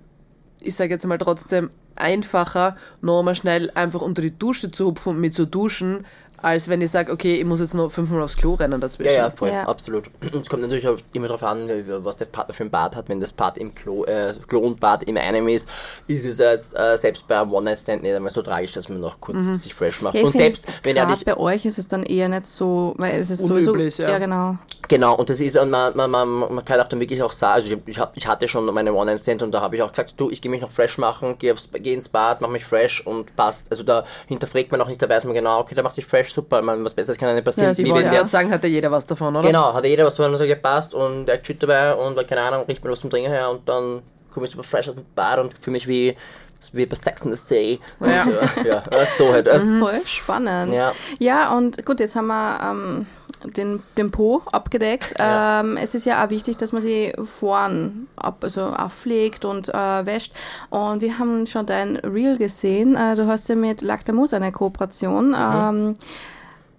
ich 0.62 0.74
sage 0.74 0.94
jetzt 0.94 1.06
mal 1.06 1.18
trotzdem, 1.18 1.70
einfacher, 1.96 2.76
nochmal 3.02 3.36
schnell 3.36 3.72
einfach 3.76 4.02
unter 4.02 4.22
die 4.22 4.38
Dusche 4.38 4.72
zu 4.72 4.88
hupfen 4.88 5.16
und 5.16 5.22
mit 5.22 5.34
zu 5.34 5.46
duschen, 5.46 6.06
als 6.42 6.68
wenn 6.70 6.82
ich 6.82 6.92
sage, 6.92 7.12
okay, 7.12 7.36
ich 7.40 7.46
muss 7.46 7.60
jetzt 7.60 7.74
noch 7.74 7.92
fünfmal 7.92 8.22
aufs 8.24 8.36
Klo 8.38 8.54
rennen 8.56 8.80
dazwischen. 8.82 9.14
Ja, 9.14 9.24
ja, 9.28 9.30
voll, 9.32 9.50
Ja. 9.50 9.64
absolut. 9.68 10.06
Es 10.22 10.50
kommt 10.50 10.62
natürlich 10.62 10.88
auch 10.88 10.98
immer 11.14 11.28
darauf 11.28 11.44
an, 11.44 11.70
was 12.04 12.18
der 12.18 12.26
Partner 12.26 12.54
für 12.54 12.64
ein 12.64 12.70
Bad 12.72 12.96
hat. 12.96 13.10
Wenn 13.10 13.20
das 13.22 13.32
Bad 13.32 13.58
im 13.58 13.74
Klo, 13.76 14.06
äh, 14.06 14.34
Klo 14.48 14.60
und 14.60 14.80
Bad 14.80 15.04
in 15.04 15.18
einem 15.18 15.48
ist, 15.48 15.68
ist 16.08 16.26
es 16.26 16.40
äh, 16.74 16.98
selbst 16.98 17.28
bei 17.28 17.40
einem 17.40 17.54
One-Night-Stand 17.54 18.04
nicht 18.04 18.14
einmal 18.16 18.32
so 18.32 18.42
tragisch, 18.42 18.72
dass 18.74 18.90
man 18.90 19.00
noch 19.00 19.20
kurz 19.20 19.46
sich 19.62 19.74
fresh 19.74 20.02
macht. 20.02 20.16
ja, 20.16 20.22
ich 20.22 20.26
und 20.28 20.36
selbst, 20.38 20.66
wenn 20.84 20.96
er 20.98 21.06
dich 21.08 21.26
bei 21.26 21.38
euch 21.38 21.66
ist 21.66 21.78
es 21.78 21.88
dann 21.88 22.04
eher 22.04 22.28
nicht 22.30 22.46
so, 22.46 22.94
weil 22.98 23.20
es 23.20 23.30
ist 23.30 23.42
Unüblich, 23.42 23.66
sowieso, 23.96 24.04
ja. 24.04 24.10
ja 24.12 24.18
genau. 24.20 24.58
Genau, 24.88 25.16
und 25.16 25.30
das 25.30 25.40
ist, 25.40 25.56
und 25.58 25.70
man, 25.70 25.96
man, 25.96 26.10
man, 26.12 26.28
man 26.28 26.66
kann 26.66 26.80
auch 26.82 26.88
dann 26.90 27.00
wirklich 27.00 27.22
auch 27.24 27.32
sagen, 27.32 27.54
also 27.54 27.72
ich, 27.74 27.78
ich, 27.86 28.00
hab, 28.00 28.18
ich 28.18 28.28
hatte 28.28 28.48
schon 28.48 28.66
meine 28.74 28.94
One-Night-Stand 28.94 29.42
und 29.44 29.52
da 29.54 29.62
habe 29.62 29.76
ich 29.78 29.82
auch 29.82 29.92
gesagt, 29.92 30.16
du, 30.18 30.30
ich 30.30 30.42
gehe 30.42 30.52
mich 30.52 30.62
noch 30.62 30.72
fresh 30.72 30.98
machen, 30.98 31.38
gehe 31.38 31.54
aufs- 31.54 31.70
geh 31.74 31.94
ins 31.94 32.10
Bad, 32.10 32.42
mach 32.42 32.50
mich 32.50 32.66
fresh 32.66 33.06
und 33.06 33.36
passt. 33.36 33.68
Also 33.72 33.84
da 33.84 34.04
hinterfragt 34.28 34.72
man 34.72 34.82
auch 34.82 34.88
nicht, 34.88 35.02
da 35.02 35.08
weiß 35.08 35.24
man 35.24 35.34
genau, 35.34 35.60
okay, 35.60 35.76
da 35.76 35.84
macht 35.84 35.96
sich 35.96 36.06
fresh, 36.06 36.31
Super. 36.32 36.62
Meine, 36.62 36.84
was 36.84 36.94
Besseres 36.94 37.18
kann 37.18 37.30
ja 37.30 37.36
nicht 37.36 37.46
passieren. 37.46 37.70
Ja, 37.70 37.76
sie 37.76 37.86
Wie 37.86 37.92
wollen 37.92 38.12
ja 38.12 38.28
sagen, 38.28 38.52
hat 38.52 38.64
ja 38.64 38.70
jeder 38.70 38.92
was 38.92 39.06
davon, 39.06 39.36
oder? 39.36 39.48
Genau, 39.48 39.74
hat 39.74 39.84
jeder 39.86 40.06
was 40.06 40.16
davon 40.16 40.36
so 40.36 40.46
gepasst 40.46 40.94
und 40.94 41.26
der 41.26 41.42
Tschüt 41.42 41.62
dabei 41.62 41.94
und 41.94 42.16
keine 42.28 42.42
Ahnung, 42.42 42.66
riecht 42.68 42.84
mir 42.84 42.92
was 42.92 43.00
zum 43.00 43.10
Trinken 43.10 43.32
her 43.32 43.50
und 43.50 43.68
dann 43.68 44.02
komme 44.32 44.46
ich 44.46 44.52
super 44.52 44.64
fresh 44.64 44.90
aus 44.90 44.96
dem 44.96 45.06
Bad 45.16 45.40
und 45.40 45.58
fühle 45.58 45.74
mich 45.74 45.88
wie, 45.88 46.16
wie 46.74 46.86
bei 46.86 46.96
Sex 46.96 47.24
in 47.24 47.34
the 47.34 47.38
Sea. 47.38 47.78
Ja. 48.00 48.26
Äh, 48.26 48.68
ja, 48.68 48.84
das 48.90 49.10
ist 49.10 49.18
so 49.18 49.32
halt. 49.32 49.48
Das, 49.48 49.62
Voll 49.64 50.02
spannend. 50.06 50.74
Ja. 50.74 50.94
ja, 51.20 51.56
und 51.56 51.86
gut, 51.86 52.00
jetzt 52.00 52.16
haben 52.16 52.28
wir 52.28 52.60
ähm, 52.64 53.06
den, 53.44 53.82
den 53.98 54.12
Po 54.12 54.42
abgedeckt. 54.52 55.18
Ja. 55.20 55.62
Ähm, 55.62 55.78
es 55.78 55.96
ist 55.96 56.06
ja 56.06 56.24
auch 56.24 56.30
wichtig, 56.30 56.58
dass 56.58 56.72
man 56.72 56.82
sie 56.82 57.14
vorn 57.24 58.08
ab, 58.16 58.38
also 58.42 58.74
auch 58.78 58.92
pflegt 58.92 59.46
und 59.46 59.70
äh, 59.70 60.06
wäscht. 60.06 60.34
Und 60.70 61.02
wir 61.02 61.20
haben 61.20 61.48
schon 61.48 61.66
dein 61.66 61.98
Reel 61.98 62.38
gesehen. 62.38 62.96
Äh, 62.96 63.16
du 63.16 63.28
hast 63.28 63.50
ja 63.50 63.56
mit 63.56 63.82
Lactamus 63.82 64.34
eine 64.34 64.52
Kooperation. 64.52 65.30
Mhm. 65.30 65.36
Ähm, 65.36 65.96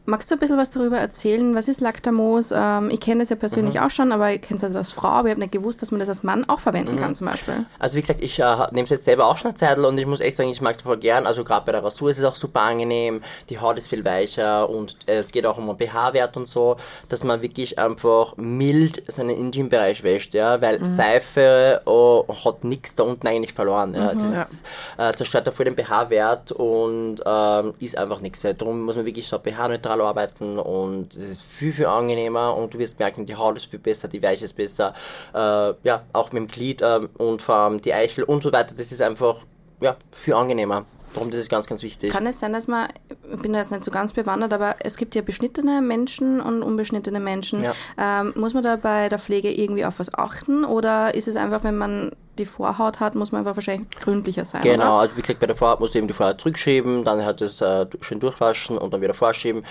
Magst 0.05 0.29
du 0.31 0.35
ein 0.35 0.41
bisschen 0.41 0.59
was 0.59 0.73
darüber 0.73 0.99
erzählen? 0.99 1.55
Was 1.55 1.69
ist 1.69 1.81
Lactamos? 1.81 2.47
Ähm, 2.53 2.91
ich 2.91 2.99
kenne 2.99 3.21
das 3.21 3.29
ja 3.31 3.37
persönlich 3.37 3.75
Mhm. 3.77 3.81
auch 3.83 3.91
schon, 3.91 4.11
aber 4.11 4.33
ich 4.33 4.43
kenne 4.43 4.57
es 4.57 4.65
halt 4.65 4.75
als 4.75 4.91
Frau, 4.91 5.07
aber 5.09 5.29
ich 5.29 5.33
habe 5.33 5.41
nicht 5.41 5.53
gewusst, 5.53 5.81
dass 5.81 5.93
man 5.93 6.01
das 6.01 6.09
als 6.09 6.25
Mann 6.25 6.45
auch 6.49 6.59
verwenden 6.59 6.97
Mhm. 6.97 6.99
kann 6.99 7.15
zum 7.15 7.29
Beispiel. 7.29 7.67
Also 7.79 7.97
wie 7.97 8.01
gesagt, 8.01 8.21
ich 8.21 8.37
äh, 8.41 8.57
nehme 8.73 8.83
es 8.83 8.91
jetzt 8.91 9.05
selber 9.05 9.27
auch 9.27 9.37
schon 9.39 9.51
eine 9.51 9.55
Zeit 9.57 9.79
und 9.79 9.97
ich 9.97 10.07
muss 10.07 10.19
echt 10.19 10.37
sagen, 10.39 10.49
ich 10.49 10.61
mag 10.61 10.75
es 10.75 10.83
voll 10.83 10.97
gern. 10.99 11.25
Also 11.25 11.45
gerade 11.45 11.65
bei 11.67 11.71
der 11.71 11.85
Rasur 11.85 12.11
ist 12.11 12.19
es 12.19 12.25
auch 12.25 12.35
super 12.35 12.63
angenehm, 12.63 13.23
die 13.49 13.61
Haut 13.61 13.79
ist 13.79 13.87
viel 13.87 14.05
weicher 14.05 14.69
und 14.69 14.97
äh, 15.07 15.19
es 15.19 15.31
geht 15.31 15.47
auch 15.47 15.57
um 15.59 15.69
den 15.69 15.77
pH-Wert 15.89 16.37
und 16.37 16.49
so, 16.49 16.79
dass 17.09 17.23
man 17.23 17.41
wirklich 17.41 17.79
einfach 17.79 18.37
mild 18.37 19.05
seinen 19.07 19.31
Intimbereich 19.31 20.03
wäscht, 20.03 20.35
ja, 20.35 20.61
weil 20.61 20.85
Seife 20.85 21.81
oh, 21.85 22.25
hat 22.45 22.65
nichts 22.65 22.97
da 22.97 23.05
unten 23.05 23.29
eigentlich 23.29 23.53
verloren. 23.55 23.95
Ja. 23.95 24.15
Das 24.15 24.65
äh, 24.99 25.13
zerstört 25.13 25.47
da 25.47 25.53
voll 25.53 25.67
den 25.67 25.77
pH-Wert 25.77 26.51
und 26.51 27.17
ähm, 27.25 27.75
ist 27.79 27.97
einfach 27.97 28.21
nichts. 28.21 28.43
Ja. 28.43 28.53
Darum 28.53 28.83
muss 28.83 28.97
man 28.97 29.05
wirklich 29.07 29.29
so 29.29 29.39
pH-neutral 29.39 29.92
arbeiten 30.01 30.59
und 30.59 31.15
es 31.15 31.31
ist 31.31 31.43
viel, 31.43 31.73
viel 31.73 31.87
angenehmer 31.87 32.57
und 32.57 32.75
du 32.75 32.79
wirst 32.79 32.99
merken, 32.99 33.27
die 33.27 33.37
Haut 33.37 33.57
ist 33.57 33.67
viel 33.67 33.79
besser, 33.79 34.09
die 34.09 34.23
Weiche 34.23 34.45
ist 34.45 34.55
besser, 34.55 34.95
äh, 35.35 35.75
ja, 35.83 36.03
auch 36.13 36.33
mit 36.33 36.43
dem 36.43 36.49
Glied 36.49 36.83
ähm, 36.83 37.11
und 37.19 37.43
vor 37.43 37.57
allem 37.57 37.81
die 37.81 37.93
Eichel 37.93 38.25
und 38.25 38.43
so 38.43 38.53
weiter, 38.53 38.75
das 38.77 38.93
ist 38.93 39.03
einfach, 39.03 39.45
ja, 39.81 39.97
viel 40.11 40.35
angenehmer. 40.35 40.85
Darum, 41.13 41.31
das 41.31 41.41
ist 41.41 41.51
ganz, 41.51 41.67
ganz 41.67 41.83
wichtig. 41.83 42.13
Kann 42.13 42.27
es 42.27 42.41
sein, 42.41 42.53
dass 42.53 42.69
man, 42.69 42.89
ich 43.33 43.41
bin 43.41 43.53
da 43.53 43.61
jetzt 43.61 43.71
nicht 43.71 43.85
so 43.85 43.91
ganz 43.91 44.13
bewandert, 44.13 44.53
aber 44.53 44.77
es 44.81 44.97
gibt 44.97 45.15
ja 45.15 45.23
beschnittene 45.23 45.83
Menschen 45.83 46.41
und 46.41 46.63
unbeschnittene 46.63 47.21
Menschen. 47.21 47.63
Ja. 47.63 47.75
Ähm, 47.99 48.33
muss 48.37 48.55
man 48.55 48.63
da 48.63 48.77
bei 48.77 49.09
der 49.09 49.19
Pflege 49.19 49.53
irgendwie 49.53 49.85
auf 49.85 49.99
was 49.99 50.15
achten 50.15 50.65
oder 50.65 51.15
ist 51.15 51.29
es 51.29 51.37
einfach, 51.37 51.65
wenn 51.65 51.77
man 51.77 52.13
die 52.39 52.47
Vorhaut 52.47 53.01
hat, 53.01 53.15
muss 53.15 53.31
man 53.31 53.41
einfach 53.41 53.57
wahrscheinlich 53.57 53.91
gründlicher 53.91 54.45
sein? 54.45 54.63
Genau, 54.63 54.95
Oder? 54.95 55.01
also 55.01 55.17
wie 55.17 55.21
gesagt, 55.21 55.41
bei 55.41 55.47
der 55.47 55.57
Vorhaut 55.57 55.81
musst 55.81 55.95
du 55.95 55.99
eben 55.99 56.09
die 56.09 56.15
Vorhaut 56.15 56.41
zurückschieben, 56.41 57.03
dann 57.03 57.25
halt 57.25 57.41
das 57.41 57.61
äh, 57.61 57.87
schön 58.01 58.21
durchwaschen 58.21 58.79
und 58.79 58.93
dann 58.93 59.03
wieder 59.03 59.15
vorschieben. 59.15 59.65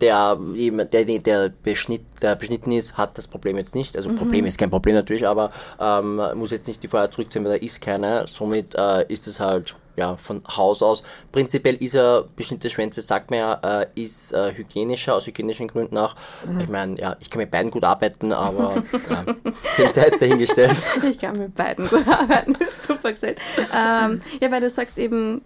Der, 0.00 0.36
der, 0.36 1.04
der, 1.04 1.52
Beschnitt, 1.62 2.02
der 2.22 2.36
beschnitten 2.36 2.72
ist, 2.72 2.96
hat 2.96 3.18
das 3.18 3.28
Problem 3.28 3.56
jetzt 3.56 3.74
nicht. 3.74 3.96
Also 3.96 4.12
Problem 4.14 4.46
ist 4.46 4.58
kein 4.58 4.70
Problem 4.70 4.94
natürlich, 4.94 5.26
aber 5.26 5.52
ähm, 5.78 6.20
muss 6.34 6.50
jetzt 6.50 6.66
nicht 6.66 6.82
die 6.82 6.88
Vorhaut 6.88 7.12
zurückziehen, 7.12 7.44
weil 7.44 7.58
da 7.58 7.64
ist 7.64 7.80
keine. 7.80 8.26
Somit 8.26 8.74
äh, 8.74 9.04
ist 9.08 9.26
es 9.26 9.40
halt 9.40 9.74
ja, 9.96 10.16
von 10.16 10.42
Haus 10.56 10.82
aus. 10.82 11.02
Prinzipiell 11.32 11.74
ist 11.76 11.94
er, 11.94 12.24
beschnittene 12.36 12.70
Schwänze, 12.70 13.00
sagt 13.02 13.30
man 13.30 13.38
ja, 13.40 13.54
äh, 13.82 13.86
ist 13.94 14.32
äh, 14.32 14.52
hygienischer, 14.54 15.14
aus 15.14 15.26
hygienischen 15.26 15.68
Gründen 15.68 15.96
auch. 15.98 16.14
Ich 16.60 16.68
meine, 16.68 16.98
ja, 17.00 17.16
ich 17.20 17.30
kann 17.30 17.40
mit 17.40 17.50
beiden 17.50 17.70
gut 17.70 17.84
arbeiten, 17.84 18.32
aber 18.32 18.76
äh, 18.92 19.32
dem 19.78 19.88
sei 19.90 20.02
jetzt 20.02 20.20
dahingestellt. 20.22 20.76
Ich 21.10 21.18
kann 21.18 21.38
mit 21.38 21.54
beiden 21.54 21.88
gut 21.88 22.06
arbeiten, 22.08 22.52
das 22.58 22.68
ist 22.68 22.82
super 22.84 23.12
gesagt. 23.12 23.40
Ähm, 23.74 24.20
ja, 24.40 24.50
weil 24.52 24.60
du 24.60 24.68
sagst 24.70 24.98
eben, 24.98 25.42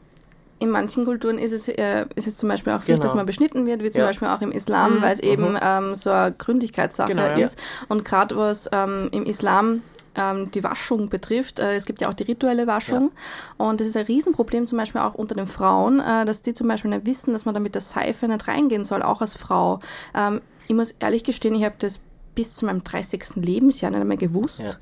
in 0.58 0.68
manchen 0.68 1.06
Kulturen 1.06 1.38
ist 1.38 1.52
es, 1.52 1.68
äh, 1.68 2.04
ist 2.16 2.26
es 2.26 2.36
zum 2.36 2.48
Beispiel 2.50 2.72
auch 2.74 2.80
wichtig, 2.80 2.96
Genau. 2.96 3.04
dass 3.04 3.14
man 3.14 3.24
beschnitten 3.24 3.64
wird, 3.66 3.82
wie 3.82 3.90
zum 3.90 4.00
Ja. 4.02 4.06
Beispiel 4.08 4.28
auch 4.28 4.42
im 4.42 4.52
Islam, 4.52 5.00
weil 5.00 5.14
es 5.14 5.20
eben 5.20 5.56
ähm, 5.62 5.94
so 5.94 6.10
eine 6.10 6.32
Gründlichkeitssache 6.32 7.08
Genau, 7.08 7.22
ja. 7.22 7.36
ist. 7.38 7.58
Und 7.88 8.04
gerade 8.04 8.36
was 8.36 8.68
ähm, 8.72 9.08
im 9.12 9.24
Islam 9.24 9.80
ähm, 10.14 10.50
die 10.50 10.64
Waschung 10.64 11.08
betrifft, 11.08 11.58
äh, 11.58 11.76
es 11.76 11.86
gibt 11.86 12.00
ja 12.00 12.08
auch 12.08 12.14
die 12.14 12.24
rituelle 12.24 12.66
Waschung 12.66 13.12
und 13.56 13.80
das 13.80 13.88
ist 13.88 13.96
ein 13.96 14.06
Riesenproblem 14.06 14.66
zum 14.66 14.78
Beispiel 14.78 15.00
auch 15.00 15.14
unter 15.14 15.34
den 15.34 15.46
Frauen, 15.46 16.00
äh, 16.00 16.24
dass 16.24 16.42
die 16.42 16.54
zum 16.54 16.68
Beispiel 16.68 16.90
nicht 16.90 17.06
wissen, 17.06 17.32
dass 17.32 17.44
man 17.44 17.54
da 17.54 17.60
mit 17.60 17.74
der 17.74 17.82
Seife 17.82 18.26
nicht 18.28 18.48
reingehen 18.48 18.84
soll, 18.84 19.02
auch 19.02 19.20
als 19.20 19.34
Frau. 19.34 19.80
Ähm, 20.14 20.40
ich 20.68 20.74
muss 20.74 20.92
ehrlich 20.92 21.24
gestehen, 21.24 21.54
ich 21.54 21.64
habe 21.64 21.76
das 21.78 22.00
bis 22.34 22.54
zu 22.54 22.66
meinem 22.66 22.84
30. 22.84 23.36
Lebensjahr 23.36 23.90
nicht 23.90 24.00
einmal 24.00 24.16
gewusst. 24.16 24.62
Ja. 24.62 24.74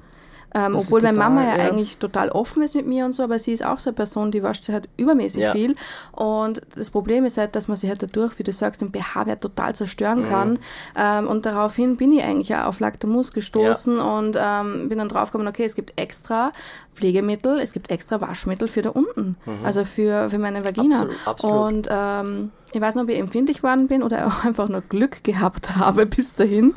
Ähm, 0.54 0.74
obwohl 0.74 1.02
meine 1.02 1.18
total, 1.18 1.30
Mama 1.30 1.44
ja, 1.44 1.58
ja. 1.58 1.64
eigentlich 1.68 1.98
total 1.98 2.30
offen 2.30 2.62
ist 2.62 2.74
mit 2.74 2.86
mir 2.86 3.04
und 3.04 3.12
so, 3.12 3.22
aber 3.22 3.38
sie 3.38 3.52
ist 3.52 3.62
auch 3.64 3.78
so 3.78 3.90
eine 3.90 3.96
Person, 3.96 4.30
die 4.30 4.42
wascht 4.42 4.64
sich 4.64 4.72
halt 4.74 4.88
übermäßig 4.96 5.42
Ja. 5.42 5.52
viel. 5.52 5.76
Und 6.12 6.62
das 6.74 6.88
Problem 6.88 7.26
ist 7.26 7.36
halt, 7.36 7.54
dass 7.54 7.68
man 7.68 7.76
sich 7.76 7.90
halt 7.90 8.02
dadurch, 8.02 8.38
wie 8.38 8.44
du 8.44 8.52
sagst, 8.52 8.80
den 8.80 8.90
pH-Wert 8.90 9.42
total 9.42 9.74
zerstören 9.74 10.20
Mhm. 10.22 10.28
kann. 10.28 10.58
Ähm, 10.96 11.26
und 11.28 11.44
daraufhin 11.44 11.96
bin 11.98 12.12
ich 12.14 12.22
eigentlich 12.24 12.48
ja 12.48 12.66
auf 12.66 12.80
Lactamus 12.80 13.32
gestoßen 13.32 13.98
und 13.98 14.38
ähm, 14.40 14.88
bin 14.88 14.98
dann 14.98 15.08
draufgekommen, 15.08 15.48
okay, 15.48 15.64
es 15.64 15.74
gibt 15.74 15.92
extra 16.00 16.52
Pflegemittel, 16.94 17.58
es 17.60 17.72
gibt 17.72 17.90
extra 17.90 18.20
Waschmittel 18.20 18.68
für 18.68 18.82
da 18.82 18.90
unten, 18.90 19.36
also 19.62 19.84
für, 19.84 20.30
für 20.30 20.38
meine 20.38 20.64
Vagina. 20.64 21.04
Mhm. 21.04 21.10
Absolut, 21.10 21.26
absolut. 21.26 21.66
Und 21.68 21.88
ähm, 21.90 22.50
ich 22.72 22.80
weiß 22.80 22.94
nicht, 22.94 23.04
ob 23.04 23.10
ich 23.10 23.18
empfindlich 23.18 23.62
worden 23.62 23.88
bin 23.88 24.02
oder 24.02 24.26
auch 24.26 24.44
einfach 24.44 24.68
nur 24.68 24.82
Glück 24.82 25.24
gehabt 25.24 25.76
habe 25.76 26.06
bis 26.06 26.34
dahin. 26.34 26.74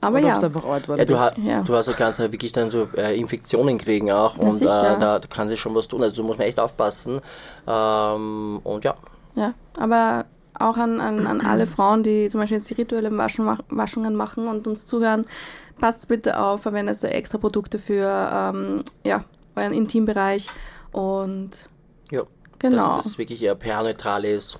Aber 0.00 0.18
Oder 0.18 0.28
ja. 0.28 0.40
einfach 0.40 0.64
alt 0.64 0.88
war. 0.88 0.98
Ja, 0.98 1.04
du, 1.04 1.18
ha 1.18 1.32
Ja. 1.36 1.62
du 1.62 1.74
hast 1.74 1.86
ja 1.86 1.92
ganz 1.92 2.18
halt 2.18 2.32
wirklich 2.32 2.52
dann 2.52 2.70
so 2.70 2.88
äh, 2.96 3.18
Infektionen 3.18 3.78
kriegen 3.78 4.10
auch 4.10 4.38
und 4.38 4.62
äh, 4.62 4.64
da, 4.64 5.18
da 5.18 5.26
kann 5.28 5.48
sich 5.48 5.60
schon 5.60 5.74
was 5.74 5.88
tun. 5.88 6.02
Also 6.02 6.22
da 6.22 6.26
muss 6.26 6.38
man 6.38 6.46
echt 6.46 6.58
aufpassen. 6.58 7.20
Ähm, 7.66 8.60
und 8.64 8.84
ja, 8.84 8.94
Ja, 9.34 9.54
aber 9.78 10.26
auch 10.58 10.76
an, 10.76 11.00
an, 11.00 11.26
an 11.26 11.40
alle 11.40 11.66
Frauen, 11.66 12.02
die 12.02 12.28
zum 12.28 12.40
Beispiel 12.40 12.58
jetzt 12.58 12.70
die 12.70 12.74
rituellen 12.74 13.16
Waschen, 13.18 13.46
Waschungen 13.68 14.14
machen 14.14 14.46
und 14.46 14.66
uns 14.66 14.86
zuhören, 14.86 15.26
passt 15.80 16.08
bitte 16.08 16.38
auf, 16.38 16.62
verwendet 16.62 17.02
da 17.02 17.08
extra 17.08 17.38
Produkte 17.38 17.78
für 17.78 18.30
ähm, 18.32 18.80
ja, 19.04 19.24
euren 19.56 19.72
Intimbereich 19.72 20.46
und 20.92 21.50
ja. 22.10 22.22
Genau. 22.60 22.96
Dass 22.96 23.04
das 23.04 23.18
wirklich 23.18 23.42
eher 23.42 23.56
pH-neutral 23.56 24.24
ist. 24.24 24.58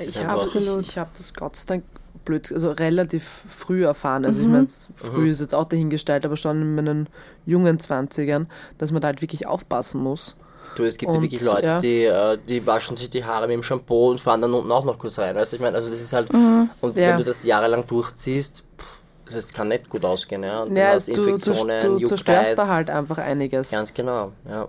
Ich 0.00 0.24
habe 0.24 0.44
ich, 0.44 0.56
ich 0.88 0.98
hab 0.98 1.14
das 1.14 1.34
Gott 1.34 1.56
sei 1.56 1.64
Dank 1.66 1.84
blöd, 2.24 2.50
also 2.52 2.70
relativ 2.72 3.24
früh 3.48 3.84
erfahren. 3.84 4.24
Also 4.24 4.38
Mhm. 4.38 4.44
ich 4.44 4.50
meine, 4.50 4.66
früh 4.96 5.30
ist 5.30 5.40
jetzt 5.40 5.54
auch 5.54 5.68
dahingestellt, 5.68 6.24
aber 6.24 6.36
schon 6.36 6.60
in 6.60 6.74
meinen 6.74 7.08
jungen 7.44 7.78
Zwanzigern, 7.78 8.48
dass 8.78 8.90
man 8.92 9.00
da 9.00 9.08
halt 9.08 9.22
wirklich 9.22 9.46
aufpassen 9.46 10.02
muss. 10.02 10.36
Du, 10.74 10.84
es 10.84 10.98
gibt 10.98 11.10
ja 11.10 11.16
Und, 11.16 11.22
wirklich 11.22 11.40
Leute, 11.42 11.66
ja. 11.66 11.78
die, 11.78 12.04
äh, 12.04 12.36
die 12.48 12.66
waschen 12.66 12.96
sich 12.96 13.08
die 13.08 13.24
Haare 13.24 13.46
mit 13.46 13.54
dem 13.54 13.62
Shampoo 13.62 14.10
und 14.10 14.20
fahren 14.20 14.42
dann 14.42 14.52
unten 14.52 14.70
auch 14.72 14.84
noch 14.84 14.98
kurz 14.98 15.18
rein. 15.18 15.34
Weißt 15.34 15.52
du, 15.52 15.56
ich 15.56 15.62
meine, 15.62 15.76
also 15.76 15.88
das 15.88 16.00
ist 16.00 16.12
halt, 16.12 16.30
Mhm. 16.32 16.68
und 16.82 16.96
Ja. 16.96 17.10
wenn 17.10 17.18
du 17.18 17.24
das 17.24 17.44
jahrelang 17.44 17.86
durchziehst, 17.86 18.62
pff, 18.78 19.32
das 19.32 19.52
kann 19.54 19.68
nicht 19.68 19.88
gut 19.88 20.04
ausgehen, 20.04 20.42
ja. 20.42 20.62
Und 20.64 20.76
Ja, 20.76 20.90
du 20.90 20.94
hast 20.96 21.08
du, 21.08 21.14
du, 21.14 21.22
Infektionen, 21.22 22.00
du 22.00 22.06
zerstörst 22.08 22.58
da 22.58 22.66
halt 22.68 22.90
einfach 22.90 23.18
einiges. 23.18 23.70
Ganz 23.70 23.94
genau, 23.94 24.32
ja. 24.48 24.68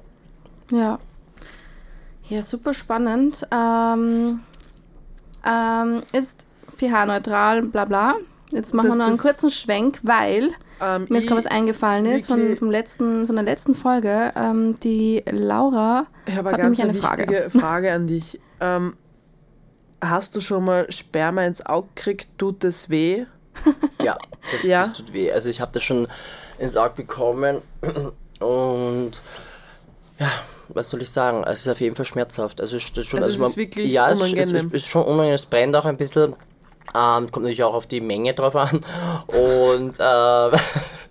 ja. 0.72 1.00
Ja, 2.30 2.42
super 2.42 2.74
spannend. 2.74 3.48
Ähm, 3.52 4.42
ähm, 5.46 6.04
ist 6.14 6.46
pH-neutral, 6.78 7.64
bla 7.64 7.86
bla. 7.86 8.16
Jetzt 8.52 8.74
machen 8.74 8.88
Das- 8.88 8.96
wir 8.96 9.00
noch 9.00 9.08
einen 9.08 9.18
das- 9.18 9.26
kurzen 9.26 9.50
Schwenk, 9.50 10.00
weil 10.04 10.52
Ähm, 10.80 11.08
mir 11.10 11.18
jetzt 11.20 11.28
gerade 11.28 11.44
was 11.44 11.52
eingefallen 11.52 12.06
ist 12.06 12.28
von, 12.28 12.56
vom 12.56 12.70
letzten, 12.72 13.26
von 13.28 13.36
der 13.36 13.44
letzten 13.44 13.74
Folge. 13.76 14.32
Ähm, 14.36 14.76
die 14.82 15.24
Laura 15.30 16.06
Ich 16.28 16.36
habe 16.38 16.52
hat 16.52 16.58
ganz 16.60 16.78
nämlich 16.78 16.82
eine 16.82 16.90
eine 16.92 17.00
Frage. 17.26 17.32
wichtige 17.44 17.50
Frage 17.60 17.92
an 17.94 18.08
dich. 18.08 18.40
Ähm, 18.62 18.96
hast 20.02 20.36
du 20.36 20.42
schon 20.42 20.64
mal 20.66 20.92
Sperma 20.92 21.44
ins 21.44 21.66
Auge 21.66 21.88
gekriegt? 21.96 22.28
Tut 22.38 22.64
es 22.64 22.90
weh? 22.90 23.26
Ja, 24.04 24.16
das, 24.52 24.64
Ja. 24.64 24.86
das 24.88 24.98
tut 24.98 25.14
weh. 25.14 25.32
Also 25.32 25.50
ich 25.50 25.60
habe 25.62 25.72
das 25.74 25.84
schon 25.84 26.08
ins 26.60 26.78
Auge 26.78 26.94
bekommen 26.98 27.62
und 28.40 29.12
ja, 30.20 30.28
was 30.78 30.90
soll 30.90 31.02
ich 31.02 31.10
sagen? 31.12 31.44
Es 31.46 31.60
ist 31.62 31.68
auf 31.68 31.82
jeden 31.82 31.96
Fall 31.96 32.06
schmerzhaft. 32.06 32.62
Also, 32.62 32.78
es 32.78 32.84
ist 32.90 33.06
schon, 33.08 33.20
Also 33.22 33.34
es 33.34 33.40
man- 33.40 33.50
ist 33.50 33.58
wirklich 33.58 33.92
ja, 33.92 34.10
es, 34.10 34.20
es, 34.22 34.32
unangenehm. 34.34 34.68
es 34.68 34.84
ist 34.84 34.88
schon 34.88 35.04
unangenehm. 35.04 35.34
Es 35.34 35.46
brennt 35.46 35.76
auch 35.76 35.86
ein 35.86 35.98
bisschen. 35.98 36.36
Ähm, 36.96 37.30
kommt 37.32 37.44
natürlich 37.44 37.64
auch 37.64 37.76
auf 37.76 37.86
die 37.86 38.00
Menge 38.00 38.34
drauf 38.34 38.56
an. 38.56 38.80
Und 39.28 40.00
äh, 40.00 40.58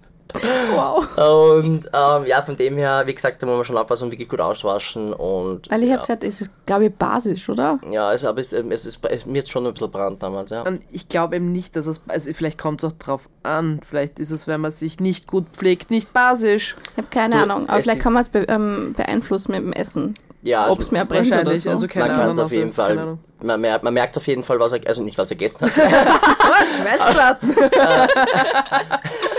Wow. 0.74 1.06
Und 1.56 1.86
ähm, 1.92 2.26
ja, 2.26 2.42
von 2.42 2.56
dem 2.56 2.76
her, 2.76 3.02
wie 3.06 3.14
gesagt, 3.14 3.42
da 3.42 3.46
muss 3.46 3.56
man 3.56 3.64
schon 3.64 3.76
aufpassen 3.76 4.04
und 4.04 4.10
wirklich 4.12 4.28
gut 4.28 4.40
auswaschen. 4.40 5.12
Und 5.12 5.70
Weil 5.70 5.82
ich 5.82 5.88
ja, 5.88 5.94
habe 5.94 6.02
gesagt, 6.02 6.24
es 6.24 6.40
ist, 6.40 6.50
glaube 6.66 6.86
ich, 6.86 6.94
basisch, 6.94 7.48
oder? 7.48 7.78
ja, 7.90 8.08
also, 8.08 8.28
aber 8.28 8.40
es, 8.40 8.52
ähm, 8.52 8.70
es 8.70 8.86
ist 8.86 8.98
es, 9.08 9.26
mir 9.26 9.38
jetzt 9.38 9.50
schon 9.50 9.66
ein 9.66 9.72
bisschen 9.72 9.90
brannt 9.90 10.22
damals, 10.22 10.50
ja. 10.50 10.62
Und 10.62 10.82
ich 10.90 11.08
glaube 11.08 11.36
eben 11.36 11.52
nicht, 11.52 11.76
dass 11.76 11.86
es, 11.86 12.02
also 12.08 12.32
vielleicht 12.32 12.58
kommt 12.58 12.82
es 12.82 12.90
auch 12.90 12.96
drauf 12.98 13.28
an. 13.42 13.80
Vielleicht 13.88 14.18
ist 14.20 14.30
es, 14.30 14.46
wenn 14.46 14.60
man 14.60 14.72
sich 14.72 15.00
nicht 15.00 15.26
gut 15.26 15.46
pflegt, 15.52 15.90
nicht 15.90 16.12
basisch. 16.12 16.76
Ich 16.92 16.98
habe 16.98 17.08
keine 17.10 17.36
Du, 17.36 17.42
Ahnung, 17.42 17.68
aber 17.68 17.78
es 17.78 17.84
vielleicht 17.84 18.02
kann 18.02 18.12
man 18.12 18.22
es 18.22 18.28
be 18.28 18.44
ähm, 18.48 18.94
beeinflussen 18.96 19.52
mit 19.52 19.62
dem 19.62 19.72
Essen. 19.72 20.14
Ja, 20.42 20.62
also, 20.62 20.74
Ob 20.74 20.80
es 20.80 20.90
mehr 20.92 21.04
brennt 21.04 21.26
oder 21.26 21.38
Wahrscheinlich, 21.38 21.62
so. 21.64 21.70
also 21.70 21.88
keine 21.88 22.06
man 22.06 22.12
kann 22.14 22.20
Ahnung. 22.22 22.34
es 22.34 22.38
auf 22.38 22.44
also 22.44 22.56
jeden 22.56 22.74
keine 22.74 22.94
Fall, 23.00 23.18
man 23.42 23.60
merkt, 23.60 23.84
man 23.84 23.94
merkt 23.94 24.16
auf 24.16 24.26
jeden 24.26 24.44
Fall, 24.44 24.60
was 24.60 24.72
er, 24.72 24.80
also 24.86 25.02
nicht 25.02 25.18
was 25.18 25.30
er 25.30 25.36
gegessen 25.36 25.66
hat. 25.66 25.72
Schweißplatten. 26.76 27.56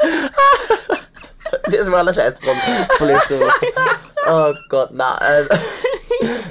das 1.70 1.90
war 1.90 2.04
der 2.04 2.14
Scheiß 2.14 2.40
Woche. 2.42 3.66
Oh 4.32 4.52
Gott, 4.68 4.90
na, 4.92 5.18
äh, 5.18 5.46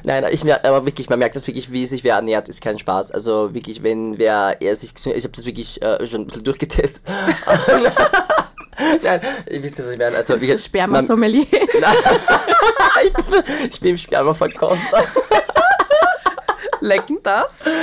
Nein, 0.03 0.25
ich 0.31 0.43
mer- 0.43 0.65
aber 0.65 0.83
wirklich, 0.85 1.07
man 1.09 1.19
merkt 1.19 1.35
das 1.35 1.45
wirklich, 1.45 1.71
wie 1.71 1.85
sich 1.85 2.03
wer 2.03 2.15
ernährt, 2.15 2.49
ist 2.49 2.61
kein 2.61 2.79
Spaß. 2.79 3.11
Also 3.11 3.53
wirklich, 3.53 3.83
wenn 3.83 4.17
wer 4.17 4.57
er 4.59 4.75
sich 4.75 4.95
gesund, 4.95 5.15
ich 5.15 5.23
habe 5.23 5.35
das 5.35 5.45
wirklich 5.45 5.79
äh, 5.83 6.05
schon 6.07 6.21
ein 6.21 6.25
bisschen 6.27 6.43
durchgetestet. 6.43 7.03
Nein, 9.03 9.21
ihr 9.51 9.61
wisst 9.63 9.77
das, 9.77 9.85
was 9.85 9.93
ich 9.93 9.99
meine. 9.99 10.17
Also, 10.17 10.41
wie 10.41 10.57
Sperma-Sommelier. 10.57 11.45
ich, 11.53 13.13
bin- 13.13 13.43
ich 13.69 13.79
Spermaverkoster. 14.01 15.03
Lecken 16.81 17.19
das? 17.23 17.65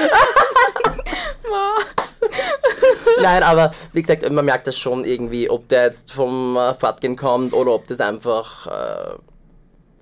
Nein, 3.21 3.43
aber 3.43 3.71
wie 3.93 4.03
gesagt, 4.03 4.31
man 4.31 4.45
merkt 4.45 4.67
das 4.67 4.77
schon 4.79 5.05
irgendwie, 5.05 5.49
ob 5.49 5.69
der 5.69 5.85
jetzt 5.85 6.13
vom 6.13 6.57
äh, 6.57 7.15
kommt 7.15 7.53
oder 7.53 7.73
ob 7.73 7.87
das 7.87 8.01
einfach, 8.01 8.67
äh, 8.67 9.15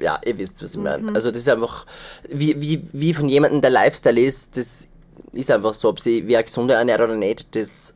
ja, 0.02 0.18
ihr 0.24 0.38
wisst, 0.38 0.62
was 0.62 0.74
ich 0.74 0.80
meine. 0.80 1.14
Also 1.14 1.30
das 1.30 1.40
ist 1.40 1.48
einfach, 1.48 1.86
wie, 2.28 2.60
wie, 2.60 2.82
wie 2.92 3.14
von 3.14 3.28
jemandem 3.28 3.60
der 3.60 3.70
Lifestyle 3.70 4.20
ist, 4.20 4.56
das 4.56 4.88
ist 5.32 5.50
einfach 5.50 5.74
so, 5.74 5.88
ob 5.88 6.00
sie 6.00 6.26
wer 6.26 6.42
gesunder 6.42 6.76
ernährt 6.76 7.00
oder 7.00 7.16
nicht, 7.16 7.54
das 7.54 7.94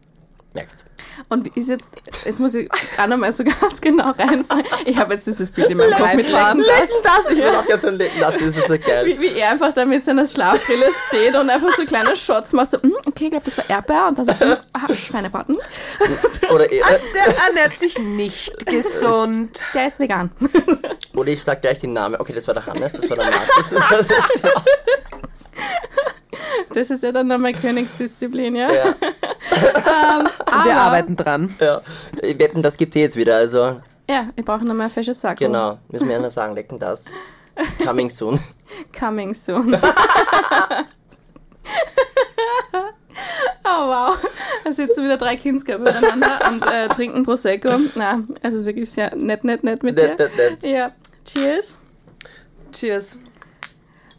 merkst. 0.55 0.85
Und 1.29 1.45
wie 1.45 1.61
ist 1.61 1.69
jetzt, 1.69 1.91
jetzt 2.25 2.41
muss 2.41 2.55
ich 2.55 2.71
auch 2.99 3.07
nochmal 3.07 3.33
so 3.33 3.45
ganz 3.45 3.81
genau 3.81 4.11
reinfallen. 4.13 4.65
Ich 4.87 4.97
habe 4.97 5.15
jetzt 5.15 5.27
dieses 5.27 5.51
Bild 5.51 5.71
in 5.71 5.77
meinem 5.79 5.93
Kopf 5.93 6.15
mit 6.15 6.27
Faden. 6.27 6.65
das, 7.05 7.31
ich 7.33 7.39
will 7.39 7.49
auch 7.49 7.69
jetzt 7.69 7.85
ein 7.85 7.97
Lecken 7.97 8.21
lassen, 8.21 8.39
das 8.47 8.57
ist 8.57 8.69
so 8.69 8.79
geil. 8.79 9.07
Wie, 9.07 9.21
wie 9.21 9.39
er 9.39 9.51
einfach 9.51 9.73
da 9.73 9.85
mit 9.85 10.05
seiner 10.05 10.27
Schlafbrille 10.27 10.87
steht 11.09 11.35
und 11.37 11.51
einfach 11.51 11.77
so 11.77 11.85
kleine 11.85 12.17
Shots 12.17 12.53
macht, 12.53 12.71
so, 12.71 12.79
"Mm, 12.79 12.93
okay, 13.07 13.25
ich 13.25 13.31
glaube, 13.31 13.45
das 13.45 13.59
war 13.59 13.69
Erdbeer 13.69 14.09
und 14.09 14.19
dann 14.19 14.25
so, 14.27 14.33
"Mm, 14.33 14.57
aha, 14.73 14.95
Schweinebraten. 14.95 15.59
Oder, 16.51 16.73
äh, 16.73 16.81
Der 17.15 17.37
ernährt 17.47 17.79
sich 17.79 17.99
nicht 17.99 18.65
gesund. 18.67 19.61
Der 19.75 19.87
ist 19.89 19.99
vegan. 19.99 20.31
oder 21.17 21.29
ich 21.31 21.43
sag 21.43 21.61
gleich 21.63 21.79
den 21.79 21.93
Namen, 21.93 22.17
okay, 22.21 22.33
das 22.33 22.47
war 22.47 22.55
der 22.55 22.67
Hannes, 22.67 22.93
das 22.95 23.09
war 23.11 23.17
der 23.17 23.27
Markus. 23.31 23.75
Das 26.75 26.91
ist 26.91 27.03
ja 27.03 27.13
dann 27.13 27.27
nochmal 27.27 27.53
Königsdisziplin, 27.53 28.55
ja? 28.55 28.73
ja, 28.73 28.95
Aber, 30.47 30.65
Wir 30.65 30.77
arbeiten 30.77 31.17
dran. 31.17 31.55
ja. 31.61 31.81
Ich 32.23 32.39
wetten, 32.39 32.63
das 32.63 32.77
gibt's 32.77 32.97
jetzt 32.97 33.17
wieder, 33.17 33.37
also, 33.37 33.77
Ja, 34.09 34.29
wir 34.35 34.45
brauchen 34.45 34.67
nochmal 34.67 34.91
fesches 34.91 35.21
Sack. 35.21 35.39
genau, 35.39 35.79
müssen 35.91 36.07
wir 36.09 36.15
ja 36.17 36.21
nur 36.21 36.31
sagen, 36.31 36.55
lecken 36.55 36.79
das. 36.79 37.05
Coming 37.85 38.09
soon. 38.11 38.39
Coming 38.99 39.35
soon. 39.35 39.77
Oh 43.65 43.89
wow. 43.89 44.17
Da 44.65 44.73
sitzen 44.73 45.05
wieder 45.05 45.17
drei 45.19 45.37
Kindsköpfe 45.37 45.83
miteinander 45.83 46.39
und 46.51 46.63
äh, 46.67 46.89
trinken 46.89 47.25
Prosecco. 47.25 47.71
Na, 47.97 48.21
es 48.43 48.55
ist 48.55 48.65
wirklich 48.65 48.91
sehr 48.91 49.15
nett, 49.15 49.45
nett, 49.45 49.63
nett 49.65 49.83
mit 49.83 49.97
Nett, 49.97 50.19
dir. 50.19 50.25
nett, 50.29 50.37
nett. 50.63 50.65
Ja. 50.65 50.93
Cheers. 51.25 51.79
Cheers. 52.73 53.19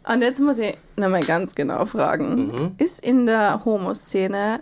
Und 0.06 0.22
jetzt 0.22 0.38
muss 0.38 0.58
ich 0.58 0.76
nochmal 0.96 1.22
ganz 1.22 1.54
genau 1.54 1.84
fragen. 1.86 2.34
Mhm. 2.46 2.74
Ist 2.78 3.02
in 3.02 3.26
der 3.26 3.64
Homo-Szene 3.64 4.60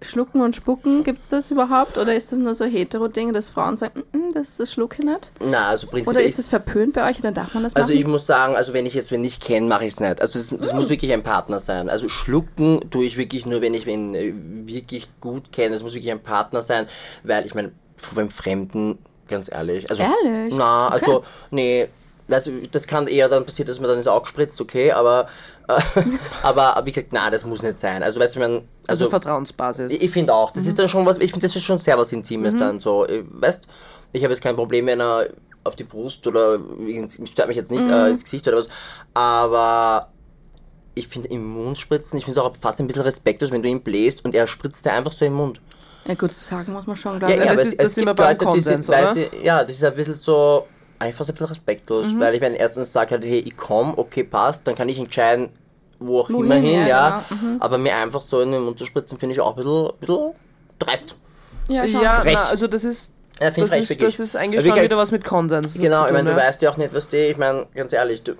Schlucken 0.00 0.40
und 0.42 0.54
Spucken, 0.54 1.02
gibt 1.02 1.22
es 1.22 1.28
das 1.28 1.50
überhaupt? 1.50 1.98
Oder 1.98 2.14
ist 2.14 2.30
das 2.30 2.38
nur 2.38 2.54
so 2.54 2.64
hetero-Ding, 2.64 3.32
dass 3.32 3.48
Frauen 3.48 3.76
sagen, 3.76 4.04
"Mm, 4.12 4.16
mm, 4.16 4.32
das, 4.34 4.56
das 4.56 4.72
schlucke 4.72 4.98
ich 5.00 5.04
nicht? 5.08 5.32
Na, 5.40 5.68
also 5.68 5.86
Oder 5.88 5.96
prinzipiell 5.96 6.26
ist 6.28 6.38
es 6.38 6.48
verpönt 6.48 6.94
bei 6.94 7.10
euch 7.10 7.18
oder 7.18 7.32
darf 7.32 7.52
man 7.54 7.64
das 7.64 7.74
Also 7.74 7.88
machen? 7.88 7.98
ich 8.00 8.06
muss 8.06 8.24
sagen, 8.24 8.54
also 8.54 8.72
wenn 8.72 8.86
ich 8.86 8.94
jetzt 8.94 9.10
wen 9.10 9.20
nicht 9.22 9.42
kenne, 9.42 9.66
mache 9.66 9.86
ich 9.86 9.94
es 9.94 10.00
nicht. 10.00 10.20
Also 10.20 10.38
das, 10.38 10.48
das 10.60 10.72
muss 10.72 10.88
wirklich 10.88 11.12
ein 11.12 11.24
Partner 11.24 11.58
sein. 11.58 11.88
Also 11.90 12.08
schlucken 12.08 12.80
tue 12.90 13.06
ich 13.06 13.16
wirklich 13.16 13.44
nur, 13.44 13.60
wenn 13.60 13.74
ich 13.74 13.86
wen 13.86 14.14
äh, 14.14 14.32
wirklich 14.66 15.08
gut 15.20 15.50
kenne. 15.50 15.74
Es 15.74 15.82
muss 15.82 15.94
wirklich 15.94 16.12
ein 16.12 16.22
Partner 16.22 16.62
sein, 16.62 16.86
weil 17.24 17.44
ich 17.44 17.54
meine, 17.56 17.72
beim 18.14 18.30
Fremden, 18.30 18.98
ganz 19.26 19.50
ehrlich. 19.50 19.90
Also, 19.90 20.02
Ehrlich? 20.04 20.54
Na, 20.56 20.88
also, 20.88 21.24
nee. 21.50 21.88
Also, 22.30 22.52
das 22.70 22.86
kann 22.86 23.08
eher 23.08 23.28
dann 23.28 23.46
passieren, 23.46 23.66
dass 23.66 23.80
man 23.80 23.88
dann 23.88 23.98
ins 23.98 24.06
Auge 24.06 24.26
spritzt, 24.28 24.60
okay, 24.60 24.92
aber, 24.92 25.28
äh, 25.66 25.80
aber 26.42 26.80
wie 26.84 26.92
gesagt, 26.92 27.08
na, 27.12 27.30
das 27.30 27.44
muss 27.44 27.62
nicht 27.62 27.80
sein. 27.80 28.02
Also, 28.02 28.20
weißt 28.20 28.36
du, 28.36 28.40
man, 28.40 28.68
Also, 28.88 29.04
also, 29.04 29.10
Vertrauensbasis. 29.10 29.92
ich, 29.92 30.02
ich 30.02 30.10
finde 30.10 30.34
auch, 30.34 30.50
das 30.50 30.66
ist 30.66 30.78
dann 30.78 30.88
schon 30.88 31.06
was, 31.06 31.18
ich 31.18 31.30
finde, 31.30 31.46
das 31.46 31.54
ist 31.56 31.62
schon 31.64 31.78
sehr 31.78 31.98
was 31.98 32.12
Intimes 32.12 32.56
dann 32.56 32.80
so. 32.80 33.06
Ich- 33.06 33.24
Weißt, 33.28 33.68
ich 34.12 34.22
habe 34.24 34.32
jetzt 34.32 34.42
kein 34.42 34.56
Problem, 34.56 34.86
wenn 34.86 35.00
er 35.00 35.28
auf 35.64 35.76
die 35.76 35.84
Brust 35.84 36.26
oder, 36.26 36.58
stört 37.30 37.48
mich 37.48 37.56
jetzt 37.56 37.70
nicht 37.70 37.88
äh, 37.88 38.08
ins 38.10 38.24
Gesicht 38.24 38.48
oder 38.48 38.56
was, 38.58 38.68
aber 39.14 40.08
ich 40.94 41.08
finde 41.08 41.28
Immunspritzen, 41.28 42.18
ich 42.18 42.24
finde 42.24 42.40
es 42.40 42.46
auch 42.46 42.56
fast 42.60 42.80
ein 42.80 42.86
bisschen 42.86 43.02
respektlos, 43.02 43.50
wenn 43.50 43.62
du 43.62 43.68
ihn 43.68 43.82
bläst 43.82 44.24
und 44.24 44.34
er 44.34 44.46
spritzt 44.46 44.84
dir 44.84 44.92
einfach 44.92 45.12
so 45.12 45.24
im 45.24 45.34
Mund. 45.34 45.60
ja 46.06 46.14
gut, 46.14 46.32
sagen 46.32 46.72
muss 46.72 46.86
man 46.86 46.96
schon, 46.96 47.18
glaube 47.18 47.34
Ja, 47.34 47.44
ich. 47.44 47.56
das 47.56 47.66
ist- 47.66 47.80
das 47.80 47.94
sind 47.94 48.06
wir 48.06 48.14
beim 48.14 48.38
Konsens, 48.38 48.88
oder? 48.88 48.98
weil 48.98 49.14
sie, 49.14 49.30
ja, 49.44 49.62
das 49.64 49.76
ist 49.76 49.84
ein 49.84 49.94
bisschen 49.94 50.14
so, 50.14 50.66
einfach 50.98 51.24
so 51.24 51.32
ein 51.32 51.34
bisschen 51.34 51.46
respektlos, 51.48 52.18
weil 52.18 52.34
ich 52.34 52.40
meine, 52.40 52.56
erstens 52.56 52.92
sage 52.92 53.12
halt, 53.12 53.24
hey, 53.24 53.38
ich 53.40 53.56
komm, 53.56 53.96
okay, 53.96 54.24
passt, 54.24 54.66
dann 54.66 54.74
kann 54.74 54.88
ich 54.88 54.98
entscheiden, 54.98 55.50
wo 56.00 56.20
auch 56.20 56.30
immer 56.30 56.38
Wohin, 56.50 56.62
hin, 56.62 56.80
ja, 56.80 56.86
ja, 56.86 57.24
genau, 57.28 57.56
aber 57.64 57.78
mir 57.78 57.94
einfach 57.96 58.20
so 58.20 58.40
in 58.40 58.52
den 58.52 58.62
Mund 58.62 58.78
zu 58.78 58.86
spritzen, 58.86 59.18
finde 59.18 59.34
ich 59.34 59.40
auch 59.40 59.50
ein 59.50 59.56
bisschen, 59.56 59.90
bisschen 60.00 60.30
dreist. 60.78 61.16
ja, 61.68 61.84
ja, 61.84 62.22
na, 62.24 62.44
also 62.44 62.66
das 62.66 62.84
ist, 62.84 63.12
Ja, 63.40 63.50
das 63.50 63.56
ich 63.58 63.64
frech, 63.68 63.90
ist, 63.90 64.02
das 64.02 64.20
ist 64.20 64.36
eigentlich 64.36 64.64
schon 64.64 64.80
wieder 64.80 64.96
was 64.96 65.10
mit 65.12 65.24
Konsens. 65.24 65.74
Genau, 65.74 66.02
zu 66.02 66.06
ich 66.08 66.12
meine, 66.12 66.28
tun, 66.30 66.36
du 66.36 66.40
ja. 66.42 66.48
weißt 66.48 66.62
ja 66.62 66.70
auch 66.70 66.76
nicht, 66.76 66.94
was 66.94 67.08
die, 67.08 67.16
ich 67.16 67.36
meine, 67.36 67.66
ganz 67.74 67.92
ehrlich, 67.92 68.22
du, 68.22 68.32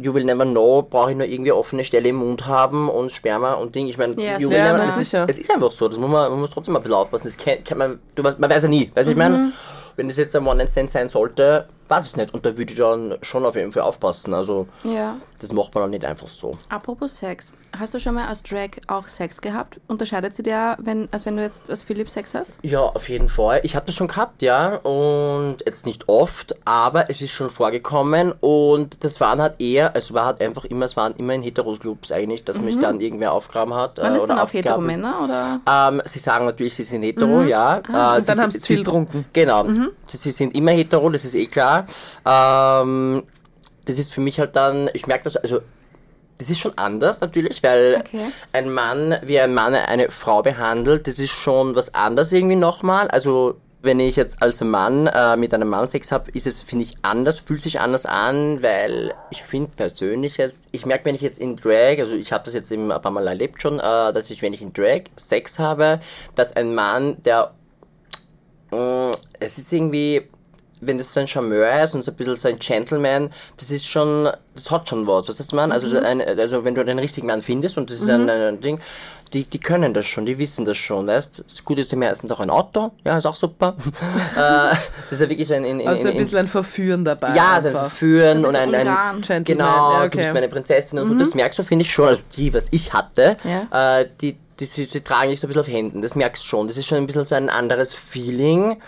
you 0.00 0.14
will 0.14 0.24
never 0.24 0.44
know, 0.44 0.82
brauche 0.82 1.10
ich 1.10 1.16
nur 1.16 1.26
irgendwie 1.26 1.50
offene 1.52 1.82
Stelle 1.84 2.08
im 2.10 2.16
Mund 2.16 2.46
haben 2.46 2.88
und 2.88 3.10
Sperma 3.12 3.54
und 3.54 3.74
Ding. 3.74 3.88
Ich 3.88 3.98
meine, 3.98 4.12
Ja, 4.22 4.38
you 4.38 4.48
will 4.48 4.56
sicher. 4.56 4.72
never, 4.72 4.78
Ja, 4.78 4.84
es, 4.84 4.96
ist, 4.98 5.10
sicher. 5.10 5.26
es 5.28 5.38
ist 5.38 5.50
einfach 5.50 5.72
so, 5.72 5.88
das 5.88 5.98
muss 5.98 6.08
man, 6.10 6.30
man 6.30 6.40
muss 6.40 6.50
trotzdem 6.50 6.74
mal 6.74 6.78
ein 6.80 6.82
bisschen 6.84 6.96
aufpassen. 6.98 7.24
Das 7.24 7.36
kann, 7.36 7.64
kann 7.64 7.78
man, 7.78 7.98
du, 8.14 8.22
weißt- 8.22 8.36
man 8.38 8.48
weiß 8.50 8.62
ja 8.64 8.68
nie, 8.68 8.92
weißt 8.94 9.08
du, 9.08 9.12
ich 9.12 9.18
meine, 9.18 9.52
wenn 9.96 10.06
das 10.08 10.16
jetzt 10.18 10.36
ein 10.36 10.46
One-Night-Stand 10.46 10.90
sein 10.90 11.08
sollte, 11.08 11.66
weiß 11.88 12.06
ich 12.06 12.16
nicht 12.16 12.34
und 12.34 12.44
da 12.44 12.56
würde 12.56 12.72
ich 12.72 12.78
dann 12.78 13.16
schon 13.22 13.44
auf 13.44 13.56
jeden 13.56 13.72
Fall 13.72 13.82
aufpassen, 13.82 14.34
also 14.34 14.66
ja. 14.84 15.16
das 15.40 15.52
macht 15.52 15.74
man 15.74 15.84
dann 15.84 15.90
nicht 15.90 16.04
einfach 16.04 16.28
so. 16.28 16.56
Apropos 16.68 17.18
Sex. 17.18 17.52
Hast 17.78 17.94
du 17.94 18.00
schon 18.00 18.14
mal 18.14 18.26
als 18.26 18.42
Drag 18.42 18.70
auch 18.86 19.08
Sex 19.08 19.40
gehabt? 19.40 19.80
Unterscheidet 19.88 20.34
sie 20.34 20.42
dir, 20.42 20.76
wenn, 20.80 21.08
als 21.12 21.26
wenn 21.26 21.36
du 21.36 21.42
jetzt 21.42 21.68
als 21.68 21.82
Philipp 21.82 22.08
Sex 22.08 22.34
hast? 22.34 22.58
Ja, 22.62 22.80
auf 22.80 23.08
jeden 23.08 23.28
Fall. 23.28 23.60
Ich 23.62 23.76
habe 23.76 23.86
das 23.86 23.94
schon 23.94 24.08
gehabt, 24.08 24.40
ja. 24.42 24.76
Und 24.76 25.58
jetzt 25.64 25.84
nicht 25.84 26.08
oft, 26.08 26.56
aber 26.64 27.10
es 27.10 27.20
ist 27.20 27.30
schon 27.30 27.50
vorgekommen. 27.50 28.32
Und 28.40 29.04
das 29.04 29.20
waren 29.20 29.40
halt 29.40 29.60
eher, 29.60 29.92
es 29.94 30.14
war 30.14 30.26
halt 30.26 30.40
einfach 30.40 30.64
immer, 30.64 30.86
es 30.86 30.96
waren 30.96 31.14
immer 31.16 31.34
in 31.34 31.42
Heteros-Clubs 31.42 32.10
eigentlich, 32.10 32.44
dass 32.44 32.58
mich 32.58 32.78
dann 32.80 33.00
irgendwer 33.00 33.32
aufgraben 33.32 33.74
hat. 33.74 33.98
Waren 33.98 34.14
äh, 34.14 34.16
es 34.16 34.22
oder 34.24 34.34
dann 34.34 34.44
auch 34.44 34.52
hetero 34.52 34.76
aufgegabelt. 34.76 34.86
Männer 34.86 35.24
oder? 35.24 35.60
Ähm, 35.68 36.02
sie 36.06 36.18
sagen 36.18 36.46
natürlich, 36.46 36.74
sie 36.74 36.84
sind 36.84 37.02
hetero, 37.02 37.42
ja. 37.42 37.76
Äh, 37.76 37.80
und 37.80 37.92
dann 37.92 38.22
sie, 38.22 38.32
haben 38.32 38.50
sie 38.50 38.60
viel 38.60 38.78
getrunken. 38.78 39.26
Genau. 39.32 39.66
Sie, 40.06 40.16
sie 40.16 40.30
sind 40.30 40.54
immer 40.54 40.70
hetero, 40.70 41.10
das 41.10 41.24
ist 41.24 41.34
eh 41.34 41.46
klar. 41.46 41.77
Ähm, 42.24 43.22
das 43.84 43.98
ist 43.98 44.12
für 44.12 44.20
mich 44.20 44.38
halt 44.38 44.56
dann, 44.56 44.90
ich 44.92 45.06
merke 45.06 45.24
das, 45.24 45.36
also 45.36 45.60
das 46.38 46.50
ist 46.50 46.58
schon 46.58 46.76
anders 46.76 47.20
natürlich, 47.20 47.62
weil 47.62 47.96
Okay. 48.00 48.32
ein 48.52 48.72
Mann, 48.72 49.16
wie 49.22 49.40
ein 49.40 49.54
Mann 49.54 49.74
eine 49.74 50.10
Frau 50.10 50.42
behandelt, 50.42 51.06
das 51.06 51.18
ist 51.18 51.30
schon 51.30 51.74
was 51.74 51.94
anderes 51.94 52.30
irgendwie 52.32 52.56
nochmal. 52.56 53.08
Also 53.08 53.56
wenn 53.80 54.00
ich 54.00 54.16
jetzt 54.16 54.42
als 54.42 54.60
Mann 54.60 55.06
äh, 55.06 55.36
mit 55.36 55.54
einem 55.54 55.68
Mann 55.68 55.86
Sex 55.88 56.10
habe, 56.12 56.30
ist 56.32 56.46
es, 56.46 56.62
finde 56.62 56.84
ich, 56.84 56.94
anders, 57.02 57.38
fühlt 57.40 57.62
sich 57.62 57.80
anders 57.80 58.06
an, 58.06 58.62
weil 58.62 59.14
ich 59.30 59.42
finde 59.42 59.70
persönlich 59.74 60.36
jetzt, 60.36 60.68
ich 60.72 60.84
merke, 60.84 61.06
wenn 61.06 61.14
ich 61.14 61.20
jetzt 61.20 61.38
in 61.38 61.56
Drag, 61.56 61.98
also 62.00 62.14
ich 62.14 62.32
habe 62.32 62.44
das 62.44 62.54
jetzt 62.54 62.70
eben 62.72 62.90
ein 62.90 63.00
paar 63.02 63.12
Mal 63.12 63.26
erlebt 63.26 63.62
schon, 63.62 63.78
äh, 63.78 64.12
dass 64.12 64.30
ich, 64.30 64.42
wenn 64.42 64.52
ich 64.52 64.62
in 64.62 64.72
Drag 64.72 65.02
Sex 65.16 65.58
habe, 65.58 66.00
dass 66.34 66.54
ein 66.54 66.74
Mann, 66.74 67.22
der 67.24 67.52
Mm, 68.70 69.12
es 69.40 69.58
ist 69.58 69.72
irgendwie, 69.72 70.28
wenn 70.80 70.98
das 70.98 71.12
so 71.12 71.20
ein 71.20 71.28
Charmeur 71.28 71.82
ist 71.82 71.94
und 71.94 72.02
so 72.02 72.10
ein 72.10 72.14
bisschen 72.16 72.36
so 72.36 72.48
ein 72.48 72.58
Gentleman, 72.58 73.30
das 73.56 73.70
ist 73.70 73.86
schon, 73.86 74.28
das 74.54 74.70
hat 74.70 74.88
schon 74.88 75.06
was, 75.06 75.28
was 75.28 75.38
heißt 75.38 75.52
man? 75.52 75.72
Also, 75.72 75.98
ein, 75.98 76.20
also 76.20 76.64
wenn 76.64 76.74
du 76.74 76.84
den 76.84 76.98
richtigen 76.98 77.26
Mann 77.26 77.42
findest 77.42 77.76
und 77.78 77.90
das 77.90 78.00
ist 78.00 78.08
ein, 78.08 78.28
ein 78.28 78.60
Ding, 78.60 78.80
die, 79.32 79.44
die 79.44 79.58
können 79.58 79.92
das 79.92 80.06
schon, 80.06 80.24
die 80.24 80.38
wissen 80.38 80.64
das 80.64 80.78
schon, 80.78 81.06
weißt? 81.06 81.44
Das 81.46 81.64
Gute 81.64 81.82
ist, 81.82 81.92
die 81.92 81.96
meisten 81.96 82.30
auch 82.32 82.40
ein 82.40 82.48
Auto, 82.50 82.92
ja, 83.04 83.18
ist 83.18 83.26
auch 83.26 83.34
super. 83.34 83.76
äh, 84.34 84.38
das 84.38 84.78
ist 85.10 85.20
ja 85.20 85.28
wirklich 85.28 85.48
so 85.48 85.54
ein, 85.54 85.64
in, 85.64 85.80
in, 85.80 85.88
Also 85.88 86.08
ein 86.08 86.14
in, 86.14 86.18
bisschen 86.18 86.38
ein 86.38 86.48
Verführen 86.48 87.04
dabei. 87.04 87.34
ja, 87.34 87.60
so 87.60 87.68
ein. 87.68 87.74
Verführen 87.74 88.44
und 88.46 88.56
ein 88.56 88.74
ein, 88.74 88.88
ein. 88.88 89.20
Gentleman, 89.20 89.44
genau, 89.44 89.92
ja, 89.92 90.00
du 90.00 90.06
okay. 90.06 90.18
bist 90.18 90.32
meine 90.32 90.48
Prinzessin 90.48 90.98
und 90.98 91.08
so, 91.08 91.14
das 91.14 91.34
merkst 91.34 91.58
du, 91.58 91.62
finde 91.62 91.84
ich 91.84 91.92
schon, 91.92 92.08
also 92.08 92.22
die, 92.36 92.54
was 92.54 92.68
ich 92.70 92.92
hatte, 92.94 93.36
Ja. 93.44 93.98
äh, 94.00 94.08
die, 94.20 94.36
die, 94.60 94.64
sie, 94.64 94.86
sie 94.86 95.02
tragen 95.02 95.30
dich 95.30 95.40
so 95.40 95.46
ein 95.46 95.48
bisschen 95.48 95.60
auf 95.62 95.68
Händen, 95.68 96.02
das 96.02 96.14
merkst 96.14 96.42
du 96.42 96.46
schon, 96.48 96.66
das 96.66 96.76
ist 96.78 96.86
schon 96.86 96.98
ein 96.98 97.06
bisschen 97.06 97.24
so 97.24 97.34
ein 97.34 97.48
anderes 97.50 97.94
Feeling 97.94 98.78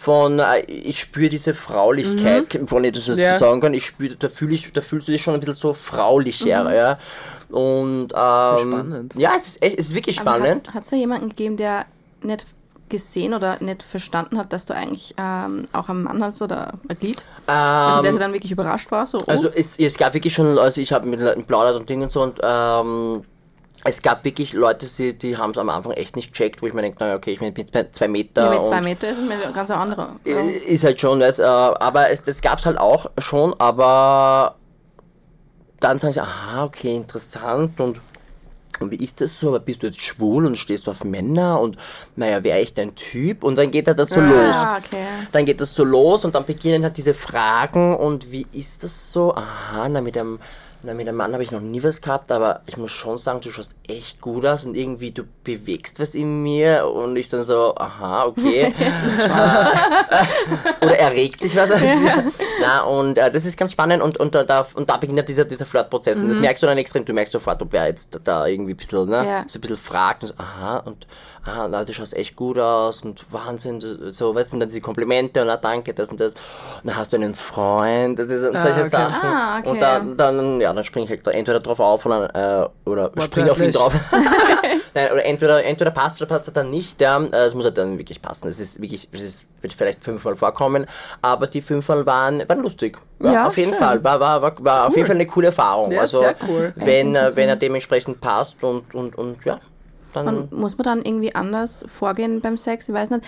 von, 0.00 0.38
äh, 0.38 0.60
ich 0.66 1.00
spüre 1.00 1.28
diese 1.28 1.54
Fraulichkeit, 1.54 2.58
wenn 2.70 2.84
ich 2.84 2.92
das 2.92 3.06
so 3.06 3.12
Ja. 3.14 3.36
sagen 3.38 3.60
kann, 3.60 3.74
ich 3.74 3.84
spüre, 3.84 4.14
da 4.16 4.28
fühle 4.28 4.54
ich, 4.54 4.72
da 4.72 4.80
fühlst 4.80 5.08
du 5.08 5.12
dich 5.12 5.22
schon 5.22 5.34
ein 5.34 5.40
bisschen 5.40 5.54
so 5.54 5.74
fraulicher, 5.74 6.72
ja, 6.72 6.98
und, 7.50 8.12
ähm, 8.14 8.58
spannend. 8.70 9.14
ja, 9.18 9.32
es 9.36 9.48
ist 9.48 9.62
echt, 9.62 9.78
es 9.78 9.86
ist 9.88 9.94
wirklich 9.96 10.16
spannend. 10.16 10.72
Hat 10.72 10.84
es 10.84 10.90
da 10.90 10.96
jemanden 10.96 11.30
gegeben, 11.30 11.56
der 11.56 11.86
nicht 12.22 12.46
gesehen 12.88 13.34
oder 13.34 13.58
nicht 13.60 13.82
verstanden 13.82 14.38
hat, 14.38 14.52
dass 14.52 14.66
du 14.66 14.74
eigentlich 14.74 15.14
ähm, 15.18 15.66
auch 15.72 15.88
einen 15.88 16.04
Mann 16.04 16.22
hast 16.22 16.40
oder 16.42 16.74
ein 16.88 16.98
Glied? 16.98 17.24
Also 17.46 18.00
der 18.02 18.10
Ähm, 18.10 18.12
so 18.14 18.18
dann 18.20 18.32
wirklich 18.32 18.52
überrascht 18.52 18.90
war, 18.92 19.06
so, 19.06 19.18
oh, 19.18 19.24
Also 19.26 19.48
es, 19.52 19.78
es 19.78 19.96
gab 19.98 20.14
wirklich 20.14 20.32
schon, 20.32 20.58
also 20.58 20.80
ich 20.80 20.92
habe 20.92 21.06
mit 21.08 21.20
Leuten 21.20 21.44
plaudert 21.44 21.76
und 21.76 21.88
Ding 21.90 22.02
und 22.02 22.12
so 22.12 22.22
und 22.22 22.38
ähm, 22.42 23.24
es 23.88 24.02
gab 24.02 24.24
wirklich 24.24 24.52
Leute, 24.52 24.86
die, 24.86 25.16
die 25.16 25.36
haben 25.36 25.50
es 25.50 25.58
am 25.58 25.70
Anfang 25.70 25.92
echt 25.92 26.14
nicht 26.14 26.32
checkt, 26.34 26.60
wo 26.60 26.66
ich 26.66 26.74
mir 26.74 26.82
denke, 26.82 26.98
naja, 27.00 27.16
okay, 27.16 27.32
ich 27.32 27.38
bin 27.38 27.54
bei 27.72 27.86
zwei 27.90 28.08
Meter 28.08 28.44
ja, 28.44 28.58
mit 28.58 28.64
zwei 28.68 28.80
Meter 28.82 29.08
ist 29.08 29.18
es 29.18 29.52
ganz 29.54 29.70
ein 29.70 29.78
anderer. 29.78 30.16
äh, 30.24 30.50
ist 30.50 30.84
halt 30.84 31.00
schon, 31.00 31.20
weißt, 31.20 31.38
äh, 31.38 31.42
aber 31.42 32.10
es, 32.10 32.22
das 32.22 32.42
gab's 32.42 32.66
halt 32.66 32.78
auch 32.78 33.06
schon, 33.18 33.54
aber 33.58 34.56
dann 35.80 35.98
sagen 35.98 36.12
sie, 36.12 36.20
aha, 36.20 36.64
okay, 36.64 36.94
interessant 36.94 37.80
und 37.80 38.00
und 38.80 38.92
wie 38.92 39.02
ist 39.02 39.20
das 39.20 39.38
so? 39.38 39.48
Aber 39.48 39.58
bist 39.58 39.82
du 39.82 39.88
jetzt 39.88 40.00
schwul 40.00 40.46
und 40.46 40.56
stehst 40.56 40.86
du 40.86 40.92
auf 40.92 41.02
Männer? 41.02 41.60
Und 41.60 41.76
naja, 42.14 42.44
wäre 42.44 42.60
ich 42.60 42.74
dein 42.74 42.94
Typ? 42.94 43.42
Und 43.42 43.58
dann 43.58 43.72
geht 43.72 43.88
halt 43.88 43.98
das 43.98 44.10
so 44.10 44.20
los. 44.20 44.54
Ah, 44.54 44.76
okay. 44.78 45.02
Dann 45.32 45.44
geht 45.44 45.60
das 45.60 45.74
so 45.74 45.82
los 45.82 46.24
und 46.24 46.36
dann 46.36 46.44
beginnen 46.44 46.84
halt 46.84 46.96
diese 46.96 47.14
Fragen 47.14 47.96
und 47.96 48.30
wie 48.30 48.46
ist 48.52 48.84
das 48.84 49.12
so? 49.12 49.34
Aha, 49.34 49.88
na 49.88 50.00
mit 50.00 50.16
einem, 50.16 50.38
na 50.82 50.94
mit 50.94 51.08
einem 51.08 51.16
Mann 51.16 51.32
habe 51.32 51.42
ich 51.42 51.50
noch 51.50 51.60
nie 51.60 51.82
was 51.82 52.00
gehabt, 52.00 52.30
aber 52.30 52.60
ich 52.66 52.76
muss 52.76 52.92
schon 52.92 53.18
sagen, 53.18 53.40
du 53.40 53.50
schaust 53.50 53.74
echt 53.88 54.20
gut 54.20 54.46
aus 54.46 54.64
und 54.64 54.76
irgendwie 54.76 55.10
du 55.10 55.24
bewegst 55.42 55.98
was 56.00 56.14
in 56.14 56.42
mir 56.42 56.86
und 56.86 57.16
ich 57.16 57.28
dann 57.28 57.42
so, 57.42 57.74
aha, 57.76 58.24
okay. 58.26 58.72
Äh, 60.80 60.84
Oder 60.84 60.98
erregt 60.98 61.40
sich 61.40 61.54
was. 61.56 61.70
Na, 62.60 62.82
und 62.82 63.18
äh, 63.18 63.30
das 63.30 63.44
ist 63.44 63.58
ganz 63.58 63.72
spannend 63.72 64.02
und, 64.02 64.18
und, 64.18 64.34
da- 64.34 64.44
da, 64.44 64.66
und 64.74 64.88
da 64.88 64.96
beginnt 64.96 65.28
dieser, 65.28 65.44
dieser 65.44 65.66
Flirtprozess. 65.66 66.18
Und 66.18 66.28
das 66.28 66.38
merkst 66.38 66.62
du 66.62 66.66
dann 66.66 66.78
extrem. 66.78 67.04
Du 67.04 67.12
merkst 67.12 67.32
sofort, 67.32 67.60
ob 67.62 67.72
wer 67.72 67.86
jetzt 67.88 68.18
da 68.24 68.46
irgendwie 68.46 68.72
ein 68.74 68.76
bisschen, 68.76 69.08
ne, 69.08 69.24
Ja. 69.26 69.44
so 69.46 69.58
ein 69.58 69.60
bisschen 69.60 69.76
fragt 69.76 70.22
und 70.22 70.28
so, 70.28 70.34
aha, 70.38 70.78
und 70.78 71.06
ah, 71.48 71.66
na, 71.68 71.84
du 71.84 71.92
schaust 71.92 72.14
echt 72.14 72.36
gut 72.36 72.58
aus 72.58 73.02
und 73.02 73.24
Wahnsinn, 73.32 73.80
so, 74.10 74.34
weißt 74.34 74.52
du, 74.52 74.56
und 74.56 74.60
dann 74.60 74.68
diese 74.68 74.80
Komplimente 74.80 75.42
und 75.42 75.48
ah, 75.50 75.56
danke, 75.56 75.94
das 75.94 76.08
und 76.10 76.20
das. 76.20 76.34
Und 76.34 76.40
dann 76.84 76.96
hast 76.96 77.12
du 77.12 77.16
einen 77.16 77.34
Freund, 77.34 78.18
das 78.18 78.28
ist 78.28 78.46
und 78.46 78.56
Ah, 78.56 78.62
solche 78.62 78.80
okay. 78.80 78.88
Sachen. 78.88 79.28
Ah, 79.28 79.58
okay. 79.58 79.68
Und 79.68 79.82
dann, 79.82 80.16
dann, 80.16 80.60
ja, 80.60 80.72
dann 80.72 80.84
spring 80.84 81.04
ich 81.04 81.10
halt 81.10 81.26
da 81.26 81.30
entweder 81.30 81.60
drauf 81.60 81.80
auf 81.80 82.04
oder, 82.06 82.70
äh, 82.86 82.88
oder 82.88 83.10
spring 83.24 83.48
auf 83.48 83.60
ihn 83.60 83.72
drauf. 83.72 83.92
Nein, 84.94 85.12
oder 85.12 85.24
entweder, 85.24 85.64
entweder 85.64 85.90
passt 85.90 86.20
oder 86.20 86.28
passt 86.28 86.48
er 86.48 86.52
dann 86.54 86.70
nicht, 86.70 87.00
ja. 87.00 87.20
Äh, 87.22 87.44
Es 87.46 87.54
muss 87.54 87.64
halt 87.64 87.78
dann 87.78 87.98
wirklich 87.98 88.20
passen. 88.22 88.48
Es 88.48 88.58
ist 88.60 88.80
wirklich, 88.80 89.08
es 89.12 89.20
ist, 89.20 89.48
wird 89.60 89.72
vielleicht 89.72 90.02
fünfmal 90.02 90.36
vorkommen, 90.36 90.86
aber 91.22 91.46
die 91.46 91.60
fünfmal 91.62 92.06
waren, 92.06 92.48
waren 92.48 92.60
lustig. 92.62 92.98
Ja, 93.20 93.32
Ja, 93.32 93.46
auf 93.48 93.56
jeden 93.56 93.70
schön. 93.70 93.78
Fall. 93.78 94.02
War, 94.04 94.20
war, 94.20 94.42
war, 94.42 94.64
war 94.64 94.86
auf 94.86 94.96
jeden 94.96 95.06
Fall 95.06 95.16
eine 95.16 95.26
coole 95.26 95.46
Erfahrung. 95.48 95.90
Ja, 95.92 96.02
also, 96.02 96.24
cool. 96.48 96.72
wenn, 96.76 97.14
wenn 97.14 97.48
er 97.48 97.56
dementsprechend 97.56 98.20
passt 98.20 98.62
und, 98.62 98.94
und, 98.94 99.16
und 99.16 99.44
ja, 99.44 99.58
dann. 100.12 100.28
Und 100.28 100.52
muss 100.52 100.76
man 100.78 100.84
dann 100.84 101.02
irgendwie 101.02 101.34
anders 101.34 101.84
vorgehen 101.88 102.40
beim 102.40 102.56
Sex? 102.56 102.88
Ich 102.88 102.94
weiß 102.94 103.10
nicht, 103.10 103.24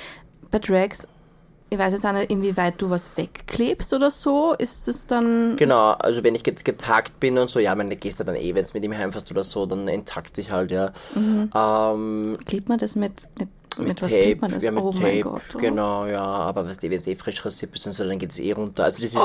bei 0.50 0.58
Drags, 0.58 1.08
ich 1.70 1.78
weiß 1.78 1.92
jetzt 1.92 2.04
auch 2.04 2.12
nicht, 2.12 2.30
inwieweit 2.30 2.80
du 2.82 2.90
was 2.90 3.16
wegklebst 3.16 3.92
oder 3.92 4.10
so. 4.10 4.54
Ist 4.54 4.88
es 4.88 5.06
dann. 5.06 5.56
Genau, 5.56 5.92
also 5.92 6.24
wenn 6.24 6.34
ich 6.34 6.44
jetzt 6.44 6.64
getagt 6.64 7.20
bin 7.20 7.38
und 7.38 7.48
so, 7.48 7.60
ja, 7.60 7.74
meine 7.74 7.96
gehst 7.96 8.18
du 8.20 8.24
dann 8.24 8.34
eh, 8.36 8.54
wenn 8.54 8.64
du 8.64 8.70
mit 8.74 8.84
ihm 8.84 8.96
heimfährst 8.96 9.30
oder 9.30 9.44
so, 9.44 9.66
dann 9.66 9.86
entagst 9.86 10.36
dich 10.36 10.50
halt, 10.50 10.70
ja. 10.72 10.92
Ähm, 11.16 12.36
Klebt 12.46 12.68
man 12.68 12.78
das 12.78 12.96
mit. 12.96 13.28
mit, 13.38 13.48
mit, 13.78 13.88
mit 13.88 13.98
Tape, 14.00 14.36
man 14.40 14.50
das? 14.52 14.62
ja, 14.62 14.70
mit 14.70 14.82
oh 14.82 14.90
Tape, 14.92 15.02
mein 15.04 15.20
Gott. 15.22 15.42
Oh. 15.54 15.58
genau, 15.58 16.06
ja, 16.06 16.22
aber 16.22 16.66
was 16.68 16.78
die, 16.78 16.90
wenn 16.90 17.02
du 17.02 17.10
eh 17.10 17.16
frisch 17.16 17.44
rasiert 17.44 17.72
bist 17.72 17.86
und 17.86 17.92
so, 17.92 18.04
dann 18.04 18.18
geht 18.18 18.30
es 18.32 18.38
eh 18.38 18.52
runter. 18.52 18.84
Also 18.84 19.00
das 19.02 19.12
ist 19.12 19.18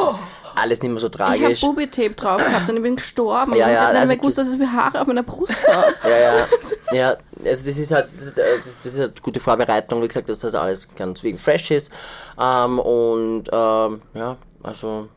alles 0.55 0.81
nicht 0.81 0.91
mehr 0.91 0.99
so 0.99 1.07
Ich 1.07 1.19
habe 1.19 1.37
tragisch. 1.39 1.61
Bubi-Tape 1.61 2.11
drauf 2.11 2.43
gehabt 2.43 2.69
und 2.69 2.77
ich 2.77 2.83
bin 2.83 2.95
gestorben. 2.95 3.55
Ja, 3.55 3.69
ja, 3.69 3.71
ich 3.71 3.77
habe 3.79 3.91
nicht 3.93 3.99
also 4.01 4.07
mehr 4.09 4.17
gewusst, 4.17 4.37
das- 4.37 4.45
dass 4.47 4.53
es 4.55 4.59
für 4.61 4.71
Haare 4.71 5.01
auf 5.01 5.07
meiner 5.07 5.23
Brust 5.23 5.67
hat. 5.67 5.95
Ja, 6.05 6.17
ja, 6.17 6.47
ja, 6.91 7.17
also 7.43 7.65
das 7.65 7.77
ist 7.77 7.91
halt, 7.91 8.05
das 8.05 8.21
ist, 8.21 8.37
äh, 8.37 8.43
das, 8.63 8.79
das 8.79 8.93
ist 8.93 8.99
halt 8.99 9.21
gute 9.23 9.39
Vorbereitung, 9.39 10.01
wie 10.03 10.07
gesagt, 10.07 10.29
dass 10.29 10.39
das 10.39 10.53
alles 10.55 10.87
ganz 10.95 11.23
wegen 11.23 11.37
fresh 11.37 11.71
ist. 11.71 11.91
Ähm, 12.39 12.79
und 12.79 13.45
ähm, 13.51 14.01
ja, 14.13 14.37
also 14.63 15.07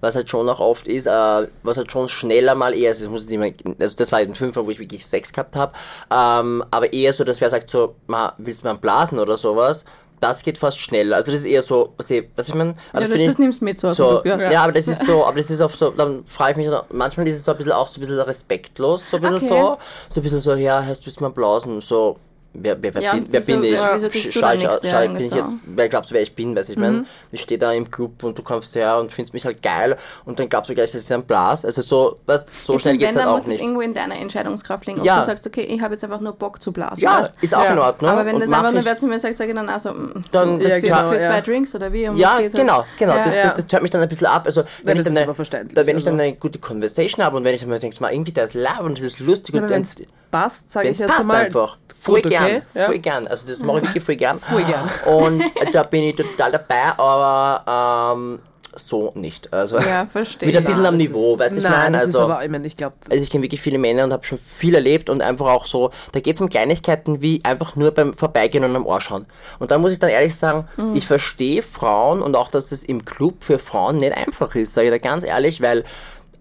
was 0.00 0.14
halt 0.16 0.30
schon 0.30 0.48
auch 0.48 0.60
oft 0.60 0.88
ist, 0.88 1.06
äh, 1.06 1.48
was 1.62 1.76
halt 1.76 1.90
schon 1.90 2.08
schneller 2.08 2.54
mal 2.54 2.74
eher 2.74 2.92
ist, 2.92 3.02
das 3.02 3.08
muss 3.08 3.24
ich 3.24 3.30
nicht 3.30 3.64
mehr, 3.64 3.74
also 3.80 3.96
das 3.96 4.12
war 4.12 4.20
in 4.20 4.34
fünfmal, 4.34 4.66
wo 4.66 4.70
ich 4.70 4.78
wirklich 4.78 5.06
Sex 5.06 5.32
gehabt 5.32 5.56
habe, 5.56 5.72
ähm, 6.10 6.64
aber 6.70 6.92
eher 6.92 7.12
so, 7.12 7.24
dass 7.24 7.40
wer 7.40 7.50
sagt 7.50 7.70
so, 7.70 7.94
ma, 8.06 8.32
willst 8.38 8.62
du 8.64 8.68
mal 8.68 8.74
blasen 8.78 9.18
oder 9.18 9.36
sowas, 9.36 9.84
das 10.20 10.42
geht 10.42 10.56
fast 10.56 10.78
schneller. 10.78 11.16
Also 11.16 11.32
das 11.32 11.40
ist 11.40 11.46
eher 11.46 11.60
so, 11.60 11.92
was 11.98 12.08
ich, 12.10 12.24
was 12.34 12.48
ich 12.48 12.54
meine, 12.54 12.70
Ja, 12.70 12.76
also 12.94 13.08
das, 13.08 13.16
find 13.18 13.28
das 13.30 13.38
nimmst 13.38 13.60
du 13.60 13.64
mit 13.66 13.78
so. 13.78 13.90
so, 13.90 14.20
Club, 14.22 14.40
ja. 14.40 14.62
aber 14.62 14.72
das 14.72 14.88
ist 14.88 15.02
so, 15.06 15.24
aber 15.26 15.36
das 15.36 15.50
ist 15.50 15.60
auch 15.60 15.70
so, 15.70 15.90
dann 15.90 16.24
frage 16.24 16.62
ich 16.62 16.66
mich, 16.68 16.78
manchmal 16.90 17.28
ist 17.28 17.34
es 17.36 17.44
so 17.44 17.50
ein 17.50 17.56
bisschen 17.58 17.72
auch 17.72 17.88
so 17.88 17.98
ein 17.98 18.00
bisschen 18.00 18.20
respektlos, 18.20 19.10
so 19.10 19.16
ein 19.18 19.22
bisschen 19.22 19.36
Okay. 19.36 19.48
so, 19.48 19.78
so 20.08 20.20
ein 20.20 20.22
bisschen 20.22 20.40
so, 20.40 20.54
ja, 20.54 20.82
hast 20.86 21.02
du 21.02 21.06
willst 21.06 21.20
mal 21.20 21.30
blasen, 21.30 21.80
so, 21.82 22.16
wer, 22.54 22.80
wer, 22.82 22.94
wer, 22.94 23.02
Ja, 23.02 23.12
bin, 23.14 23.26
wer 23.30 23.40
wieso- 23.46 23.52
bin 23.60 23.64
ich? 23.64 23.72
ja, 23.78 23.90
wieso 23.94 24.08
kriegst 24.08 24.26
du 24.34 24.38
Schau 24.40 24.52
ich, 24.52 24.60
nichts? 24.60 24.80
schau, 24.82 24.88
Ja, 24.88 25.00
bin 25.06 25.16
ich 25.16 25.22
jetzt, 25.22 25.34
so. 25.34 25.40
Mhm. 25.42 25.60
wer 25.66 25.88
glaubst 25.88 26.10
du, 26.10 26.14
wer 26.14 26.22
ich 26.22 26.34
bin, 26.34 26.56
weiß 26.56 26.68
ich 26.68 26.76
mein, 26.76 27.06
ich 27.32 27.40
stehe 27.42 27.58
da 27.58 27.72
im 27.72 27.90
Club 27.90 28.22
und 28.22 28.38
du 28.38 28.42
kommst 28.42 28.74
her 28.74 28.98
und 28.98 29.12
findest 29.12 29.34
mich 29.34 29.44
halt 29.44 29.60
geil 29.62 29.96
und 30.24 30.38
dann 30.40 30.48
glaubst 30.48 30.70
du 30.70 30.74
gleich, 30.74 30.92
das 30.92 31.02
ist 31.02 31.12
ein 31.12 31.24
Blas, 31.24 31.64
also 31.64 31.82
so, 31.82 32.18
weißt, 32.26 32.46
so 32.66 32.74
Ich 32.76 32.82
schnell 32.82 32.92
find, 32.92 33.00
geht's 33.00 33.14
wenn, 33.14 33.22
halt 33.22 33.26
dann 33.26 33.28
auch 33.28 33.32
muss 33.38 33.42
es 33.42 33.48
nicht. 33.48 33.60
irgendwo 33.62 33.80
in 33.80 33.94
deiner 33.94 34.16
Entscheidungskraft 34.16 34.86
liegen. 34.86 35.00
Ob 35.00 35.06
Ja. 35.06 35.20
du 35.20 35.26
sagst, 35.26 35.46
okay, 35.46 35.62
ich 35.62 35.80
habe 35.80 35.94
jetzt 35.94 36.04
einfach 36.04 36.20
nur 36.20 36.32
Bock 36.32 36.62
zu 36.62 36.72
blasen. 36.72 37.02
Ja, 37.02 37.20
weißt? 37.22 37.32
ist 37.42 37.54
auch 37.54 37.64
Ja. 37.64 37.72
in 37.72 37.78
Ordnung. 37.78 38.10
Aber 38.10 38.24
wenn 38.26 38.40
das 38.40 38.50
einfach 38.52 38.72
nur 38.72 38.84
wer 38.84 38.96
zu 38.96 39.06
mir 39.06 39.18
sagt, 39.18 39.36
sage 39.36 39.50
ich 39.50 39.56
dann 39.56 39.68
also, 39.68 39.92
Dann- 40.32 40.58
das 40.58 40.68
Ja, 40.68 40.74
für, 40.76 40.80
genau, 40.82 41.08
für 41.10 41.20
ja. 41.20 41.26
zwei 41.30 41.40
Drinks 41.40 41.74
oder 41.74 41.92
wie? 41.92 42.08
Um 42.08 42.16
Ja, 42.16 42.38
genau, 42.40 42.72
halt? 42.78 42.86
genau. 42.98 43.14
Das, 43.14 43.34
Ja. 43.34 43.42
das, 43.52 43.64
das 43.64 43.72
hört 43.72 43.82
mich 43.82 43.90
dann 43.90 44.00
ein 44.02 44.08
bisschen 44.08 44.26
ab. 44.26 44.42
Also, 44.46 44.62
wenn 44.84 44.96
ich 44.96 45.02
dann 45.04 45.16
aber 45.16 45.24
eine, 45.24 45.34
verständlich, 45.34 45.86
wenn 45.86 45.98
ich 45.98 46.04
dann 46.04 46.14
also. 46.14 46.22
eine 46.24 46.36
gute 46.36 46.58
Conversation 46.58 47.24
habe 47.24 47.36
und 47.36 47.44
wenn 47.44 47.54
ich 47.54 47.60
dann 47.60 47.70
mal 47.70 47.78
denke, 47.78 48.00
mal, 48.00 48.12
irgendwie 48.12 48.32
das 48.32 48.54
ist 48.54 48.80
und 48.80 48.96
das 48.98 49.04
ist 49.04 49.20
lustig 49.20 49.54
und 49.54 49.70
dann, 49.70 49.82
es 49.82 49.94
passt, 50.30 50.70
sage 50.70 50.88
ich 50.88 50.94
es 50.94 51.00
jetzt 51.00 51.10
passt 51.10 51.26
mal. 51.28 51.44
einfach. 51.46 51.78
Voll 52.04 52.22
gut, 52.22 52.30
gern, 52.30 52.44
okay, 52.44 52.62
ja. 52.74 52.84
voll 52.86 52.98
gern. 52.98 53.26
Also 53.26 53.46
das 53.46 53.58
mache 53.60 53.78
ich 53.78 53.84
wirklich 53.84 54.04
voll 54.04 54.16
gern. 54.16 54.38
Voll 54.38 54.64
gern. 54.64 54.88
Und 55.06 55.42
da 55.72 55.82
bin 55.84 56.02
ich 56.04 56.14
total 56.16 56.52
dabei, 56.52 56.98
aber 56.98 58.14
ähm, 58.16 58.38
so 58.76 59.12
nicht. 59.14 59.52
Also 59.52 59.78
Ja, 59.78 60.06
verstehe. 60.10 60.48
Wieder 60.50 60.58
ein 60.58 60.64
bisschen 60.64 60.84
am 60.84 60.96
Niveau, 60.96 61.38
weißt 61.38 61.54
du, 61.54 61.58
ich 61.58 61.62
meine, 61.64 61.96
also- 61.98 62.20
aber, 62.22 62.44
ich 62.44 62.50
meine, 62.50 62.66
ich 62.66 62.74
also 62.84 62.92
ich 63.22 63.30
kenne 63.30 63.42
wirklich 63.44 63.60
viele 63.60 63.78
Männer 63.78 64.02
und 64.04 64.12
habe 64.12 64.24
schon 64.26 64.36
viel 64.36 64.74
erlebt 64.74 65.08
und 65.10 65.22
einfach 65.22 65.46
auch 65.46 65.64
so, 65.66 65.90
da 66.12 66.18
geht 66.20 66.34
es 66.34 66.40
um 66.40 66.48
Kleinigkeiten 66.48 67.22
wie 67.22 67.40
einfach 67.44 67.76
nur 67.76 67.92
beim 67.92 68.14
Vorbeigehen 68.14 68.64
und 68.64 68.74
am 68.74 68.84
Ohr 68.84 69.00
schauen. 69.00 69.26
Und 69.60 69.70
da 69.70 69.78
muss 69.78 69.92
ich 69.92 69.98
dann 70.00 70.10
ehrlich 70.10 70.34
sagen, 70.34 70.66
Mhm. 70.76 70.96
ich 70.96 71.06
verstehe 71.06 71.62
Frauen 71.62 72.20
und 72.20 72.34
auch, 72.36 72.48
dass 72.48 72.72
es 72.72 72.82
im 72.82 73.04
Club 73.04 73.44
für 73.44 73.58
Frauen 73.60 73.98
nicht 73.98 74.16
einfach 74.16 74.54
ist, 74.56 74.74
sage 74.74 74.88
ich 74.88 74.92
da 74.92 74.98
ganz 74.98 75.24
ehrlich, 75.24 75.60
weil 75.62 75.84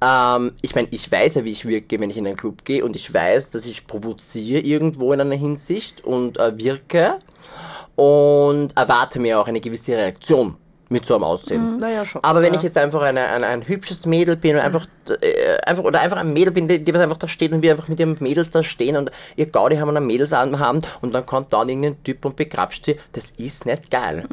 ähm, 0.04 0.52
ich 0.62 0.76
meine, 0.76 0.90
ich 0.92 1.10
weiß 1.10 1.36
ja, 1.36 1.46
wie 1.46 1.52
ich 1.52 1.66
wirke, 1.66 2.00
wenn 2.00 2.10
ich 2.10 2.18
in 2.18 2.28
einen 2.28 2.36
Club 2.36 2.66
gehe 2.66 2.84
und 2.84 2.96
ich 2.96 3.14
weiß, 3.14 3.52
dass 3.52 3.66
ich 3.66 3.88
provoziere 3.88 4.60
irgendwo 4.60 5.14
in 5.14 5.22
einer 5.22 5.36
Hinsicht 5.36 6.04
und 6.04 6.38
äh, 6.38 6.58
wirke 6.58 7.20
und 7.96 8.76
erwarte 8.76 9.20
mir 9.20 9.40
auch 9.40 9.48
eine 9.48 9.62
gewisse 9.62 9.96
Reaktion 9.96 10.58
mit 10.90 11.06
so 11.06 11.16
einem 11.16 11.24
Aussehen. 11.24 11.78
naja, 11.78 12.06
schon. 12.06 12.24
Aber 12.24 12.42
wenn 12.42 12.54
ja. 12.54 12.60
ich 12.60 12.64
jetzt 12.64 12.78
einfach 12.78 13.02
eine, 13.02 13.28
ein, 13.28 13.44
ein 13.44 13.68
hübsches 13.68 14.06
Mädel 14.06 14.36
bin 14.36 14.56
und 14.56 14.62
einfach, 14.62 14.86
äh, 15.22 15.58
einfach 15.66 15.84
oder 15.84 16.02
einfach 16.02 16.18
ein 16.18 16.34
Mädel 16.34 16.54
bin, 16.54 16.68
die, 16.68 16.84
die 16.84 16.94
was 16.94 17.02
einfach 17.02 17.18
da 17.18 17.28
steht 17.28 17.52
und 17.52 17.62
wir 17.62 17.72
einfach 17.72 17.88
mit 17.88 18.00
ihren 18.00 18.18
Mädels 18.20 18.50
da 18.50 18.64
stehen 18.64 18.96
und 18.98 19.12
ihr 19.36 19.48
Gaudi 19.48 19.78
haben 19.78 19.90
und 19.90 19.98
ein 19.98 20.06
Mädels 20.06 20.34
an 20.34 20.60
haben 20.60 20.80
und 21.02 21.14
dann 21.14 21.26
kommt 21.26 21.54
dann 21.54 21.70
irgendein 21.70 22.04
Typ 22.04 22.26
und 22.26 22.36
begrapscht 22.36 22.86
sie, 22.86 22.98
das 23.14 23.32
ist 23.38 23.66
nicht 23.66 23.90
geil. 23.90 24.28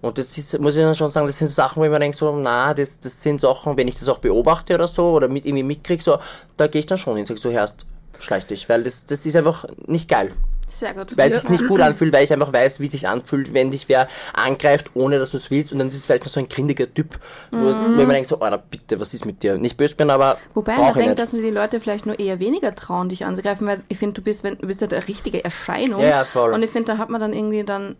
Und 0.00 0.18
das 0.18 0.36
ist, 0.36 0.58
muss 0.58 0.76
ich 0.76 0.82
dann 0.82 0.94
schon 0.94 1.10
sagen, 1.10 1.26
das 1.26 1.38
sind 1.38 1.48
so 1.48 1.54
Sachen, 1.54 1.80
wo 1.80 1.84
ich 1.84 1.90
mir 1.90 1.98
denke, 1.98 2.16
so, 2.16 2.34
na, 2.36 2.74
das, 2.74 3.00
das 3.00 3.22
sind 3.22 3.40
Sachen, 3.40 3.76
wenn 3.76 3.88
ich 3.88 3.98
das 3.98 4.08
auch 4.08 4.18
beobachte 4.18 4.74
oder 4.74 4.88
so 4.88 5.12
oder 5.12 5.28
mit 5.28 5.46
irgendwie 5.46 5.62
mitkriege, 5.62 6.02
so, 6.02 6.18
da 6.56 6.66
gehe 6.66 6.80
ich 6.80 6.86
dann 6.86 6.98
schon 6.98 7.16
hin, 7.16 7.26
sag 7.26 7.38
so, 7.38 7.50
Herrst, 7.50 7.86
schleich 8.18 8.46
dich, 8.46 8.68
weil 8.68 8.84
das, 8.84 9.06
das 9.06 9.24
ist 9.24 9.36
einfach 9.36 9.66
nicht 9.86 10.08
geil 10.08 10.32
Sehr 10.72 10.94
gut. 10.94 11.16
weil 11.16 11.30
es 11.30 11.42
sich 11.42 11.50
nicht 11.50 11.66
gut 11.68 11.80
anfühlt, 11.80 12.12
weil 12.12 12.24
ich 12.24 12.32
einfach 12.32 12.52
weiß, 12.52 12.80
wie 12.80 12.86
es 12.86 12.92
sich 12.92 13.06
anfühlt, 13.06 13.52
wenn 13.54 13.70
dich 13.70 13.88
wer 13.88 14.08
angreift, 14.32 14.90
ohne 14.94 15.18
dass 15.18 15.30
du 15.32 15.36
es 15.36 15.50
willst 15.50 15.72
und 15.72 15.78
dann 15.78 15.88
ist 15.88 15.94
es 15.94 16.06
vielleicht 16.06 16.24
noch 16.24 16.32
so 16.32 16.40
ein 16.40 16.48
grindiger 16.48 16.92
Typ, 16.92 17.18
wo, 17.50 17.58
wo 17.66 17.70
ich 18.00 18.06
mir 18.06 18.12
denke 18.12 18.28
so, 18.28 18.40
Alter, 18.40 18.58
bitte, 18.58 18.98
was 18.98 19.14
ist 19.14 19.24
mit 19.24 19.42
dir? 19.42 19.58
Nicht 19.58 19.76
böse 19.76 19.94
bin, 19.94 20.10
aber 20.10 20.38
Wobei 20.54 20.76
man 20.76 20.94
denkt, 20.94 21.18
dass 21.18 21.30
die 21.30 21.50
Leute 21.50 21.80
vielleicht 21.80 22.06
nur 22.06 22.18
eher 22.18 22.38
weniger 22.40 22.74
trauen, 22.74 23.08
dich 23.08 23.24
anzugreifen, 23.24 23.66
weil 23.66 23.80
ich 23.88 23.98
finde, 23.98 24.14
du 24.14 24.22
bist, 24.22 24.44
wenn, 24.44 24.58
du 24.58 24.66
bist 24.66 24.80
ja 24.80 24.88
eine 24.88 25.06
richtige 25.06 25.44
Erscheinung. 25.44 26.00
Ja, 26.00 26.08
ja, 26.08 26.24
voll. 26.24 26.52
Und 26.52 26.62
ich 26.62 26.70
finde, 26.70 26.92
da 26.92 26.98
hat 26.98 27.10
man 27.10 27.20
dann 27.20 27.32
irgendwie 27.32 27.64
dann 27.64 27.96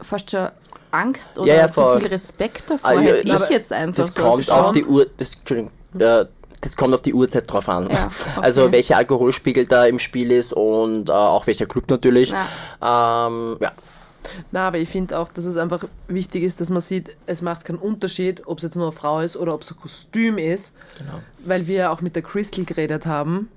fast 0.00 0.30
schon 0.30 0.48
Angst 0.90 1.38
oder 1.38 1.48
Ja, 1.48 1.54
ja, 1.62 1.68
zu 1.68 1.74
voll. 1.74 2.00
viel 2.00 2.08
Respekt 2.08 2.70
davor. 2.70 2.90
Ah, 2.90 2.94
ja, 2.94 3.00
hätte 3.14 3.28
ich 3.28 3.48
jetzt 3.50 3.72
einfach 3.72 4.04
das 4.04 4.14
so. 4.14 4.22
kommt 4.22 4.48
Also 4.50 4.52
auf 4.52 4.72
die 4.72 4.84
Uhr, 4.84 5.06
das, 5.16 5.34
Entschuldigung, 5.34 5.70
äh, 5.98 6.24
das 6.66 6.76
kommt 6.76 6.94
auf 6.94 7.02
die 7.02 7.14
Uhrzeit 7.14 7.50
drauf 7.50 7.68
an. 7.68 7.88
Ja, 7.90 8.06
okay. 8.06 8.40
Also 8.40 8.72
welcher 8.72 8.96
Alkoholspiegel 8.96 9.66
da 9.66 9.86
im 9.86 9.98
Spiel 9.98 10.30
ist 10.30 10.52
und 10.52 11.08
äh, 11.08 11.12
auch 11.12 11.46
welcher 11.46 11.66
Club 11.66 11.88
natürlich. 11.88 12.30
Ja. 12.30 13.28
Ähm, 13.28 13.56
ja. 13.60 13.72
Na, 14.50 14.66
aber 14.66 14.78
ich 14.78 14.88
finde 14.88 15.18
auch, 15.18 15.28
dass 15.32 15.44
es 15.44 15.56
einfach 15.56 15.84
wichtig 16.08 16.42
ist, 16.42 16.60
dass 16.60 16.68
man 16.68 16.80
sieht, 16.80 17.16
es 17.26 17.42
macht 17.42 17.64
keinen 17.64 17.78
Unterschied, 17.78 18.42
ob 18.46 18.58
es 18.58 18.64
jetzt 18.64 18.74
nur 18.74 18.86
eine 18.86 18.92
Frau 18.92 19.20
ist 19.20 19.36
oder 19.36 19.54
ob 19.54 19.62
es 19.62 19.70
ein 19.70 19.76
Kostüm 19.76 20.38
ist. 20.38 20.74
Genau. 20.98 21.20
Weil 21.44 21.68
wir 21.68 21.76
ja 21.76 21.92
auch 21.92 22.00
mit 22.00 22.16
der 22.16 22.22
Crystal 22.22 22.64
geredet 22.64 23.06
haben 23.06 23.48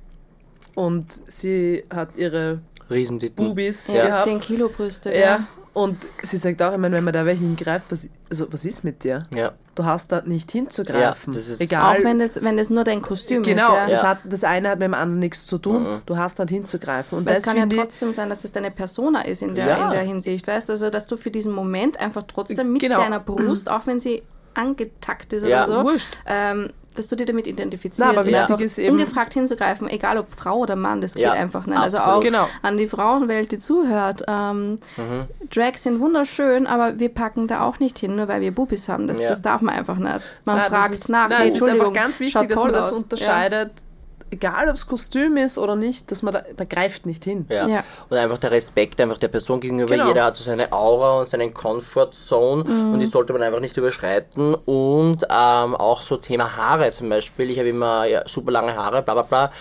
und 0.75 1.07
sie 1.27 1.83
hat 1.89 2.09
ihre 2.15 2.59
Riesentitten. 2.89 3.47
Bubis 3.47 3.87
ja, 3.87 4.05
gehabt. 4.05 4.23
10 4.25 4.39
Kilo 4.41 4.69
Brüste. 4.69 5.15
Ja. 5.15 5.47
Und 5.79 5.97
sie 6.23 6.37
sagt 6.37 6.61
auch, 6.61 6.71
ich 6.73 6.77
meine, 6.77 6.97
wenn 6.97 7.03
man 7.05 7.13
da 7.13 7.25
welche 7.25 7.41
hingreift, 7.41 7.85
was, 7.89 8.09
also, 8.29 8.51
was 8.51 8.65
ist 8.65 8.83
mit 8.83 9.03
dir? 9.03 9.23
Ja. 9.33 9.53
Du 9.75 9.85
hast 9.85 10.11
da 10.11 10.21
nicht 10.25 10.51
hinzugreifen. 10.51 11.31
Ja, 11.31 11.39
das 11.39 11.47
ist- 11.47 11.61
Egal. 11.61 11.97
Auch 11.99 12.03
wenn 12.03 12.19
das, 12.19 12.41
wenn 12.43 12.57
das 12.57 12.69
nur 12.69 12.83
dein 12.83 13.01
Kostüm 13.01 13.43
genau, 13.43 13.69
ist. 13.71 13.77
Ja. 13.77 13.87
das, 13.87 14.01
Ja. 14.01 14.07
hat, 14.09 14.17
das 14.25 14.43
eine 14.43 14.69
hat 14.69 14.79
mit 14.79 14.87
dem 14.87 14.93
anderen 14.93 15.19
nichts 15.19 15.47
zu 15.47 15.57
tun. 15.57 16.01
Du 16.05 16.17
hast 16.17 16.37
dann 16.37 16.49
hinzugreifen. 16.49 17.17
Und 17.19 17.29
das 17.29 17.37
es 17.39 17.43
kann 17.43 17.55
ja 17.55 17.65
trotzdem 17.65 18.11
sein, 18.13 18.29
dass 18.29 18.43
es 18.43 18.51
deine 18.51 18.71
Persona 18.71 19.21
ist 19.21 19.41
in 19.41 19.55
der, 19.55 19.67
Ja. 19.67 19.85
in 19.85 19.91
der 19.91 20.01
Hinsicht, 20.01 20.45
weißt 20.47 20.69
Also, 20.69 20.89
dass 20.89 21.07
du 21.07 21.15
für 21.15 21.31
diesen 21.31 21.53
Moment 21.53 21.97
einfach 21.97 22.23
trotzdem 22.23 22.73
mit 22.73 22.81
Genau. 22.81 22.97
deiner 22.99 23.19
Brust, 23.21 23.69
auch 23.71 23.87
wenn 23.87 23.99
sie 24.01 24.23
angetackt 24.53 25.31
ist 25.31 25.45
Ja. 25.45 25.65
oder 25.65 25.83
so, 25.83 25.91
ähm, 26.25 26.69
dass 26.99 27.07
du 27.07 27.15
dich 27.15 27.25
damit 27.25 27.47
identifizierst. 27.47 27.99
Na, 27.99 28.09
aber 28.09 28.21
und 28.21 28.27
wichtig 28.27 28.59
ist 28.65 28.77
eben- 28.77 28.97
ungefragt 28.99 29.33
hinzugreifen, 29.33 29.87
egal 29.89 30.17
ob 30.17 30.27
Frau 30.35 30.57
oder 30.57 30.75
Mann, 30.75 31.01
das 31.01 31.13
geht 31.15 31.23
Ja, 31.23 31.31
einfach 31.31 31.65
nicht. 31.65 31.77
Also 31.79 31.97
auch 31.97 32.21
Genau. 32.21 32.47
an 32.61 32.77
die 32.77 32.87
Frauenwelt, 32.87 33.51
die 33.51 33.59
zuhört. 33.59 34.23
Ähm, 34.27 34.79
Mhm. 34.97 35.25
Drags 35.49 35.83
sind 35.83 35.99
wunderschön, 35.99 36.67
aber 36.67 36.99
wir 36.99 37.09
packen 37.09 37.47
da 37.47 37.61
auch 37.61 37.79
nicht 37.79 37.97
hin, 37.97 38.15
nur 38.15 38.27
weil 38.27 38.41
wir 38.41 38.51
Bubis 38.51 38.87
haben. 38.89 39.07
Das, 39.07 39.19
Ja. 39.21 39.29
das 39.29 39.41
darf 39.41 39.61
man 39.61 39.73
einfach 39.75 39.97
nicht. 39.97 40.21
Man 40.45 40.57
Nein, 40.57 40.69
fragt 40.69 40.91
ist, 40.93 41.09
nach. 41.09 41.29
nein, 41.29 41.47
es 41.47 41.55
ist 41.55 41.63
einfach 41.67 41.93
ganz 41.93 42.19
wichtig, 42.19 42.33
schaut 42.33 42.51
dass 42.51 42.59
man 42.59 42.73
das 42.73 42.91
aus. 42.91 42.97
unterscheidet 42.97 43.71
egal 44.31 44.69
ob 44.69 44.75
es 44.75 44.87
Kostüm 44.87 45.37
ist 45.37 45.57
oder 45.57 45.75
nicht, 45.75 46.11
dass 46.11 46.21
man 46.21 46.33
da, 46.33 46.43
man 46.57 46.69
greift 46.69 47.05
nicht 47.05 47.23
hin. 47.23 47.45
Ja. 47.49 47.67
Ja. 47.67 47.83
Und 48.09 48.17
einfach 48.17 48.37
der 48.37 48.51
Respekt 48.51 48.99
einfach 49.01 49.17
der 49.17 49.27
Person 49.29 49.59
gegenüber. 49.59 49.91
Genau. 49.91 50.07
Jeder 50.07 50.25
hat 50.25 50.37
so 50.37 50.43
seine 50.43 50.71
Aura 50.71 51.19
und 51.19 51.29
seinen 51.29 51.53
Comfort 51.53 52.11
Zone 52.11 52.63
Mhm. 52.63 52.93
und 52.93 52.99
die 52.99 53.05
sollte 53.05 53.33
man 53.33 53.41
einfach 53.41 53.59
nicht 53.59 53.75
überschreiten. 53.77 54.55
Und 54.55 55.23
ähm, 55.29 55.75
auch 55.75 56.01
so 56.01 56.17
Thema 56.17 56.55
Haare 56.57 56.91
zum 56.91 57.09
Beispiel. 57.09 57.49
Ich 57.49 57.59
habe 57.59 57.69
immer 57.69 58.05
ja, 58.05 58.23
super 58.27 58.51
lange 58.51 58.75
Haare, 58.75 59.01
bla 59.01 59.13
bla 59.13 59.23
bla. 59.23 59.51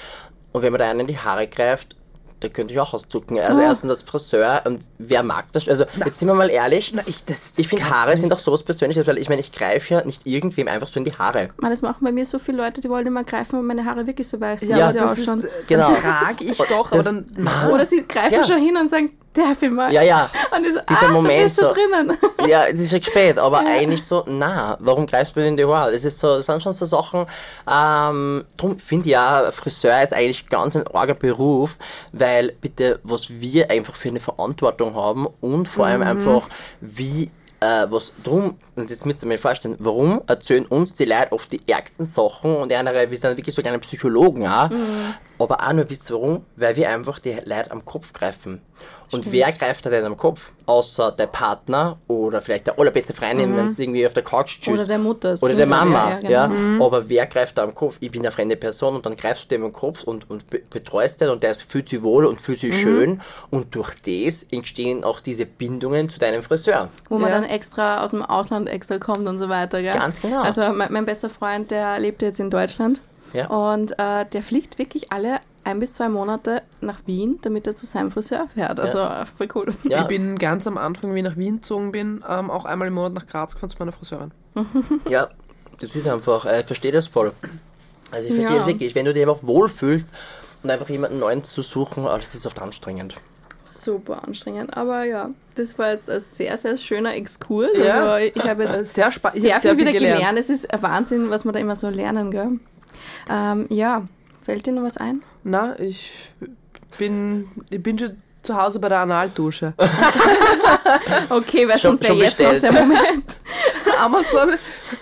Und 0.52 0.62
wenn 0.62 0.72
man 0.72 0.78
da 0.80 0.90
einen 0.90 1.00
in 1.00 1.06
die 1.08 1.18
Haare 1.18 1.46
greift, 1.46 1.94
da 2.40 2.48
könnte 2.48 2.72
ich 2.74 2.80
auch 2.80 2.94
auszucken. 2.94 3.38
Also 3.40 3.60
Oh. 3.60 3.64
erstens 3.64 3.88
das 3.88 4.02
Friseur 4.02 4.62
und 4.64 4.80
wer 4.98 5.22
mag 5.22 5.46
das? 5.52 5.68
Also 5.68 5.84
jetzt 6.04 6.18
sind 6.18 6.28
wir 6.28 6.34
mal 6.34 6.50
ehrlich. 6.50 6.92
Na, 6.94 7.02
ich- 7.06 7.24
das- 7.24 7.50
das 7.54 7.58
ich 7.58 7.68
finde 7.68 7.88
Haare 7.90 8.10
du 8.12 8.16
sind 8.18 8.24
nicht. 8.28 8.32
auch 8.32 8.38
sowas 8.38 8.62
Persönliches, 8.62 9.06
weil 9.06 9.18
ich 9.18 9.28
meine, 9.28 9.40
ich 9.40 9.52
greife 9.52 9.94
ja 9.94 10.04
nicht 10.04 10.26
irgendwem 10.26 10.68
einfach 10.68 10.88
so 10.88 10.98
in 11.00 11.04
die 11.04 11.12
Haare. 11.14 11.50
Man, 11.58 11.70
das 11.70 11.82
machen 11.82 11.98
bei 12.04 12.12
mir 12.12 12.24
so 12.24 12.38
viele 12.38 12.58
Leute, 12.58 12.80
die 12.80 12.88
wollen 12.88 13.06
immer 13.06 13.24
greifen, 13.24 13.54
weil 13.58 13.62
meine 13.62 13.84
Haare 13.84 14.06
wirklich 14.06 14.28
so 14.28 14.40
weich 14.40 14.60
sind. 14.60 14.70
Ja, 14.70 14.88
wie 14.88 14.92
sie 14.92 14.98
das 14.98 15.18
ist, 15.18 15.28
ausschauen. 15.28 15.44
Genau. 15.66 15.90
dann 15.92 15.96
frage 16.02 16.44
ich 16.44 16.56
doch, 16.58 16.90
Das- 16.90 17.04
dann... 17.04 17.24
Oder 17.72 17.86
sie 17.86 18.04
greifen 18.06 18.34
Ja. 18.34 18.46
schon 18.46 18.60
hin 18.60 18.76
und 18.76 18.88
sagen, 18.88 19.10
darf 19.32 19.62
ich 19.62 19.70
mal? 19.70 19.92
Ja, 19.92 20.02
ja. 20.02 20.30
Und 20.54 20.64
ich 20.64 20.74
so, 20.74 20.80
Dieser 20.88 21.08
ah, 21.08 21.12
Moment 21.12 21.44
bist 21.44 21.56
so- 21.56 21.72
drinnen. 21.72 22.16
Ja, 22.46 22.66
es 22.66 22.80
ist 22.80 22.90
schon 22.90 23.02
spät, 23.02 23.38
aber 23.38 23.58
eigentlich 23.66 24.04
so, 24.04 24.24
na, 24.26 24.76
warum 24.80 25.06
greifst 25.06 25.34
du 25.36 25.40
mir 25.40 25.48
in 25.48 25.56
die 25.56 25.64
Haare? 25.64 25.92
Das 25.92 26.04
ist 26.04 26.18
so, 26.18 26.36
das 26.36 26.46
sind 26.46 26.62
schon 26.62 26.72
so 26.72 26.86
Sachen, 26.86 27.26
ähm, 27.70 28.44
drum 28.56 28.78
finde 28.78 29.06
ich 29.06 29.12
ja, 29.12 29.50
Friseur 29.52 30.02
ist 30.02 30.12
eigentlich 30.12 30.48
ganz 30.48 30.76
ein 30.76 30.86
arger 30.88 31.14
Beruf, 31.14 31.76
weil 32.12 32.52
bitte, 32.60 33.00
was 33.02 33.28
wir 33.30 33.70
einfach 33.70 33.94
für 33.94 34.08
eine 34.08 34.20
Verantwortung 34.20 34.94
haben 34.94 35.26
und 35.40 35.68
vor 35.68 35.86
allem 35.86 36.02
einfach, 36.02 36.48
wie 36.80 37.30
äh, 37.60 37.86
was 37.90 38.12
drum, 38.22 38.56
und 38.76 38.88
jetzt 38.90 39.04
müsst 39.04 39.22
ihr 39.24 39.26
mir 39.28 39.38
vorstellen, 39.38 39.76
warum 39.80 40.22
erzählen 40.26 40.64
uns 40.66 40.94
die 40.94 41.04
Leute 41.04 41.32
oft 41.32 41.50
die 41.50 41.60
ärgsten 41.66 42.06
Sachen 42.06 42.56
und 42.56 42.72
andere, 42.72 43.10
wir 43.10 43.16
sind 43.16 43.36
wirklich 43.36 43.54
so 43.54 43.62
kleine 43.62 43.78
Psychologen, 43.80 44.42
ja. 44.42 44.70
Aber 45.38 45.60
auch 45.66 45.72
nur 45.72 45.86
warum? 46.08 46.44
Weil 46.56 46.76
wir 46.76 46.88
einfach 46.90 47.18
die 47.20 47.36
Leute 47.44 47.70
am 47.70 47.84
Kopf 47.84 48.12
greifen. 48.12 48.60
Und 49.10 49.32
wer 49.32 49.50
greift 49.52 49.86
da 49.86 49.90
denn 49.90 50.04
am 50.04 50.18
Kopf? 50.18 50.52
Außer 50.66 51.12
der 51.12 51.28
Partner 51.28 51.96
oder 52.08 52.42
vielleicht 52.42 52.66
der 52.66 52.78
allerbeste 52.78 53.14
Freundin, 53.14 53.56
wenn 53.56 53.68
es 53.68 53.78
irgendwie 53.78 54.06
auf 54.06 54.12
der 54.12 54.22
Couch 54.22 54.60
tschüss. 54.60 54.74
Oder 54.74 54.84
der 54.84 54.98
Mutter, 54.98 55.30
Oder 55.40 55.54
der 55.54 55.66
Kind, 55.66 55.74
ja, 55.76 55.84
Mama, 55.84 56.20
ja, 56.20 56.28
ja. 56.28 56.46
genau. 56.48 56.84
Aber 56.86 57.08
wer 57.08 57.24
greift 57.26 57.56
da 57.56 57.62
am 57.62 57.74
Kopf? 57.74 57.96
Ich 58.00 58.10
bin 58.10 58.20
eine 58.20 58.30
fremde 58.32 58.56
Person 58.56 58.96
und 58.96 59.06
dann 59.06 59.16
greifst 59.16 59.44
du 59.44 59.48
dem 59.48 59.64
am 59.64 59.72
Kopf 59.72 60.02
und, 60.04 60.28
und 60.28 60.50
be- 60.50 60.60
betreust 60.68 61.22
den 61.22 61.30
und 61.30 61.42
der 61.42 61.54
fühlt 61.54 61.88
sich 61.88 62.02
wohl 62.02 62.26
und 62.26 62.38
fühlt 62.38 62.58
sich 62.60 62.74
Mhm. 62.74 62.78
schön. 62.78 63.20
Und 63.50 63.74
durch 63.74 63.94
das 64.02 64.42
entstehen 64.52 65.02
auch 65.04 65.20
diese 65.20 65.46
Bindungen 65.46 66.10
zu 66.10 66.18
deinem 66.18 66.42
Friseur. 66.42 66.88
Wo 67.08 67.16
man 67.18 67.30
Ja. 67.30 67.36
dann 67.40 67.48
extra 67.48 68.04
aus 68.04 68.10
dem 68.10 68.22
Ausland 68.22 68.68
extra 68.68 68.98
kommt 68.98 69.26
und 69.26 69.38
so 69.38 69.48
weiter. 69.48 69.80
Gell? 69.80 69.94
Ganz 69.94 70.20
genau. 70.20 70.42
Also 70.42 70.60
mein, 70.74 70.92
mein 70.92 71.06
bester 71.06 71.30
Freund, 71.30 71.70
der 71.70 71.98
lebt 71.98 72.20
jetzt 72.20 72.40
in 72.40 72.50
Deutschland 72.50 73.00
Ja. 73.32 73.48
und 73.48 73.98
äh, 73.98 74.24
der 74.26 74.42
fliegt 74.42 74.78
wirklich 74.78 75.12
alle 75.12 75.40
ein 75.64 75.80
bis 75.80 75.94
zwei 75.94 76.08
Monate 76.08 76.62
nach 76.80 77.00
Wien, 77.06 77.38
damit 77.42 77.66
er 77.66 77.76
zu 77.76 77.84
seinem 77.84 78.10
Friseur 78.10 78.48
fährt. 78.54 78.80
Also 78.80 79.00
äh, 79.00 79.26
voll 79.26 79.48
cool. 79.54 79.74
Ja. 79.88 80.02
Ich 80.02 80.06
bin 80.08 80.38
ganz 80.38 80.66
am 80.66 80.78
Anfang, 80.78 81.14
wie 81.14 81.18
ich 81.18 81.24
nach 81.24 81.36
Wien 81.36 81.56
gezogen 81.56 81.92
bin, 81.92 82.24
ähm, 82.26 82.50
auch 82.50 82.64
einmal 82.64 82.88
im 82.88 82.94
Monat 82.94 83.12
nach 83.14 83.26
Graz 83.26 83.52
gefahren 83.54 83.68
zu 83.70 83.76
meiner 83.78 83.92
Friseurin. 83.92 84.30
Ja, 85.10 85.28
das 85.80 85.94
ist 85.94 86.08
einfach, 86.08 86.46
äh, 86.46 86.60
ich 86.60 86.66
verstehe 86.66 86.92
das 86.92 87.06
voll. 87.06 87.32
Also 88.10 88.28
ich 88.28 88.34
verstehe 88.34 88.56
Ja. 88.56 88.62
es 88.62 88.66
wirklich, 88.66 88.94
wenn 88.94 89.04
du 89.04 89.12
dich 89.12 89.22
einfach 89.28 89.42
wohlfühlst 89.46 90.06
und 90.62 90.70
einfach 90.70 90.88
jemanden 90.88 91.18
neuen 91.18 91.44
zu 91.44 91.60
suchen, 91.62 92.04
oh, 92.06 92.16
das 92.16 92.34
ist 92.34 92.46
oft 92.46 92.60
anstrengend. 92.62 93.14
Super 93.66 94.24
anstrengend. 94.26 94.74
Aber 94.74 95.04
ja, 95.04 95.30
das 95.54 95.78
war 95.78 95.90
jetzt 95.90 96.08
ein 96.08 96.20
sehr, 96.20 96.56
sehr 96.56 96.78
schöner 96.78 97.14
Exkurs. 97.14 97.70
Ja. 97.76 98.06
Also 98.14 98.30
ich 98.34 98.42
habe 98.42 98.64
Äh, 98.64 98.76
jetzt 98.78 98.94
Sehr. 98.94 99.08
Ich 99.08 99.42
sehr, 99.42 99.54
hab 99.54 99.60
viel 99.62 99.76
wieder 99.76 99.92
gelernt. 99.92 100.16
gelernt. 100.20 100.38
Es 100.38 100.48
ist 100.48 100.72
ein 100.72 100.82
Wahnsinn, 100.82 101.28
was 101.28 101.44
wir 101.44 101.52
da 101.52 101.58
immer 101.58 101.76
so 101.76 101.90
lernen, 101.90 102.30
gell? 102.30 102.52
Ähm, 103.30 103.66
ja, 103.70 104.02
fällt 104.44 104.66
dir 104.66 104.72
noch 104.72 104.82
was 104.82 104.96
ein? 104.96 105.22
Na, 105.44 105.78
ich 105.78 106.12
bin, 106.98 107.48
ich 107.70 107.82
bin 107.82 107.98
schon 107.98 108.16
zu 108.42 108.56
Hause 108.56 108.78
bei 108.78 108.88
der 108.88 109.00
Analdusche. 109.00 109.74
Okay, 111.30 111.68
weil 111.68 111.78
Schon- 111.78 111.96
sonst 111.98 112.02
wäre 112.04 112.12
schon 112.14 112.20
jetzt 112.22 112.40
noch 112.40 112.58
der 112.60 112.72
Moment. 112.72 113.24
Amazon, 114.00 114.50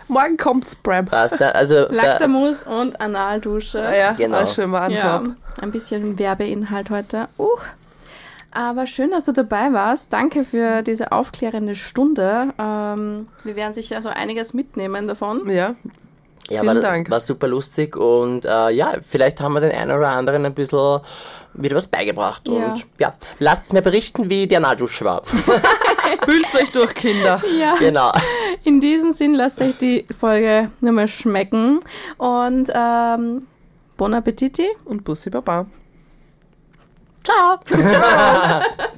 morgen 0.08 0.36
kommt's, 0.36 0.74
Bram. 0.74 1.04
Passt, 1.06 1.38
ne? 1.38 1.54
also 1.54 1.86
Lactamus 1.90 2.62
und 2.64 3.00
Analdusche. 3.00 3.78
Ja, 3.78 3.94
ja, 3.94 4.12
Genau. 4.12 4.38
alles 4.38 4.54
schon 4.54 4.70
mal 4.70 4.90
Ja, 4.90 5.22
ein 5.60 5.70
bisschen 5.70 6.18
Werbeinhalt 6.18 6.90
heute. 6.90 7.28
Uh. 7.38 7.48
Aber 8.50 8.86
schön, 8.86 9.10
dass 9.10 9.26
du 9.26 9.32
dabei 9.32 9.72
warst. 9.72 10.12
Danke 10.12 10.44
für 10.44 10.82
diese 10.82 11.12
aufklärende 11.12 11.74
Stunde. 11.74 12.54
Ähm, 12.58 13.28
wir 13.44 13.54
werden 13.54 13.74
sicher 13.74 14.00
so 14.00 14.08
einiges 14.08 14.54
mitnehmen 14.54 15.06
davon. 15.06 15.48
Ja, 15.50 15.74
ja, 16.50 16.60
vielen 16.60 16.76
war, 16.76 16.82
Dank. 16.82 17.10
war 17.10 17.20
super 17.20 17.48
lustig 17.48 17.96
und 17.96 18.44
äh, 18.44 18.70
ja, 18.70 18.94
vielleicht 19.06 19.40
haben 19.40 19.54
wir 19.54 19.60
den 19.60 19.72
einen 19.72 19.96
oder 19.96 20.08
anderen 20.08 20.44
ein 20.44 20.54
bisschen 20.54 21.00
wieder 21.54 21.76
was 21.76 21.86
beigebracht. 21.86 22.46
Ja. 22.48 22.52
Und 22.54 22.86
ja, 22.98 23.14
lasst 23.38 23.72
mir 23.72 23.82
berichten, 23.82 24.30
wie 24.30 24.46
die 24.46 24.56
Analdusche 24.56 25.04
war. 25.04 25.22
fühlt 26.24 26.54
euch 26.54 26.70
durch, 26.70 26.94
Kinder. 26.94 27.40
Ja. 27.58 27.76
genau. 27.78 28.12
In 28.64 28.80
diesem 28.80 29.12
Sinn 29.12 29.34
lasst 29.34 29.60
euch 29.60 29.76
die 29.78 30.06
Folge 30.18 30.70
nochmal 30.80 31.08
schmecken. 31.08 31.80
Und 32.18 32.70
ähm, 32.74 33.46
Bon 33.96 34.12
Appetiti. 34.14 34.68
Und 34.84 35.04
Bussi 35.04 35.30
Baba. 35.30 35.66
Ciao. 37.24 37.58